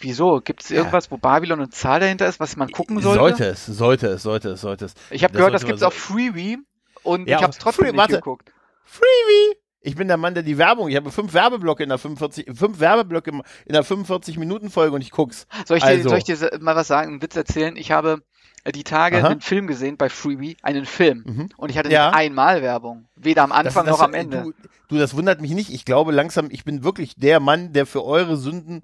wieso? 0.00 0.40
Gibt 0.40 0.62
es 0.62 0.68
Ja. 0.68 0.78
irgendwas, 0.78 1.10
wo 1.10 1.16
Babylon 1.16 1.60
eine 1.60 1.70
Zahl 1.70 2.00
dahinter 2.00 2.26
ist, 2.28 2.38
was 2.40 2.56
man 2.56 2.70
gucken 2.70 3.00
sollte? 3.00 3.18
Sollte 3.20 3.44
es, 3.46 3.66
sollte 3.66 4.06
es, 4.08 4.22
sollte 4.22 4.48
es, 4.50 4.60
sollte 4.60 4.84
es. 4.86 4.94
Ich 5.10 5.24
habe 5.24 5.32
gehört, 5.34 5.54
das 5.54 5.64
gibt's 5.64 5.80
man 5.80 5.88
auf 5.88 5.94
Freebie 5.94 6.58
und 7.02 7.28
Ja, 7.28 7.38
ich 7.38 7.42
habe 7.42 7.50
es 7.52 7.58
trotzdem 7.58 7.84
Free- 7.86 7.92
nicht 7.92 7.98
warte. 7.98 8.14
geguckt. 8.16 8.52
Freebie! 8.84 9.58
Ich 9.84 9.96
bin 9.96 10.08
der 10.08 10.16
Mann, 10.16 10.34
der 10.34 10.42
die 10.42 10.56
Werbung, 10.58 10.88
ich 10.88 10.96
habe 10.96 11.10
fünf 11.10 11.34
Werbeblöcke 11.34 11.82
in 11.82 11.90
der 11.90 11.98
45, 11.98 12.46
fünf 12.56 12.80
Werbeblöcke 12.80 13.30
in 13.66 13.72
der 13.72 13.84
45 13.84 14.38
Minuten 14.38 14.70
Folge 14.70 14.94
und 14.94 15.02
ich 15.02 15.10
guck's. 15.10 15.46
Soll 15.66 15.76
ich, 15.76 15.82
dir, 15.84 15.90
Also. 15.90 16.08
soll 16.08 16.18
ich 16.18 16.24
dir 16.24 16.38
mal 16.60 16.74
was 16.74 16.88
sagen, 16.88 17.12
einen 17.12 17.22
Witz 17.22 17.36
erzählen? 17.36 17.76
Ich 17.76 17.92
habe 17.92 18.22
äh, 18.64 18.72
die 18.72 18.82
Tage 18.84 19.18
Aha. 19.18 19.28
einen 19.28 19.42
Film 19.42 19.66
gesehen 19.66 19.96
bei 19.98 20.08
Freebie, 20.08 20.56
einen 20.62 20.86
Film. 20.86 21.22
Mhm. 21.26 21.48
Und 21.58 21.70
ich 21.70 21.76
hatte 21.76 21.90
Ja. 21.90 22.08
nicht 22.08 22.16
einmal 22.16 22.62
Werbung. 22.62 23.04
Weder 23.14 23.42
am 23.42 23.52
Anfang 23.52 23.84
Das- 23.84 23.92
das- 23.92 23.98
noch 24.00 24.04
am 24.06 24.14
Ende. 24.14 24.42
Du, 24.42 24.52
du, 24.88 24.96
das 24.98 25.14
wundert 25.14 25.42
mich 25.42 25.50
nicht. 25.52 25.68
Ich 25.70 25.84
glaube 25.84 26.12
langsam, 26.12 26.48
ich 26.50 26.64
bin 26.64 26.82
wirklich 26.82 27.14
der 27.16 27.38
Mann, 27.40 27.72
der 27.74 27.84
für 27.84 28.02
eure 28.04 28.38
Sünden 28.38 28.82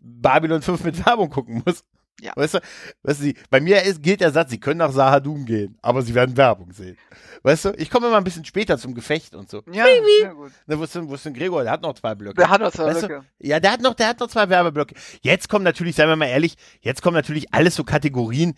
Babylon 0.00 0.62
5 0.62 0.82
mit 0.84 1.04
Werbung 1.06 1.28
gucken 1.30 1.62
muss. 1.66 1.84
Ja. 2.20 2.32
Weißt 2.34 2.54
du, 2.54 2.60
weißt 3.02 3.22
du, 3.22 3.32
bei 3.50 3.60
mir 3.60 3.82
ist, 3.82 4.02
gilt 4.02 4.20
der 4.22 4.30
Satz, 4.32 4.50
sie 4.50 4.58
können 4.58 4.78
nach 4.78 4.90
Sahadum 4.92 5.44
gehen, 5.44 5.76
aber 5.82 6.00
sie 6.02 6.14
werden 6.14 6.36
Werbung 6.36 6.72
sehen. 6.72 6.96
Weißt 7.42 7.66
du, 7.66 7.70
ich 7.76 7.90
komme 7.90 8.06
immer 8.06 8.16
ein 8.16 8.24
bisschen 8.24 8.44
später 8.44 8.78
zum 8.78 8.94
Gefecht 8.94 9.34
und 9.34 9.50
so. 9.50 9.62
Ja, 9.70 9.84
sehr 10.20 10.34
gut. 10.34 10.50
Na, 10.66 10.78
wo 10.78 10.84
ist 10.84 10.94
denn, 10.94 11.08
wo 11.08 11.14
ist 11.14 11.24
denn 11.26 11.34
Gregor? 11.34 11.62
Der 11.62 11.72
hat 11.72 11.82
noch 11.82 11.94
zwei 11.94 12.14
Blöcke. 12.14 12.36
Der 12.36 12.48
hat 12.48 12.60
noch 12.60 12.72
zwei 12.72 12.86
Weißt 12.86 13.02
du, 13.02 13.06
Blöcke. 13.08 13.26
Ja, 13.40 13.60
der 13.60 13.72
hat 13.72 13.82
noch, 13.82 13.94
der 13.94 14.08
hat 14.08 14.20
noch 14.20 14.28
zwei 14.28 14.48
Werbeblöcke. 14.48 14.94
Jetzt 15.20 15.48
kommen 15.50 15.64
natürlich, 15.64 15.94
seien 15.96 16.08
wir 16.08 16.16
mal 16.16 16.26
ehrlich, 16.26 16.56
jetzt 16.80 17.02
kommen 17.02 17.14
natürlich 17.14 17.52
alles 17.52 17.74
so 17.74 17.84
Kategorien, 17.84 18.54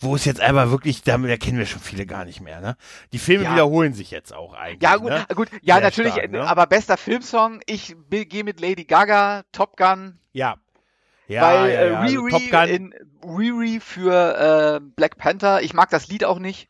wo 0.00 0.16
es 0.16 0.24
jetzt 0.24 0.40
einfach 0.40 0.70
wirklich, 0.70 1.02
da, 1.02 1.16
da 1.18 1.36
kennen 1.36 1.58
wir 1.58 1.66
schon 1.66 1.80
viele 1.80 2.06
gar 2.06 2.24
nicht 2.24 2.40
mehr, 2.40 2.60
ne? 2.60 2.76
Die 3.12 3.18
Filme 3.18 3.44
Ja. 3.44 3.52
wiederholen 3.52 3.92
sich 3.92 4.10
jetzt 4.10 4.34
auch 4.34 4.54
eigentlich. 4.54 4.82
Ja, 4.82 4.96
gut, 4.96 5.10
ne? 5.10 5.26
gut. 5.34 5.48
Ja, 5.62 5.76
Sehr 5.76 5.84
natürlich, 5.84 6.14
stark, 6.14 6.30
ne? 6.30 6.42
aber 6.42 6.66
bester 6.66 6.96
Filmsong, 6.96 7.60
ich 7.66 7.94
gehe 8.10 8.42
mit 8.42 8.58
Lady 8.60 8.84
Gaga, 8.84 9.42
Top 9.52 9.76
Gun, 9.76 10.18
Ja. 10.32 10.56
Ja, 11.32 11.42
weil 11.42 11.70
ja, 11.72 11.80
äh, 11.80 11.90
ja. 11.90 12.00
Also 12.00 12.20
Riri, 12.20 12.30
Top 12.30 12.50
Gun. 12.50 12.68
in, 12.68 12.94
Riri 13.24 13.80
für 13.80 14.76
äh, 14.76 14.80
Black 14.96 15.16
Panther, 15.18 15.62
ich 15.62 15.74
mag 15.74 15.90
das 15.90 16.08
Lied 16.08 16.24
auch 16.24 16.38
nicht. 16.38 16.68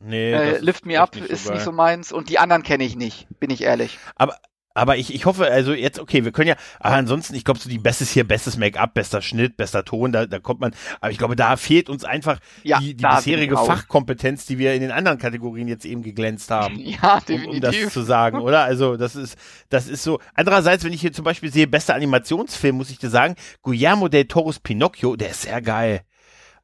nee, 0.00 0.32
Äh, 0.32 0.58
Lift 0.58 0.86
Me 0.86 1.00
Up 1.00 1.14
nicht 1.14 1.26
ist 1.28 1.44
geil. 1.46 1.54
nicht 1.54 1.64
so 1.64 1.72
meins 1.72 2.12
und 2.12 2.28
die 2.28 2.38
anderen 2.38 2.62
kenne 2.62 2.84
ich 2.84 2.96
nicht, 2.96 3.26
bin 3.40 3.50
ich 3.50 3.62
ehrlich. 3.62 3.98
Aber, 4.16 4.36
aber 4.74 4.96
ich, 4.96 5.14
ich 5.14 5.24
hoffe, 5.24 5.46
also 5.50 5.72
jetzt, 5.72 6.00
okay, 6.00 6.24
wir 6.24 6.32
können 6.32 6.48
ja, 6.48 6.56
aber 6.80 6.96
ansonsten, 6.96 7.34
ich 7.36 7.44
glaube, 7.44 7.60
so 7.60 7.70
die 7.70 7.78
Bestes 7.78 8.10
hier, 8.10 8.24
bestes 8.24 8.56
Make-up, 8.56 8.92
bester 8.94 9.22
Schnitt, 9.22 9.56
bester 9.56 9.84
Ton, 9.84 10.10
da, 10.10 10.26
da 10.26 10.40
kommt 10.40 10.60
man, 10.60 10.74
aber 11.00 11.12
ich 11.12 11.18
glaube, 11.18 11.36
da 11.36 11.56
fehlt 11.56 11.88
uns 11.88 12.04
einfach 12.04 12.40
Ja, 12.64 12.80
die, 12.80 12.94
die 12.94 13.04
bisherige. 13.04 13.56
Fachkompetenz, 13.56 14.46
die 14.46 14.58
wir 14.58 14.74
in 14.74 14.80
den 14.80 14.90
anderen 14.90 15.18
Kategorien 15.18 15.68
jetzt 15.68 15.84
eben 15.84 16.02
geglänzt 16.02 16.50
haben. 16.50 16.74
Ja, 16.84 17.20
um, 17.28 17.46
um 17.46 17.60
das 17.60 17.70
definitiv. 17.70 17.92
zu 17.92 18.02
sagen, 18.02 18.38
oder? 18.40 18.62
Also 18.64 18.96
das 18.96 19.16
ist, 19.16 19.38
das 19.68 19.88
ist 19.88 20.02
so. 20.02 20.18
Andererseits, 20.34 20.84
wenn 20.84 20.92
ich 20.92 21.00
hier 21.00 21.12
zum 21.12 21.24
Beispiel 21.24 21.52
sehe, 21.52 21.66
bester 21.66 21.94
Animationsfilm, 21.94 22.76
muss 22.76 22.90
ich 22.90 22.98
dir 22.98 23.10
sagen, 23.10 23.36
Guillermo 23.62 24.08
del 24.08 24.26
Toro's 24.26 24.58
Pinocchio, 24.58 25.16
der 25.16 25.30
ist 25.30 25.42
sehr 25.42 25.62
geil. 25.62 26.02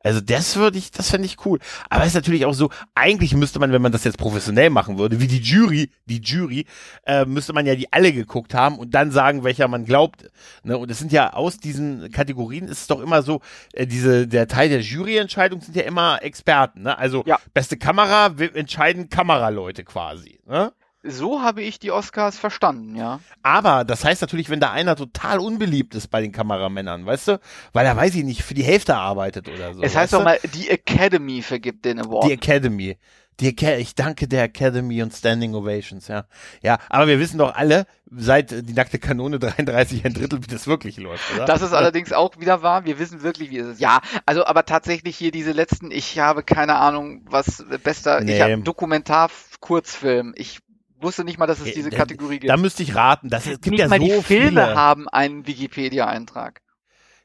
Also 0.03 0.21
das 0.21 0.57
würde 0.57 0.79
ich, 0.79 0.91
das 0.91 1.11
fände 1.11 1.27
ich 1.27 1.45
cool. 1.45 1.59
Aber 1.91 2.03
es 2.03 2.09
ist 2.09 2.15
natürlich 2.15 2.47
auch 2.47 2.55
so, 2.55 2.71
eigentlich 2.95 3.35
müsste 3.35 3.59
man, 3.59 3.71
wenn 3.73 3.83
man 3.83 3.93
das 3.93 4.05
jetzt 4.05 4.17
professionell 4.19 4.71
machen 4.71 4.99
würde, 4.99 5.21
wie 5.21 5.27
die 5.27 5.41
Jury, 5.41 5.91
die 6.07 6.21
Jury, 6.21 6.67
äh, 7.07 7.27
müsste 7.27 7.53
man 7.53 7.67
ja 7.67 7.75
die 7.75 7.93
alle 7.93 8.13
geguckt 8.13 8.55
haben 8.55 8.79
und 8.79 8.95
dann 8.95 9.11
sagen, 9.11 9.45
welcher 9.45 9.69
man 9.69 9.85
glaubt. 9.85 10.31
Ne? 10.63 10.79
Und 10.79 10.91
es 10.91 10.99
sind 10.99 11.13
ja 11.13 11.35
aus 11.35 11.59
diesen 11.59 12.11
Kategorien 12.11 12.69
ist 12.69 12.81
es 12.81 12.87
doch 12.87 13.01
immer 13.01 13.23
so, 13.23 13.41
äh, 13.73 13.87
diese, 13.87 14.27
der 14.27 14.49
Teil 14.49 14.71
der 14.71 14.81
Juryentscheidung 14.81 15.61
sind 15.61 15.77
ja 15.77 15.83
immer 15.83 16.23
Experten. 16.23 16.83
Ne? 16.83 16.97
Also 16.97 17.23
Ja. 17.27 17.39
beste 17.53 17.77
Kamera 17.77 18.39
wir 18.39 18.57
entscheiden 18.57 19.11
Kameraleute 19.11 19.85
quasi. 19.85 20.41
Ne? 20.47 20.73
So 21.03 21.41
habe 21.41 21.63
ich 21.63 21.79
die 21.79 21.91
Oscars 21.93 22.39
verstanden, 22.39 22.95
ja. 22.95 23.21
Aber 23.43 23.85
das 23.85 24.05
heißt 24.05 24.21
natürlich, 24.21 24.51
wenn 24.51 24.61
da 24.61 24.71
einer 24.71 24.97
total 24.97 25.39
unbeliebt 25.39 25.95
ist 25.95 26.09
bei 26.09 26.21
den 26.21 26.31
Kameramännern, 26.33 27.07
weißt 27.07 27.29
du, 27.29 27.41
weil 27.73 27.87
er, 27.87 27.97
weiß 27.97 28.15
ich 28.17 28.25
nicht, 28.25 28.43
für 28.43 28.53
die 28.55 28.63
Hälfte 28.65 28.97
arbeitet 28.97 29.49
oder 29.49 29.73
so. 29.73 29.83
es 29.83 29.97
heißt 29.97 30.13
doch 30.13 30.23
mal, 30.23 30.39
die 30.55 30.69
Academy 30.69 31.41
vergibt 31.41 31.87
den 31.87 32.01
Award. 32.01 32.27
Die 32.27 32.33
Academy. 32.33 32.99
Die 33.39 33.49
Aca 33.49 33.77
ich 33.77 33.95
danke 33.95 34.29
der 34.29 34.43
Academy 34.43 35.03
und 35.03 35.15
Standing 35.15 35.55
Ovations, 35.55 36.09
ja. 36.09 36.27
Ja, 36.61 36.77
aber 36.91 37.07
wir 37.07 37.19
wissen 37.19 37.39
doch 37.39 37.55
alle, 37.55 37.87
seit 38.11 38.51
die 38.69 38.75
nackte 38.75 38.99
Kanone 38.99 39.39
33 39.41 40.05
ein 40.05 40.13
Drittel, 40.13 40.43
wie 40.43 40.47
das 40.47 40.67
wirklich 40.67 40.99
läuft, 40.99 41.25
oder? 41.35 41.47
Das 41.47 41.63
ist 41.63 41.73
allerdings 41.73 42.13
auch 42.13 42.33
wieder 42.39 42.61
wahr. 42.63 42.85
Wir 42.85 42.99
wissen 42.99 43.23
wirklich, 43.23 43.49
wie 43.51 43.57
es 43.57 43.69
ist. 43.69 43.81
Ja, 43.81 44.03
also 44.27 44.45
aber 44.45 44.67
tatsächlich 44.67 45.17
hier 45.17 45.31
diese 45.31 45.53
letzten, 45.53 45.91
ich 45.91 46.19
habe 46.19 46.43
keine 46.43 46.75
Ahnung, 46.77 47.23
was 47.31 47.65
bester, 47.83 48.21
Nee. 48.21 48.37
ich 48.37 48.43
habe 48.43 48.59
Dokumentar-Kurzfilm. 48.59 50.35
Ich 50.37 50.61
wusste 51.03 51.25
nicht 51.25 51.39
mal, 51.39 51.47
dass 51.47 51.61
es 51.61 51.69
Äh, 51.69 51.73
diese 51.75 51.91
Kategorie 51.91 52.39
gibt. 52.39 52.51
Da 52.51 52.57
müsste 52.57 52.83
ich 52.83 52.95
raten. 52.95 53.29
Das, 53.29 53.47
es 53.47 53.61
gibt 53.61 53.71
nicht 53.73 53.81
ja 53.81 53.89
mal 53.89 53.99
so 54.01 54.05
die 54.07 54.23
Filme 54.23 54.49
viele. 54.51 54.75
haben 54.75 55.09
einen 55.09 55.47
Wikipedia-Eintrag. 55.47 56.61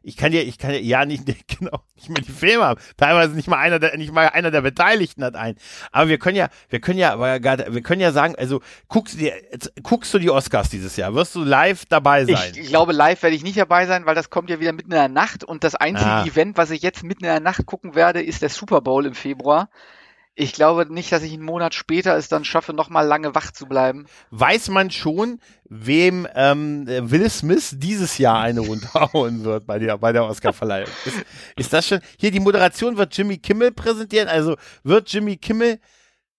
Ich 0.08 0.18
kann 0.18 0.32
ja, 0.32 0.42
ich 0.42 0.60
kann 0.60 0.70
ja, 0.72 0.78
ja 0.78 1.04
nicht, 1.04 1.26
genau, 1.48 1.80
nicht 1.96 2.10
mal 2.10 2.22
die 2.22 2.32
Filme 2.32 2.64
haben. 2.64 2.80
Teilweise 2.96 3.34
nicht 3.34 3.48
mal 3.48 3.58
einer 3.58 3.80
der, 3.80 3.98
nicht 3.98 4.14
mal 4.14 4.30
einer 4.30 4.52
der 4.52 4.62
Beteiligten 4.62 5.24
hat 5.24 5.36
einen. 5.36 5.58
Aber 5.92 6.10
wir 6.10 6.20
können 6.20 6.38
ja, 6.38 6.50
wir 6.70 6.80
können 6.80 7.00
ja, 7.00 7.20
wir 7.20 7.82
können 7.82 8.02
ja 8.02 8.12
sagen, 8.12 8.36
also 8.38 8.62
guckst 8.88 9.16
du 9.16 9.18
dir, 9.18 9.34
guckst 9.82 10.14
du 10.14 10.20
die 10.20 10.30
Oscars 10.30 10.70
dieses 10.70 10.96
Jahr? 10.96 11.16
Wirst 11.16 11.34
du 11.34 11.44
live 11.44 11.86
dabei 11.88 12.24
sein? 12.26 12.52
Ich 12.56 12.68
glaube, 12.68 12.94
live 12.94 13.24
werde 13.24 13.36
ich 13.36 13.42
nicht 13.44 13.58
dabei 13.58 13.88
sein, 13.88 14.06
weil 14.06 14.14
das 14.14 14.30
kommt 14.30 14.52
ja 14.52 14.60
wieder 14.60 14.74
mitten 14.74 14.92
in 14.92 14.98
der 14.98 15.10
Nacht 15.10 15.44
und 15.44 15.64
das 15.64 15.74
einzige 15.74 16.08
Ah. 16.08 16.24
Event, 16.26 16.56
was 16.56 16.70
ich 16.70 16.84
jetzt 16.84 17.02
mitten 17.04 17.24
in 17.24 17.32
der 17.32 17.40
Nacht 17.40 17.66
gucken 17.66 17.96
werde, 17.96 18.22
ist 18.22 18.44
der 18.44 18.50
Super 18.50 18.82
Bowl 18.82 19.08
im 19.08 19.16
Februar. 19.16 19.70
Ich 20.38 20.52
glaube 20.52 20.92
nicht, 20.94 21.14
dass 21.14 21.24
ich 21.24 21.32
einen 21.32 21.46
Monat 21.46 21.74
später 21.74 22.18
es 22.18 22.28
dann 22.28 22.44
schaffe, 22.44 22.74
nochmal 22.74 23.08
lange 23.08 23.34
wach 23.36 23.52
zu 23.52 23.68
bleiben. 23.68 24.06
Weiß 24.32 24.68
man 24.68 24.92
schon, 24.92 25.40
wem 25.64 26.28
ähm, 26.36 26.86
Will 26.86 27.30
Smith 27.30 27.76
dieses 27.78 28.18
Jahr 28.18 28.42
eine 28.42 28.60
runterhauen 28.60 29.46
wird 29.46 29.66
bei 29.66 29.80
der, 29.80 29.98
bei 29.98 30.12
der 30.12 30.26
Oscarverleihung? 30.26 30.90
Ist, 31.06 31.24
ist 31.56 31.72
das 31.72 31.88
schon? 31.88 32.02
Hier, 32.20 32.32
die 32.32 32.42
Moderation 32.42 32.98
wird 32.98 33.16
Jimmy 33.18 33.38
Kimmel 33.38 33.72
präsentieren. 33.72 34.28
Also 34.28 34.58
wird 34.84 35.10
Jimmy 35.10 35.38
Kimmel, 35.38 35.80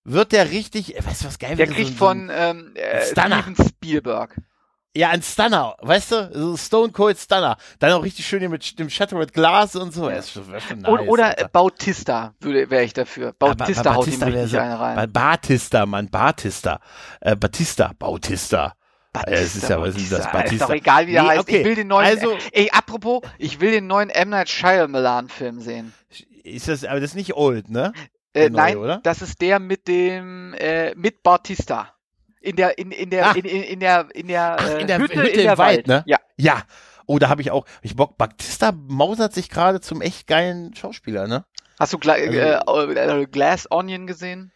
wird 0.05 0.33
der 0.33 0.51
richtig, 0.51 0.95
weißt 1.03 1.23
du 1.23 1.27
was 1.29 1.39
geil 1.39 1.57
Der 1.57 1.67
kriegt 1.67 1.93
so, 1.93 1.97
von 1.97 2.31
ähm, 2.31 2.75
äh. 2.75 3.01
Steven 3.01 3.57
Spielberg. 3.57 4.37
Ja, 4.97 5.11
ein 5.11 5.23
Stunner, 5.23 5.77
weißt 5.83 6.13
du? 6.13 6.31
So 6.33 6.57
Stone 6.57 6.91
Cold 6.93 7.19
Stunner. 7.19 7.57
Dann 7.79 7.93
auch 7.93 8.03
richtig 8.03 8.27
schön 8.27 8.41
hier 8.41 8.49
mit 8.49 8.79
dem 8.79 8.89
Shattered 8.89 9.33
Glass 9.33 9.77
und 9.77 9.93
so. 9.93 10.09
Ja. 10.09 10.17
Ist 10.17 10.33
schon, 10.33 10.49
nice, 10.51 10.89
oder 10.89 11.03
oder 11.05 11.35
Bautista 11.53 12.33
wäre 12.41 12.83
ich 12.83 12.95
dafür. 12.95 13.33
Bautista 13.39 13.83
Ba- 13.83 13.91
Ba- 13.91 13.97
haut 13.97 14.07
ihm 14.07 14.19
Batista 14.21 14.27
richtig 14.27 14.51
so- 14.53 14.59
eine 14.59 14.81
rein. 14.81 14.97
Ba- 14.97 15.07
Batista, 15.33 15.85
Mann, 15.87 16.09
Batista. 16.09 16.81
Äh, 17.21 17.37
Batista, 17.37 17.93
Bautista. 17.99 18.75
Ja, 19.15 19.23
es 19.33 19.57
ist 19.57 19.69
ja, 19.69 19.81
was 19.81 19.97
ist 19.97 20.13
das? 20.13 20.21
Ist 20.21 20.33
Batista. 20.33 20.67
doch 20.67 20.75
egal, 20.75 21.07
wie 21.07 21.13
der 21.13 21.23
Nee, 21.23 21.29
heißt. 21.29 21.41
okay. 21.41 21.59
Ich 21.61 21.65
will 21.65 21.75
den 21.75 21.89
neuen. 21.89 22.07
Also- 22.07 22.37
ey, 22.53 22.71
apropos, 22.73 23.23
ich 23.39 23.61
will 23.61 23.71
den 23.73 23.87
neuen 23.87 24.11
M 24.11 24.29
Night 24.31 24.49
Shyamalan 24.49 25.29
Film 25.29 25.61
sehen. 25.61 25.93
Ist 26.43 26.69
das, 26.69 26.85
aber 26.85 27.01
das 27.01 27.11
ist 27.11 27.17
nicht 27.17 27.35
old, 27.35 27.69
ne? 27.71 27.93
Äh, 28.35 28.51
neue, 28.51 28.53
nein, 28.53 28.77
oder? 28.77 29.01
das 29.03 29.23
ist 29.23 29.41
der 29.41 29.59
mit 29.59 29.89
dem 29.89 30.55
äh, 30.55 30.95
mit 30.95 31.23
Bautista. 31.23 31.93
In 32.47 32.57
der 32.57 32.79
in 32.79 32.91
in 32.93 33.11
der 33.11 33.35
in, 33.37 33.45
in, 33.45 33.63
in 33.63 33.81
der 33.81 34.07
in 34.15 34.29
der, 34.29 34.57
Ach, 34.59 34.69
äh, 34.69 34.81
in 34.81 34.87
der 34.87 34.99
Hütte, 34.99 35.17
Hütte 35.17 35.29
in 35.31 35.41
im 35.41 35.47
der 35.47 35.59
Wald, 35.59 35.77
Wald, 35.79 35.87
ne? 35.89 36.03
Ja. 36.07 36.19
Ja. 36.37 36.63
Oh, 37.07 37.19
da 37.19 37.29
habe 37.29 37.41
ich 37.43 37.51
auch, 37.51 37.67
ich 37.83 37.95
Bock. 37.97 38.17
Batista 38.19 38.73
mausert 38.73 39.33
sich 39.33 39.49
gerade 39.51 39.81
zum 39.81 40.01
echt 40.01 40.27
geilen 40.27 40.75
Schauspieler, 40.75 41.27
ne? 41.27 41.45
Hast 41.79 41.93
du 41.93 41.99
Gla 41.99 42.15
Also- 42.15 42.93
äh, 42.93 43.23
äh, 43.23 43.27
Glass 43.27 43.71
Onion 43.71 44.07
gesehen? 44.07 44.53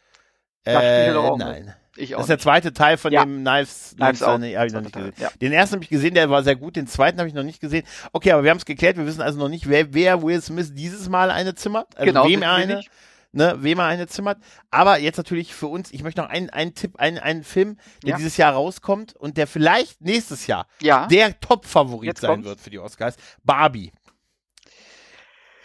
Äh, 0.64 1.12
mit. 1.12 1.36
nein. 1.38 1.74
Ich 1.96 2.10
Das 2.10 2.18
auch 2.18 2.20
ist 2.22 2.28
der 2.28 2.38
zweite 2.38 2.72
Teil 2.72 2.96
von 2.96 3.12
Ja. 3.12 3.24
dem 3.24 3.40
Knives. 3.44 3.94
Knives 3.96 4.22
Out. 4.22 4.40
Nee, 4.40 4.56
hab 4.56 4.66
ich 4.66 4.72
noch 4.72 4.80
nicht 4.80 4.94
gesehen. 4.94 5.12
Ja. 5.18 5.30
Den 5.40 5.52
ersten 5.52 5.74
habe 5.76 5.84
ich 5.84 5.90
gesehen, 5.90 6.14
der 6.14 6.30
war 6.30 6.42
sehr 6.42 6.56
gut. 6.56 6.76
Den 6.76 6.86
zweiten 6.86 7.18
habe 7.18 7.28
ich 7.28 7.34
noch 7.34 7.42
nicht 7.42 7.60
gesehen. 7.60 7.84
Okay, 8.12 8.32
aber 8.32 8.44
wir 8.44 8.50
haben 8.50 8.58
es 8.58 8.64
geklärt. 8.64 8.96
Wir 8.96 9.06
wissen 9.06 9.20
also 9.20 9.38
noch 9.38 9.48
nicht, 9.48 9.68
wer, 9.68 9.92
wer 9.92 10.22
Will 10.22 10.40
Smith 10.40 10.72
dieses 10.74 11.08
Mal 11.08 11.30
eine 11.30 11.54
zimmert. 11.54 11.88
Also 11.96 12.06
Genau, 12.06 12.26
wem 12.28 12.42
er 12.42 12.52
eine, 12.52 12.76
nicht. 12.76 12.90
Ne, 13.32 13.56
wem 13.60 13.78
er 13.78 13.86
eine 13.86 14.06
zimmert. 14.06 14.38
Aber 14.70 14.98
jetzt 14.98 15.16
natürlich 15.16 15.54
für 15.54 15.66
uns, 15.68 15.90
ich 15.92 16.02
möchte 16.02 16.20
noch 16.20 16.28
einen, 16.28 16.50
einen 16.50 16.74
Tipp, 16.74 16.96
einen, 16.98 17.18
einen 17.18 17.44
Film, 17.44 17.78
der 18.02 18.10
Ja. 18.10 18.16
dieses 18.16 18.36
Jahr 18.36 18.52
rauskommt 18.54 19.14
und 19.16 19.36
der 19.36 19.46
vielleicht 19.46 20.00
nächstes 20.00 20.46
Jahr 20.46 20.66
Ja. 20.80 21.06
der 21.06 21.38
Top-Favorit 21.40 22.18
sein 22.18 22.30
kommt's. 22.30 22.46
wird 22.48 22.60
für 22.60 22.70
die 22.70 22.78
Oscars. 22.78 23.16
Barbie. 23.42 23.92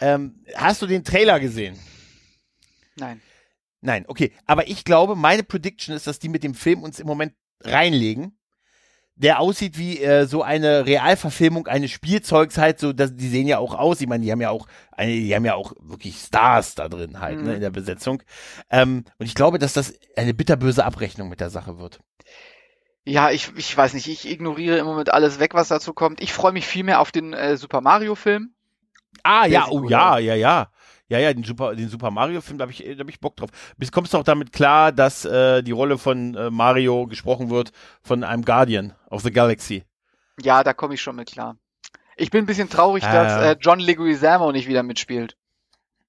Ähm, 0.00 0.44
hast 0.54 0.82
du 0.82 0.86
den 0.86 1.04
Trailer 1.04 1.40
gesehen? 1.40 1.78
Nein. 2.96 3.20
Nein, 3.80 4.04
okay. 4.08 4.32
Aber 4.46 4.68
ich 4.68 4.84
glaube, 4.84 5.16
meine 5.16 5.42
Prediction 5.42 5.94
ist, 5.94 6.06
dass 6.06 6.18
die 6.18 6.28
mit 6.28 6.42
dem 6.42 6.54
Film 6.54 6.82
uns 6.82 6.98
im 7.00 7.06
Moment 7.06 7.34
reinlegen, 7.62 8.35
der 9.16 9.40
aussieht 9.40 9.78
wie 9.78 10.00
äh, 10.02 10.26
so 10.26 10.42
eine 10.42 10.86
Realverfilmung 10.86 11.66
eines 11.66 11.90
Spielzeugs 11.90 12.58
halt, 12.58 12.78
so, 12.80 12.92
dass, 12.92 13.14
die 13.16 13.28
sehen 13.28 13.46
ja 13.48 13.58
auch 13.58 13.74
aus. 13.74 14.00
Ich 14.00 14.06
meine, 14.08 14.24
die 14.24 14.30
haben 14.32 14.40
ja 14.42 14.50
auch, 14.50 14.66
eine, 14.92 15.12
die 15.12 15.34
haben 15.34 15.44
ja 15.46 15.54
auch 15.54 15.72
wirklich 15.80 16.16
Stars 16.18 16.74
da 16.74 16.88
drin 16.88 17.20
halt, 17.20 17.40
Mhm. 17.40 17.44
ne, 17.44 17.54
in 17.54 17.60
der 17.60 17.70
Besetzung. 17.70 18.22
Ähm, 18.70 19.04
und 19.18 19.26
ich 19.26 19.34
glaube, 19.34 19.58
dass 19.58 19.72
das 19.72 19.94
eine 20.16 20.34
bitterböse 20.34 20.84
Abrechnung 20.84 21.28
mit 21.28 21.40
der 21.40 21.50
Sache 21.50 21.78
wird. 21.78 22.00
Ja, 23.04 23.30
ich, 23.30 23.52
ich 23.56 23.76
weiß 23.76 23.94
nicht, 23.94 24.08
ich 24.08 24.28
ignoriere 24.28 24.78
im 24.78 24.86
Moment 24.86 25.12
alles 25.12 25.38
weg, 25.38 25.54
was 25.54 25.68
dazu 25.68 25.94
kommt. 25.94 26.20
Ich 26.20 26.32
freue 26.32 26.52
mich 26.52 26.66
viel 26.66 26.82
mehr 26.84 27.00
auf 27.00 27.12
den 27.12 27.32
äh, 27.32 27.56
Super 27.56 27.80
Mario 27.80 28.14
Film. 28.16 28.52
Ah, 29.22 29.46
Der 29.46 29.52
ja, 29.52 29.66
oh 29.70 29.84
ja, 29.88 30.18
ja, 30.18 30.34
ja. 30.34 30.70
Ja, 31.08 31.18
ja, 31.18 31.32
den 31.32 31.44
Super, 31.44 31.74
den 31.76 31.88
Super 31.88 32.10
Mario-Film, 32.10 32.58
da 32.58 32.62
habe 32.62 32.72
ich, 32.72 32.78
da 32.84 32.98
hab 33.00 33.08
ich 33.08 33.20
Bock 33.20 33.36
drauf. 33.36 33.50
Bis 33.76 33.92
kommst 33.92 34.12
du 34.12 34.18
auch 34.18 34.24
damit 34.24 34.52
klar, 34.52 34.90
dass 34.90 35.24
äh, 35.24 35.62
die 35.62 35.70
Rolle 35.70 35.98
von 35.98 36.34
äh, 36.34 36.50
Mario 36.50 37.06
gesprochen 37.06 37.48
wird 37.50 37.70
von 38.02 38.24
einem 38.24 38.44
Guardian 38.44 38.92
of 39.08 39.22
the 39.22 39.30
Galaxy. 39.30 39.84
Ja, 40.42 40.64
da 40.64 40.72
komme 40.74 40.94
ich 40.94 41.02
schon 41.02 41.16
mit 41.16 41.30
klar. 41.30 41.56
Ich 42.16 42.30
bin 42.30 42.42
ein 42.42 42.46
bisschen 42.46 42.68
traurig, 42.68 43.04
Ah, 43.04 43.12
dass 43.12 43.42
äh, 43.44 43.56
John 43.60 43.78
Leguizamo 43.78 44.50
nicht 44.50 44.68
wieder 44.68 44.82
mitspielt. 44.82 45.36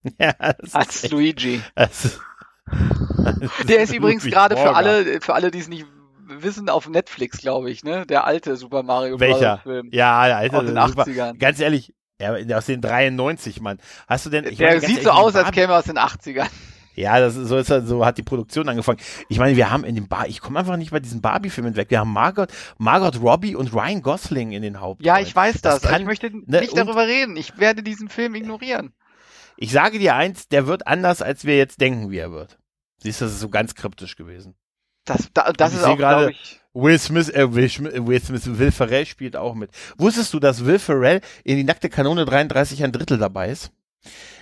ja, 0.20 0.34
das 0.34 0.74
Als 0.74 1.04
ist 1.04 1.12
Luigi. 1.12 1.62
das 1.76 2.06
ist, 2.06 2.20
Der 3.68 3.82
ist 3.82 3.94
übrigens 3.94 4.26
gerade 4.26 4.58
für 4.58 4.76
alle, 4.76 5.22
für 5.22 5.34
alle, 5.34 5.52
die 5.52 5.60
es 5.60 5.68
nicht 5.68 5.86
wissen, 6.28 6.70
auf 6.70 6.90
Netflix, 6.90 7.38
glaube 7.38 7.70
ich, 7.72 7.84
ne? 7.84 8.06
Der 8.06 8.26
alte 8.26 8.58
Super 8.58 8.84
Mario 8.84 9.20
Welcher? 9.20 9.60
Film. 9.60 9.90
Ja, 9.94 10.26
der 10.28 10.38
alte, 10.38 10.58
Aus 10.58 10.66
den 10.66 10.76
super. 10.76 11.04
80ern. 11.04 11.38
Ganz 11.38 11.60
ehrlich, 11.60 11.94
ja, 12.20 12.58
aus 12.58 12.66
den 12.66 12.82
93, 12.82 13.62
Mann. 13.62 13.78
Hast 14.08 14.26
du 14.26 14.30
denn, 14.30 14.46
ich 14.46 14.58
Der 14.58 14.68
meine, 14.70 14.80
sieht 14.82 15.04
so 15.04 15.10
ehrlich, 15.10 15.24
aus, 15.24 15.36
als 15.36 15.52
käme 15.52 15.74
er 15.74 15.80
aus 15.80 15.86
den 15.86 15.98
80ern. 15.98 16.48
Ja, 16.96 17.20
das 17.20 17.36
ist, 17.36 17.48
so 17.50 17.58
ist 17.58 17.68
so 17.68 18.04
hat 18.04 18.18
die 18.18 18.24
Produktion 18.24 18.68
angefangen. 18.68 18.98
Ich 19.30 19.38
meine, 19.38 19.56
wir 19.56 19.70
haben 19.70 19.84
in 19.84 19.94
dem 19.94 20.08
Bar, 20.08 20.28
ich 20.28 20.42
komme 20.42 20.58
einfach 20.58 20.78
nicht 20.78 20.90
bei 20.90 21.00
diesen 21.00 21.22
Barbie-Filmen 21.22 21.76
weg. 21.76 21.92
Wir 21.92 22.00
haben 22.00 22.12
Margot, 22.12 22.50
Margot 22.80 23.22
Robbie 23.22 23.56
und 23.56 23.72
Ryan 23.72 24.02
Gosling 24.02 24.52
in 24.52 24.64
den 24.64 24.80
Hauptrollen. 24.82 25.06
Ja, 25.06 25.20
ich 25.22 25.36
weiß 25.36 25.62
das. 25.62 25.82
Das 25.82 25.92
kann- 25.92 26.02
ich 26.02 26.08
möchte 26.08 26.32
ne, 26.32 26.60
nicht 26.62 26.72
und- 26.72 26.78
darüber 26.80 27.06
reden. 27.06 27.38
Ich 27.38 27.60
werde 27.60 27.84
diesen 27.84 28.10
Film 28.10 28.34
ignorieren. 28.34 28.94
Ich 29.58 29.72
sage 29.72 30.00
dir 30.00 30.16
eins, 30.16 30.48
der 30.48 30.66
wird 30.66 30.88
anders, 30.88 31.22
als 31.22 31.46
wir 31.46 31.56
jetzt 31.56 31.82
denken, 31.82 32.10
wie 32.10 32.18
er 32.18 32.32
wird. 32.32 32.58
Siehst 32.98 33.22
du, 33.22 33.26
das 33.26 33.34
ist 33.36 33.42
so 33.42 33.50
ganz 33.50 33.76
kryptisch 33.76 34.16
gewesen. 34.16 34.56
Das, 35.08 35.30
da, 35.34 35.52
das 35.54 35.74
Ich 35.74 35.80
ist 35.80 35.86
auch, 35.86 35.98
glaube 35.98 36.32
ich. 36.32 36.60
Will 36.74 37.00
Smith, 37.00 37.30
äh, 37.30 37.54
Will, 37.56 37.70
Will 38.08 38.22
Smith, 38.22 38.60
Will 38.60 38.72
Ferrell 38.72 39.06
spielt 39.08 39.36
auch 39.36 39.56
mit. 39.56 39.72
Wusstest 39.98 40.34
du, 40.34 40.40
dass 40.40 40.64
Will 40.66 40.78
Ferrell 40.78 41.22
in 41.44 41.58
die 41.58 41.64
nackte 41.64 41.90
Kanone 41.90 42.26
33 42.26 42.84
ein 42.84 42.92
Drittel 42.92 43.18
dabei 43.18 43.50
ist? 43.50 43.72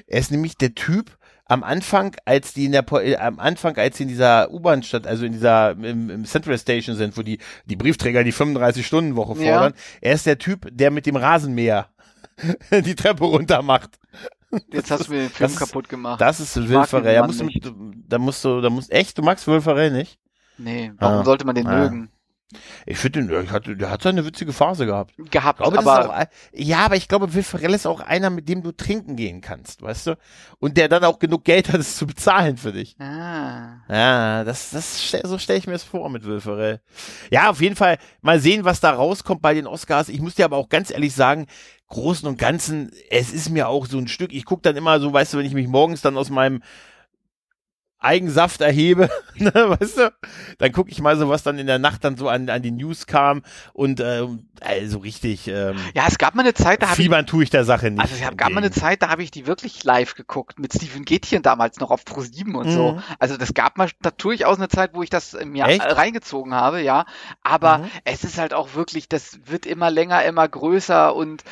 Er 0.07 0.19
ist 0.19 0.31
nämlich 0.31 0.57
der 0.57 0.75
Typ 0.75 1.17
am 1.45 1.63
Anfang, 1.63 2.15
als 2.25 2.53
die 2.53 2.65
in 2.65 2.71
der 2.73 2.83
äh, 2.91 3.15
am 3.17 3.39
Anfang, 3.39 3.77
als 3.77 3.97
sie 3.97 4.03
in 4.03 4.09
dieser 4.09 4.51
U-Bahn 4.51 4.83
stadt, 4.83 5.07
also 5.07 5.25
in 5.25 5.31
dieser 5.31 5.71
im, 5.71 6.09
im 6.09 6.25
Central 6.25 6.57
Station 6.57 6.95
sind, 6.97 7.15
wo 7.17 7.21
die 7.21 7.37
die 7.65 7.75
Briefträger 7.75 8.23
die 8.23 8.31
35 8.33 8.85
Stunden 8.85 9.15
Woche 9.15 9.41
Ja. 9.41 9.53
fordern. 9.53 9.73
Er 10.01 10.13
ist 10.13 10.25
der 10.25 10.37
Typ, 10.37 10.67
der 10.71 10.91
mit 10.91 11.05
dem 11.05 11.15
Rasenmäher 11.15 11.87
die 12.71 12.95
Treppe 12.95 13.23
runter 13.25 13.61
macht. 13.61 13.91
Jetzt 14.71 14.89
hast 14.91 15.07
du 15.07 15.13
mir 15.13 15.19
den 15.19 15.27
das 15.29 15.37
Film 15.37 15.51
ist- 15.51 15.59
kaputt 15.59 15.87
gemacht. 15.89 16.19
Das 16.19 16.39
ist 16.39 16.55
Will 16.67 16.83
Ferrell. 16.85 17.15
Da 17.15 17.27
musst, 17.27 17.39
du, 17.41 17.91
da 18.07 18.17
musst 18.19 18.43
du, 18.43 18.61
da 18.61 18.69
musst 18.69 18.91
echt, 18.91 19.17
du 19.17 19.21
magst 19.21 19.47
Will 19.47 19.61
Ferrell 19.61 19.91
nicht? 19.91 20.17
Nee, 20.57 20.91
warum 20.97 21.19
Ah. 21.21 21.25
sollte 21.25 21.45
man 21.45 21.55
den 21.55 21.67
Ah. 21.67 21.79
mögen? 21.79 22.09
Ich 22.85 22.99
finde, 22.99 23.25
der 23.25 23.51
hat, 23.51 23.65
der 23.67 23.89
hat 23.89 24.03
seine 24.03 24.23
witzige 24.25 24.53
Phase 24.53 24.85
gehabt. 24.85 25.13
Gehabt, 25.31 25.59
glaube, 25.59 25.75
das 25.77 25.85
aber 25.85 26.09
auch, 26.21 26.25
ja, 26.53 26.85
aber 26.85 26.95
ich 26.95 27.07
glaube, 27.07 27.33
Will 27.33 27.41
Ferrell 27.43 27.73
ist 27.73 27.87
auch 27.87 27.99
einer, 28.01 28.29
mit 28.29 28.47
dem 28.47 28.61
du 28.61 28.71
trinken 28.71 29.15
gehen 29.15 29.41
kannst, 29.41 29.81
weißt 29.81 30.07
du? 30.07 30.17
Und 30.59 30.77
der 30.77 30.87
dann 30.87 31.03
auch 31.03 31.17
genug 31.19 31.43
Geld 31.43 31.73
hat, 31.73 31.79
es 31.81 31.97
zu 31.97 32.05
bezahlen 32.05 32.55
für 32.57 32.71
dich. 32.71 32.95
ah, 32.99 33.79
Ja, 33.89 34.43
das, 34.43 34.69
das, 34.69 35.11
so 35.23 35.37
stelle 35.39 35.59
ich 35.59 35.67
mir 35.67 35.73
es 35.73 35.83
vor 35.83 36.09
mit 36.09 36.23
Will 36.23 36.39
Ferrell. 36.39 36.81
Ja, 37.31 37.49
auf 37.49 37.61
jeden 37.61 37.75
Fall 37.75 37.97
mal 38.21 38.39
sehen, 38.39 38.63
was 38.63 38.79
da 38.79 38.91
rauskommt 38.91 39.41
bei 39.41 39.53
den 39.55 39.67
Oscars. 39.67 40.07
Ich 40.07 40.21
muss 40.21 40.35
dir 40.35 40.45
aber 40.45 40.57
auch 40.57 40.69
ganz 40.69 40.91
ehrlich 40.91 41.13
sagen, 41.13 41.47
Großen 41.87 42.27
und 42.27 42.37
Ganzen, 42.37 42.91
es 43.09 43.33
ist 43.33 43.49
mir 43.49 43.67
auch 43.67 43.85
so 43.87 43.97
ein 43.97 44.07
Stück, 44.07 44.31
ich 44.31 44.45
gucke 44.45 44.61
dann 44.61 44.75
immer 44.77 44.99
so, 44.99 45.11
weißt 45.11 45.33
du, 45.33 45.39
wenn 45.39 45.45
ich 45.45 45.53
mich 45.55 45.67
morgens 45.67 46.01
dann 46.01 46.15
aus 46.15 46.29
meinem 46.29 46.61
Eigensaft 48.05 48.61
erhebe, 48.61 49.09
ne, 49.35 49.51
weißt 49.53 49.97
du, 49.97 50.13
dann 50.59 50.71
gucke 50.71 50.91
ich 50.91 51.01
mal 51.01 51.17
so, 51.17 51.27
was 51.27 51.43
dann 51.43 51.59
in 51.59 51.67
der 51.67 51.79
Nacht 51.79 52.03
dann 52.03 52.15
so 52.15 52.29
an, 52.29 52.49
an 52.49 52.61
die 52.61 52.71
News 52.71 53.07
kam 53.07 53.41
und 53.73 53.99
ähm, 53.99 54.47
also 54.61 54.99
richtig 54.99 55.47
ähm, 55.47 55.75
ja, 55.93 56.05
es 56.07 56.17
gab 56.17 56.35
mal 56.35 56.43
eine 56.43 56.53
Zeit, 56.53 56.81
da 56.81 56.87
habe 56.87 56.99
ich 56.99 57.05
fiebern 57.05 57.25
tue 57.25 57.43
ich 57.43 57.49
der 57.49 57.65
Sache 57.65 57.91
nicht. 57.91 58.01
Also 58.01 58.15
es 58.15 58.37
gab 58.37 58.51
mal 58.51 58.57
eine. 58.59 58.71
Zeit, 58.71 59.01
da 59.01 59.09
habe 59.09 59.23
ich 59.23 59.31
die 59.31 59.47
wirklich 59.47 59.83
live 59.83 60.15
geguckt, 60.15 60.59
mit 60.59 60.73
Steven 60.73 61.05
Gätchen 61.05 61.41
damals 61.41 61.79
noch 61.79 61.91
auf 61.91 62.03
Pro7 62.03 62.53
und 62.55 62.69
so. 62.71 62.93
Mhm. 62.93 63.03
Also 63.19 63.37
das 63.37 63.53
gab 63.53 63.77
mal 63.77 63.89
da 64.01 64.11
durchaus 64.11 64.57
eine 64.57 64.67
Zeit, 64.69 64.91
wo 64.93 65.01
ich 65.03 65.09
das 65.09 65.37
mir 65.45 65.65
Echt? 65.65 65.81
reingezogen 65.83 66.53
habe, 66.53 66.81
ja. 66.81 67.05
Aber 67.41 67.79
Mhm. 67.79 67.89
es 68.03 68.23
ist 68.23 68.37
halt 68.37 68.53
auch 68.53 68.73
wirklich, 68.75 69.07
das 69.09 69.39
wird 69.45 69.65
immer 69.65 69.89
länger, 69.91 70.23
immer 70.23 70.47
größer 70.47 71.15
und 71.15 71.43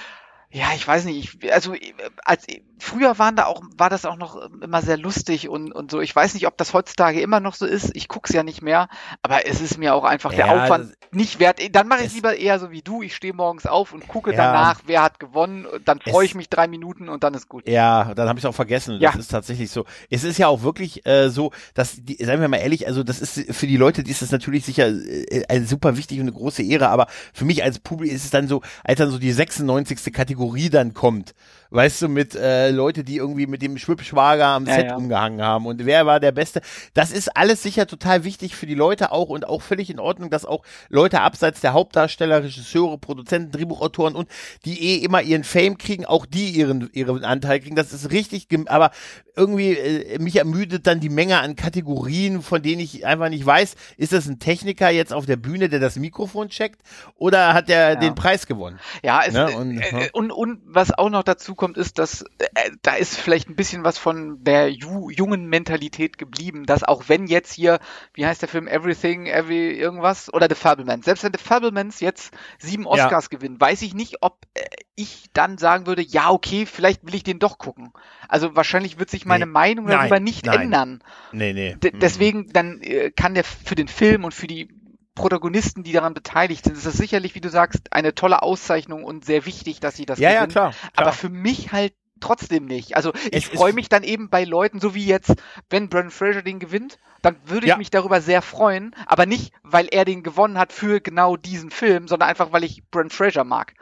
ja, 0.53 0.67
ich 0.75 0.87
weiß 0.87 1.05
nicht, 1.05 1.35
ich, 1.41 1.53
also 1.53 1.73
äh, 1.73 1.79
als 2.23 2.45
früher 2.77 3.17
waren 3.17 3.35
da 3.35 3.45
auch, 3.45 3.61
war 3.77 3.89
das 3.89 4.05
auch 4.05 4.17
noch 4.17 4.35
ähm, 4.45 4.61
immer 4.61 4.81
sehr 4.81 4.97
lustig 4.97 5.49
und, 5.49 5.71
und 5.71 5.89
so. 5.89 5.99
Ich 5.99 6.15
weiß 6.15 6.33
nicht, 6.35 6.45
ob 6.47 6.57
das 6.57 6.73
heutzutage 6.73 7.21
immer 7.21 7.39
noch 7.39 7.55
so 7.55 7.65
ist. 7.65 7.91
Ich 7.95 8.07
guck's 8.07 8.31
ja 8.33 8.43
nicht 8.43 8.61
mehr, 8.61 8.87
aber 9.23 9.47
es 9.47 9.61
ist 9.61 9.77
mir 9.77 9.95
auch 9.95 10.03
einfach 10.03 10.31
der 10.31 10.45
Ja, 10.47 10.63
Aufwand 10.63 10.93
nicht 11.11 11.39
wert. 11.39 11.59
Dann 11.75 11.87
mache 11.87 12.01
ich 12.01 12.07
es- 12.07 12.13
lieber 12.13 12.35
eher 12.35 12.59
so 12.59 12.69
wie 12.71 12.81
du. 12.81 13.01
Ich 13.01 13.15
stehe 13.15 13.33
morgens 13.33 13.65
auf 13.65 13.93
und 13.93 14.07
gucke 14.07 14.31
Ja. 14.31 14.37
danach, 14.37 14.81
wer 14.85 15.01
hat 15.01 15.19
gewonnen. 15.19 15.65
Dann 15.85 15.99
freue 16.01 16.25
ich 16.25 16.35
mich 16.35 16.49
drei 16.49 16.67
Minuten 16.67 17.09
und 17.09 17.23
dann 17.23 17.33
ist 17.33 17.49
gut. 17.49 17.67
Ja, 17.67 18.13
dann 18.13 18.29
habe 18.29 18.37
ich 18.37 18.45
auch 18.45 18.53
vergessen. 18.55 18.99
Ja. 18.99 19.11
Das 19.11 19.21
ist 19.21 19.31
tatsächlich 19.31 19.71
so. 19.71 19.85
Es 20.11 20.23
ist 20.23 20.37
ja 20.37 20.47
auch 20.47 20.61
wirklich 20.61 21.05
äh, 21.07 21.29
so, 21.29 21.51
dass, 21.73 21.95
die, 21.97 22.23
seien 22.23 22.41
wir 22.41 22.47
mal 22.47 22.57
ehrlich, 22.57 22.85
also 22.85 23.03
das 23.03 23.19
ist 23.21 23.55
für 23.55 23.65
die 23.65 23.77
Leute, 23.77 24.03
die 24.03 24.11
ist 24.11 24.21
das 24.21 24.31
natürlich 24.31 24.65
sicher 24.65 24.87
äh, 24.87 25.43
äh, 25.47 25.61
super 25.63 25.97
wichtig 25.97 26.19
und 26.19 26.25
eine 26.25 26.33
große 26.33 26.61
Ehre, 26.61 26.89
aber 26.89 27.07
für 27.33 27.45
mich 27.45 27.63
als 27.63 27.79
Publikum 27.79 28.15
ist 28.15 28.25
es 28.25 28.29
dann 28.29 28.47
so, 28.47 28.61
als 28.83 28.99
dann 28.99 29.09
so 29.09 29.17
die 29.17 29.31
96. 29.31 30.11
Kategorie 30.13 30.42
dann 30.69 30.93
kommt, 30.93 31.33
weißt 31.73 32.03
du, 32.03 32.07
mit 32.09 32.35
äh, 32.35 32.69
Leute, 32.69 33.03
die 33.03 33.17
irgendwie 33.17 33.47
mit 33.47 33.61
dem 33.61 33.77
Schwippschwager 33.77 34.45
am 34.47 34.65
Ja, 34.67 34.75
Set 34.75 34.85
ja. 34.87 34.95
umgehangen 34.95 35.41
haben 35.41 35.65
und 35.65 35.85
wer 35.85 36.05
war 36.05 36.19
der 36.19 36.31
Beste. 36.31 36.61
Das 36.93 37.11
ist 37.11 37.35
alles 37.35 37.63
sicher 37.63 37.87
total 37.87 38.23
wichtig 38.23 38.55
für 38.55 38.65
die 38.67 38.75
Leute 38.75 39.11
auch 39.11 39.29
und 39.29 39.47
auch 39.47 39.61
völlig 39.61 39.89
in 39.89 39.99
Ordnung, 39.99 40.29
dass 40.29 40.45
auch 40.45 40.63
Leute 40.89 41.21
abseits 41.21 41.61
der 41.61 41.73
Hauptdarsteller, 41.73 42.43
Regisseure, 42.43 42.97
Produzenten, 42.97 43.51
Drehbuchautoren 43.51 44.15
und 44.15 44.29
die 44.65 44.79
eh 44.81 45.03
immer 45.03 45.21
ihren 45.21 45.43
Fame 45.43 45.77
kriegen, 45.77 46.05
auch 46.05 46.25
die 46.25 46.49
ihren, 46.51 46.89
ihren 46.93 47.23
Anteil 47.25 47.59
kriegen. 47.59 47.75
Das 47.75 47.91
ist 47.91 48.11
richtig, 48.11 48.47
aber 48.67 48.91
irgendwie, 49.35 49.71
äh, 49.73 50.19
mich 50.19 50.35
ermüdet 50.35 50.85
dann 50.85 50.99
die 50.99 51.09
Menge 51.09 51.39
an 51.39 51.55
Kategorien, 51.55 52.41
von 52.43 52.61
denen 52.61 52.81
ich 52.81 53.05
einfach 53.05 53.29
nicht 53.29 53.45
weiß, 53.45 53.75
ist 53.97 54.13
das 54.13 54.27
ein 54.27 54.37
Techniker 54.37 54.91
jetzt 54.91 55.11
auf 55.11 55.25
der 55.25 55.37
Bühne, 55.37 55.69
der 55.69 55.79
das 55.79 55.95
Mikrofon 55.95 56.49
checkt 56.49 56.81
oder 57.15 57.53
hat 57.55 57.67
der 57.67 57.93
Ja. 57.93 57.95
den 57.95 58.13
Preis 58.13 58.45
gewonnen? 58.45 58.79
Ja, 59.03 59.21
es, 59.25 59.33
äh, 59.33 59.55
und- 59.55 59.79
äh, 59.79 60.09
und, 60.13 60.31
und 60.31 60.59
was 60.65 60.91
auch 60.95 61.09
noch 61.09 61.23
dazu 61.23 61.55
kommt, 61.55 61.62
ist, 61.71 61.99
dass 61.99 62.23
äh, 62.39 62.71
da 62.81 62.95
ist 62.95 63.17
vielleicht 63.17 63.49
ein 63.49 63.55
bisschen 63.55 63.83
was 63.83 63.97
von 63.97 64.43
der 64.43 64.69
ju 64.71 65.09
jungen 65.09 65.47
Mentalität 65.47 66.17
geblieben, 66.17 66.65
dass 66.65 66.83
auch 66.83 67.03
wenn 67.07 67.27
jetzt 67.27 67.53
hier, 67.53 67.79
wie 68.13 68.25
heißt 68.25 68.41
der 68.41 68.49
Film, 68.49 68.67
Everything, 68.67 69.27
Every 69.27 69.71
irgendwas 69.71 70.33
oder 70.33 70.47
The 70.49 70.55
Fablemans, 70.55 71.05
selbst 71.05 71.23
wenn 71.23 71.33
The 71.33 71.43
Fablemans 71.43 71.99
jetzt 71.99 72.33
sieben 72.59 72.85
Oscars 72.85 73.29
gewinnen, 73.29 73.59
weiß 73.59 73.81
ich 73.83 73.93
nicht, 73.93 74.17
ob 74.21 74.45
äh, 74.53 74.65
ich 74.95 75.25
dann 75.33 75.57
sagen 75.57 75.87
würde, 75.87 76.01
ja, 76.01 76.29
okay, 76.29 76.65
vielleicht 76.65 77.05
will 77.05 77.15
ich 77.15 77.23
den 77.23 77.39
doch 77.39 77.57
gucken. 77.57 77.93
Also 78.27 78.55
wahrscheinlich 78.55 78.99
wird 78.99 79.09
sich 79.09 79.25
meine 79.25 79.45
Nee. 79.45 79.51
Meinung 79.51 79.85
Nein, 79.85 79.97
darüber 79.97 80.19
nicht 80.19 80.45
nein. 80.45 80.61
ändern. 80.61 81.03
Nee, 81.31 81.53
nee. 81.53 81.75
D 81.75 81.91
Mhm. 81.93 81.99
deswegen 81.99 82.47
dann 82.53 82.81
äh, 82.81 83.11
kann 83.11 83.33
der 83.33 83.43
für 83.43 83.75
den 83.75 83.87
Film 83.87 84.23
und 84.23 84.33
für 84.33 84.47
die 84.47 84.69
Protagonisten, 85.15 85.83
die 85.83 85.91
daran 85.91 86.13
beteiligt 86.13 86.65
sind, 86.65 86.75
ist 86.77 86.85
das 86.85 86.95
sicherlich, 86.97 87.35
wie 87.35 87.41
du 87.41 87.49
sagst, 87.49 87.93
eine 87.93 88.15
tolle 88.15 88.41
Auszeichnung 88.41 89.03
und 89.03 89.25
sehr 89.25 89.45
wichtig, 89.45 89.79
dass 89.79 89.95
sie 89.95 90.05
das 90.05 90.19
Ja, 90.19 90.29
ja, 90.29 90.35
gewinnen. 90.39 90.51
klar. 90.51 90.71
klar. 90.71 90.91
Aber 90.95 91.11
für 91.13 91.29
mich 91.29 91.71
halt 91.71 91.93
trotzdem 92.19 92.65
nicht. 92.65 92.95
Also 92.95 93.11
ich 93.31 93.47
freue 93.47 93.73
mich 93.73 93.89
dann 93.89 94.03
eben 94.03 94.29
bei 94.29 94.43
Leuten, 94.45 94.79
so 94.79 94.95
wie 94.95 95.05
jetzt, 95.05 95.33
wenn 95.69 95.89
Brandon 95.89 96.09
Fraser 96.11 96.41
den 96.41 96.59
gewinnt, 96.59 96.97
dann 97.21 97.35
würde 97.45 97.65
ich 97.65 97.71
Ja. 97.71 97.77
mich 97.77 97.91
darüber 97.91 98.21
sehr 98.21 98.41
freuen, 98.41 98.95
aber 99.05 99.25
nicht, 99.25 99.53
weil 99.61 99.87
er 99.91 100.05
den 100.05 100.23
gewonnen 100.23 100.57
hat 100.57 100.71
für 100.73 101.01
genau 101.01 101.35
diesen 101.37 101.69
Film, 101.69 102.07
sondern 102.07 102.29
einfach, 102.29 102.51
weil 102.51 102.63
ich 102.63 102.83
Brandon 102.91 103.09
Fraser 103.11 103.43
mag. 103.43 103.73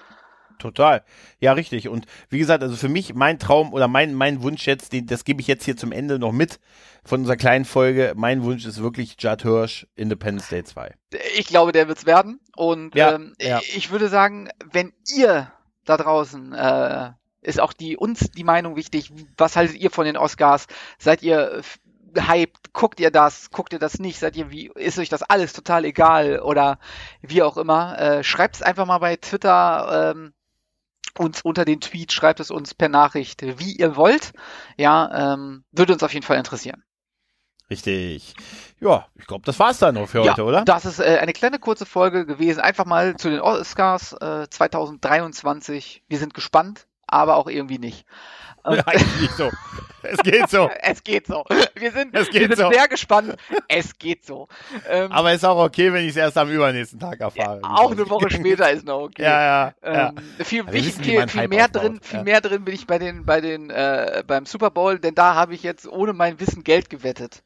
Total. 0.61 1.03
Ja, 1.39 1.53
richtig. 1.53 1.89
Und 1.89 2.05
wie 2.29 2.37
gesagt, 2.37 2.61
also 2.61 2.75
für 2.75 2.87
mich 2.87 3.15
mein 3.15 3.39
Traum 3.39 3.73
oder 3.73 3.87
mein, 3.87 4.13
mein 4.13 4.43
Wunsch 4.43 4.67
jetzt, 4.67 4.93
den, 4.93 5.07
das 5.07 5.25
gebe 5.25 5.41
ich 5.41 5.47
jetzt 5.47 5.65
hier 5.65 5.75
zum 5.75 5.91
Ende 5.91 6.19
noch 6.19 6.31
mit 6.31 6.59
von 7.03 7.21
unserer 7.21 7.35
kleinen 7.35 7.65
Folge. 7.65 8.13
Mein 8.15 8.43
Wunsch 8.43 8.65
ist 8.65 8.81
wirklich 8.81 9.15
Judd 9.19 9.41
Hirsch, 9.41 9.87
Independence 9.95 10.49
Day 10.49 10.63
2. 10.63 10.93
Ich 11.35 11.47
glaube, 11.47 11.71
der 11.71 11.87
wird's 11.87 12.05
werden. 12.05 12.39
Und 12.55 12.93
Ja, 12.93 13.15
ähm, 13.15 13.33
ja. 13.41 13.59
ich 13.73 13.89
würde 13.89 14.07
sagen, 14.07 14.49
wenn 14.71 14.93
ihr 15.15 15.51
da 15.85 15.97
draußen 15.97 16.53
äh, 16.53 17.11
ist 17.41 17.59
auch 17.59 17.73
die 17.73 17.97
uns 17.97 18.29
die 18.31 18.43
Meinung 18.43 18.75
wichtig. 18.75 19.11
Was 19.37 19.55
haltet 19.55 19.77
ihr 19.77 19.89
von 19.89 20.05
den 20.05 20.15
Oscars? 20.15 20.67
Seid 20.99 21.23
ihr 21.23 21.61
hyped? 22.15 22.73
Guckt 22.73 22.99
ihr 22.99 23.11
das? 23.11 23.49
Guckt 23.51 23.73
ihr 23.73 23.79
das 23.79 23.99
nicht? 23.99 24.19
Seid 24.19 24.35
ihr 24.35 24.51
wie 24.51 24.71
ist 24.75 24.99
euch 24.99 25.09
das 25.09 25.23
alles 25.23 25.53
total 25.53 25.85
egal 25.85 26.39
oder 26.39 26.79
wie 27.21 27.41
auch 27.41 27.57
immer? 27.57 27.97
Äh, 27.99 28.23
schreibt 28.23 28.55
es 28.55 28.61
einfach 28.61 28.85
mal 28.85 28.99
bei 28.99 29.15
Twitter 29.15 30.13
ähm, 30.15 30.33
uns 31.17 31.41
unter 31.41 31.65
den 31.65 31.81
Tweet, 31.81 32.11
schreibt 32.11 32.39
es 32.39 32.51
uns 32.51 32.73
per 32.73 32.89
Nachricht, 32.89 33.41
wie 33.59 33.75
ihr 33.75 33.95
wollt. 33.95 34.33
Ja, 34.77 35.33
ähm, 35.33 35.63
würde 35.71 35.93
uns 35.93 36.03
auf 36.03 36.13
jeden 36.13 36.25
Fall 36.25 36.37
interessieren. 36.37 36.83
Richtig. 37.71 38.35
Ja, 38.81 39.07
ich 39.17 39.27
glaube, 39.27 39.45
das 39.45 39.57
war's 39.57 39.79
dann 39.79 39.95
noch 39.95 40.09
für 40.09 40.23
ja, 40.25 40.31
heute, 40.31 40.43
oder? 40.43 40.65
Das 40.65 40.83
ist 40.83 40.99
äh, 40.99 41.19
eine 41.21 41.31
kleine 41.31 41.57
kurze 41.57 41.85
Folge 41.85 42.25
gewesen. 42.25 42.59
Einfach 42.59 42.85
mal 42.85 43.15
zu 43.15 43.29
den 43.29 43.39
Oscars 43.39 44.11
äh, 44.13 44.47
2023. 44.49 46.03
Wir 46.09 46.17
sind 46.17 46.33
gespannt, 46.33 46.87
aber 47.07 47.37
auch 47.37 47.47
irgendwie 47.47 47.79
nicht. 47.79 48.05
Ja, 48.71 48.83
eigentlich 48.85 49.31
so. 49.31 49.49
Es 50.03 50.17
geht 50.19 50.49
so. 50.49 50.69
es 50.81 51.03
geht 51.03 51.27
so. 51.27 51.43
Wir 51.75 51.91
sind, 51.91 52.15
Es 52.15 52.29
geht 52.29 52.49
wir 52.49 52.55
sind 52.55 52.65
so. 52.65 52.71
sehr 52.71 52.87
gespannt. 52.87 53.35
Es 53.67 53.97
geht 53.97 54.25
so. 54.25 54.47
Ähm, 54.89 55.11
Aber 55.11 55.33
ist 55.33 55.45
auch 55.45 55.63
okay, 55.63 55.93
wenn 55.93 56.03
ich 56.03 56.11
es 56.11 56.17
erst 56.17 56.37
am 56.37 56.49
übernächsten 56.49 56.99
Tag 56.99 57.19
erfahre. 57.19 57.59
auch 57.63 57.91
eine 57.91 58.09
Woche 58.09 58.29
später 58.29 58.69
ist 58.71 58.85
noch 58.85 59.01
okay. 59.01 59.23
Ja, 59.23 59.41
ja, 59.41 59.73
ja. 59.83 60.09
Ähm, 60.09 60.45
viel, 60.45 60.65
wir 60.65 60.73
viel, 60.73 60.85
wissen, 60.85 61.03
viel, 61.03 61.27
viel 61.27 61.47
mehr 61.47 61.65
aufbaut, 61.65 61.83
drin, 61.83 61.99
viel 62.01 62.17
ja. 62.19 62.23
mehr 62.23 62.41
drin 62.41 62.65
bin 62.65 62.73
ich 62.73 62.87
bei 62.87 62.99
den, 62.99 63.25
bei 63.25 63.41
den, 63.41 63.69
äh, 63.69 64.23
beim 64.25 64.45
Super 64.45 64.71
Bowl, 64.71 64.99
denn 64.99 65.15
da 65.15 65.35
habe 65.35 65.53
ich 65.53 65.63
jetzt 65.63 65.87
ohne 65.87 66.13
mein 66.13 66.39
Wissen 66.39 66.63
Geld 66.63 66.89
gewettet. 66.89 67.43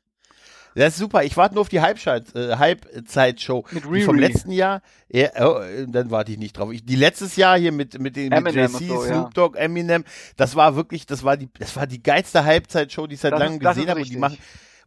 Das 0.76 0.94
ist 0.94 1.00
super. 1.00 1.24
Ich 1.24 1.38
warte 1.38 1.56
nur 1.56 1.62
auf 1.62 1.70
die 1.70 1.82
Halbzeit, 1.82 2.36
äh, 2.36 2.58
Halbzeitshow. 2.58 3.66
Mit 3.72 3.86
Die 3.86 4.02
vom 4.02 4.20
letzten 4.20 4.52
Jahr. 4.52 4.82
Ja, 5.10 5.30
oh, 5.40 5.62
dann 5.88 6.12
warte 6.12 6.34
ich 6.34 6.38
nicht 6.38 6.58
drauf. 6.58 6.72
Ich, 6.74 6.86
die 6.86 6.98
letztes 6.98 7.38
Jahr 7.38 7.58
hier 7.58 7.72
mit 7.72 8.00
mit 8.00 8.18
den 8.18 8.30
mit 8.44 8.54
JC, 8.54 8.88
so. 8.88 9.02
Snoop 9.04 9.34
Dogg, 9.34 9.58
Eminem, 9.58 10.04
das 10.36 10.56
war 10.56 10.76
wirklich, 10.76 11.06
das 11.06 11.24
war 11.24 11.38
die, 11.38 11.50
das 11.58 11.76
war 11.78 11.88
die 11.88 12.04
geilste 12.04 12.44
Halbzeitshow, 12.44 13.08
die 13.08 13.16
ich 13.16 13.22
seit 13.22 13.38
langem 13.38 13.60
gesehen 13.60 13.90
habe. 13.90 14.02
Und 14.02 14.10
die 14.10 14.18
machen 14.18 14.38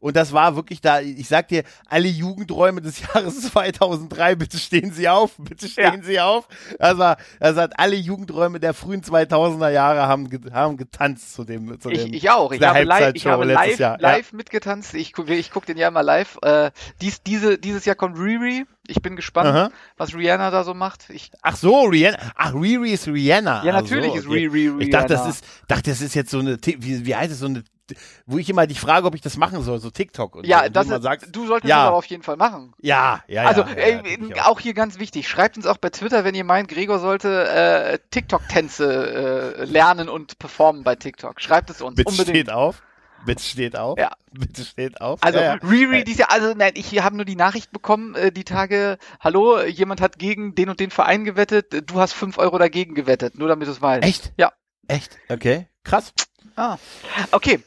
und 0.01 0.17
das 0.17 0.33
war 0.33 0.55
wirklich 0.57 0.81
da, 0.81 1.01
ich 1.01 1.27
sag 1.29 1.49
dir, 1.49 1.65
alle 1.89 2.09
Jugendräume 2.09 2.81
des 2.81 3.01
Jahres 3.15 3.41
2003, 3.51 4.37
bitte 4.37 4.59
stehen 4.59 4.93
Sie 4.93 5.09
auf, 5.09 5.33
bitte 5.39 5.69
stehen 5.69 6.01
Ja. 6.01 6.03
Sie 6.03 6.21
auf. 6.21 6.49
Also, 6.79 7.15
also 7.41 7.61
hat 7.61 7.79
alle 7.79 7.97
Jugendräume 7.97 8.61
der 8.61 8.75
frühen 8.75 9.03
2000er 9.03 9.71
Jahre 9.71 10.03
haben, 10.07 10.29
haben 10.53 10.77
getanzt 10.77 11.35
zu 11.35 11.45
dem, 11.45 11.81
zu 11.81 11.89
dem 11.91 12.09
Ich, 12.09 12.25
ich 12.25 12.31
auch. 12.31 12.53
Ich 12.53 12.63
habe 12.63 12.83
live, 12.85 13.13
ich 13.15 13.27
habe 13.27 13.45
letztes 13.45 13.71
live, 13.71 13.79
Jahr, 13.79 14.01
ja. 14.01 14.09
live 14.13 14.33
mitgetanzt. 14.33 14.95
Ich, 14.95 15.13
gu- 15.13 15.25
ich 15.25 15.51
gucke 15.51 15.67
den 15.67 15.77
ja 15.77 15.89
immer 15.89 16.03
live. 16.03 16.39
Äh, 16.43 16.71
dies, 17.01 17.23
diese, 17.23 17.59
dieses 17.59 17.85
Jahr 17.85 17.97
kommt 17.97 18.19
Riri. 18.19 18.65
Ich 18.87 19.03
bin 19.03 19.17
gespannt, 19.17 19.49
Aha. 19.51 19.71
was 19.99 20.15
Rihanna 20.15 20.51
da 20.51 20.65
so 20.65 20.73
macht. 20.75 21.11
Ich, 21.11 21.31
Ach 21.43 21.57
so, 21.57 21.83
Rihanna. 21.83 22.17
Ach, 22.37 22.55
Riri 22.55 22.93
ist 22.93 23.07
Rihanna. 23.07 23.63
ja, 23.65 23.73
natürlich 23.73 24.13
so, 24.13 24.17
ist 24.19 24.27
okay. 24.27 24.47
Riri 24.47 24.69
Rihanna. 24.69 24.81
Ich 24.83 24.91
dachte, 24.91 25.09
das 25.09 25.27
ist, 25.29 25.45
dachte, 25.67 25.91
das 25.91 26.01
ist 26.01 26.15
jetzt 26.15 26.31
so 26.31 26.39
eine, 26.39 26.57
wie, 26.65 27.05
wie 27.05 27.15
heißt 27.15 27.33
es, 27.33 27.41
so 27.41 27.47
eine, 27.47 27.65
wo 28.27 28.39
ich 28.39 28.49
immer 28.51 28.67
dich 28.67 28.81
frage, 28.81 29.07
ob 29.07 29.15
ich 29.15 29.21
das 29.21 29.37
machen 29.37 29.63
soll, 29.63 29.79
so 29.81 29.91
TikTok. 29.91 30.37
Und 30.37 30.45
so. 30.45 30.51
Ja, 30.51 30.67
Und 30.67 30.77
das 30.77 30.89
ist, 30.89 31.03
sagst, 31.03 31.29
du 31.35 31.47
solltest 31.47 31.69
ja. 31.69 31.77
das 31.77 31.87
aber 31.89 31.97
auf 31.97 32.07
jeden 32.07 32.23
Fall 32.23 32.37
machen. 32.37 32.75
ja, 32.81 33.23
ja, 33.29 33.45
also, 33.45 33.63
ja, 33.63 33.69
ey, 33.69 33.93
ja, 33.95 34.29
ich 34.35 34.43
auch. 34.43 34.61
hier 34.61 34.75
ganz 34.75 34.99
wichtig, 34.99 35.29
schreibt 35.29 35.57
uns 35.57 35.67
auch 35.67 35.79
bei 35.79 35.91
Twitter, 35.91 36.25
wenn 36.25 36.35
ihr 36.35 36.45
meint, 36.45 36.69
Gregor 36.69 36.99
sollte 36.99 37.49
äh, 37.49 37.99
TikTok-Tänze 38.11 39.55
äh, 39.59 39.65
lernen 39.65 40.09
und 40.09 40.39
performen 40.39 40.85
bei 40.85 40.95
TikTok. 40.97 41.41
Schreibt 41.41 41.71
es 41.71 41.81
uns 41.81 41.97
Bitte 41.97 42.11
unbedingt. 42.11 42.37
steht 42.37 42.51
auf. 42.51 42.83
Bitte 43.27 43.43
steht 43.43 43.77
auf. 43.77 43.99
Ja. 43.99 44.13
Bitte 44.33 44.65
steht 44.65 45.01
auf. 45.01 45.23
Also 45.23 45.39
ja, 45.39 45.57
ja. 45.57 45.69
Riri, 45.69 46.05
die 46.05 46.13
ist 46.13 46.19
ja, 46.19 46.27
also 46.29 46.55
nein, 46.55 46.73
ich 46.75 47.03
habe 47.03 47.17
nur 47.17 47.25
die 47.25 47.37
Nachricht 47.37 47.73
bekommen, 47.73 48.15
äh, 48.15 48.31
die 48.31 48.45
Tage, 48.45 48.99
hallo, 49.21 49.61
jemand 49.63 50.01
hat 50.01 50.19
gegen 50.19 50.55
den 50.55 50.69
und 50.69 50.79
den 50.79 50.91
Verein 50.91 51.25
gewettet, 51.25 51.75
äh, 51.75 51.83
du 51.83 51.99
hast 52.01 52.13
fünf 52.13 52.39
Euro 52.39 52.59
dagegen 52.59 52.95
gewettet, 52.95 53.37
nur 53.37 53.49
damit 53.49 53.67
du 53.67 53.73
es 53.73 53.83
weißt. 53.83 54.05
Echt? 54.05 54.33
Ja. 54.37 54.53
Echt? 54.87 55.19
Okay. 55.29 55.67
Krass. 55.85 56.13
Ah. 56.57 56.77
Okay, 57.31 57.61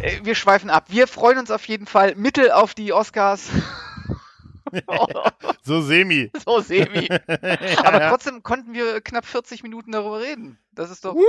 äh, 0.00 0.20
wir 0.24 0.34
schweifen 0.34 0.70
ab. 0.70 0.86
Wir 0.88 1.06
freuen 1.06 1.38
uns 1.38 1.50
auf 1.50 1.66
jeden 1.68 1.86
Fall 1.86 2.14
mittel 2.16 2.50
auf 2.50 2.74
die 2.74 2.92
Oscars. 2.92 3.48
So 5.64 5.82
semi. 5.82 6.30
so 6.44 6.60
semi. 6.60 7.06
Aber 7.84 8.08
trotzdem 8.08 8.42
konnten 8.42 8.72
wir 8.72 9.00
knapp 9.02 9.26
40 9.26 9.62
Minuten 9.62 9.92
darüber 9.92 10.20
reden. 10.20 10.58
Das 10.72 10.90
ist 10.90 11.04
doch. 11.04 11.14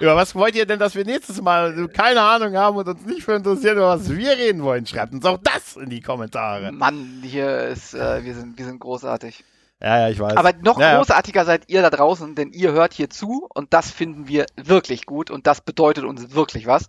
Über 0.00 0.16
was 0.16 0.34
wollt 0.34 0.54
ihr 0.54 0.66
denn, 0.66 0.78
dass 0.78 0.94
wir 0.94 1.04
nächstes 1.04 1.42
Mal 1.42 1.88
keine 1.88 2.22
Ahnung 2.22 2.56
haben 2.56 2.76
und 2.76 2.88
uns 2.88 3.04
nicht 3.04 3.24
für 3.24 3.34
interessieren, 3.34 3.76
über 3.78 3.88
was 3.88 4.08
wir 4.10 4.36
reden 4.36 4.62
wollen? 4.62 4.86
Schreibt 4.86 5.12
uns 5.12 5.24
auch 5.24 5.38
das 5.42 5.76
in 5.76 5.90
die 5.90 6.00
Kommentare. 6.00 6.72
Mann, 6.72 7.20
hier 7.22 7.64
ist, 7.68 7.94
äh, 7.94 8.24
wir 8.24 8.34
sind, 8.34 8.56
wir 8.56 8.64
sind 8.64 8.78
großartig. 8.78 9.44
Ja, 9.80 10.00
ja, 10.00 10.08
ich 10.10 10.20
weiß. 10.20 10.36
Aber 10.36 10.52
noch 10.52 10.78
ja, 10.78 10.92
ja. 10.92 10.96
großartiger 10.98 11.44
seid 11.44 11.68
ihr 11.68 11.80
da 11.80 11.90
draußen, 11.90 12.34
denn 12.34 12.52
ihr 12.52 12.72
hört 12.72 12.92
hier 12.92 13.08
zu 13.08 13.48
und 13.54 13.72
das 13.72 13.90
finden 13.90 14.28
wir 14.28 14.46
wirklich 14.56 15.06
gut 15.06 15.30
und 15.30 15.46
das 15.46 15.62
bedeutet 15.62 16.04
uns 16.04 16.34
wirklich 16.34 16.66
was. 16.66 16.88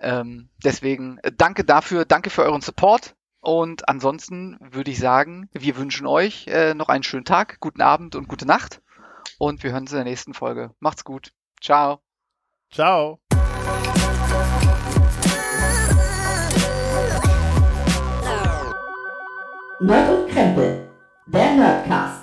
Ähm, 0.00 0.48
deswegen 0.64 1.18
äh, 1.18 1.32
danke 1.36 1.64
dafür, 1.64 2.04
danke 2.04 2.30
für 2.30 2.44
euren 2.44 2.60
Support 2.60 3.16
und 3.40 3.88
ansonsten 3.88 4.56
würde 4.60 4.92
ich 4.92 5.00
sagen, 5.00 5.48
wir 5.52 5.76
wünschen 5.76 6.06
euch 6.06 6.46
äh, 6.46 6.74
noch 6.74 6.88
einen 6.88 7.02
schönen 7.02 7.24
Tag, 7.24 7.58
guten 7.58 7.82
Abend 7.82 8.14
und 8.14 8.28
gute 8.28 8.46
Nacht 8.46 8.80
und 9.38 9.64
wir 9.64 9.72
hören 9.72 9.82
uns 9.82 9.92
in 9.92 9.96
der 9.96 10.04
nächsten 10.04 10.32
Folge. 10.32 10.70
Macht's 10.78 11.04
gut. 11.04 11.32
Ciao. 11.60 12.00
Ciao. 12.70 13.18
Nerd 19.80 20.10
und 20.10 20.28
Krempel, 20.30 20.81
Dennercast. 21.32 22.21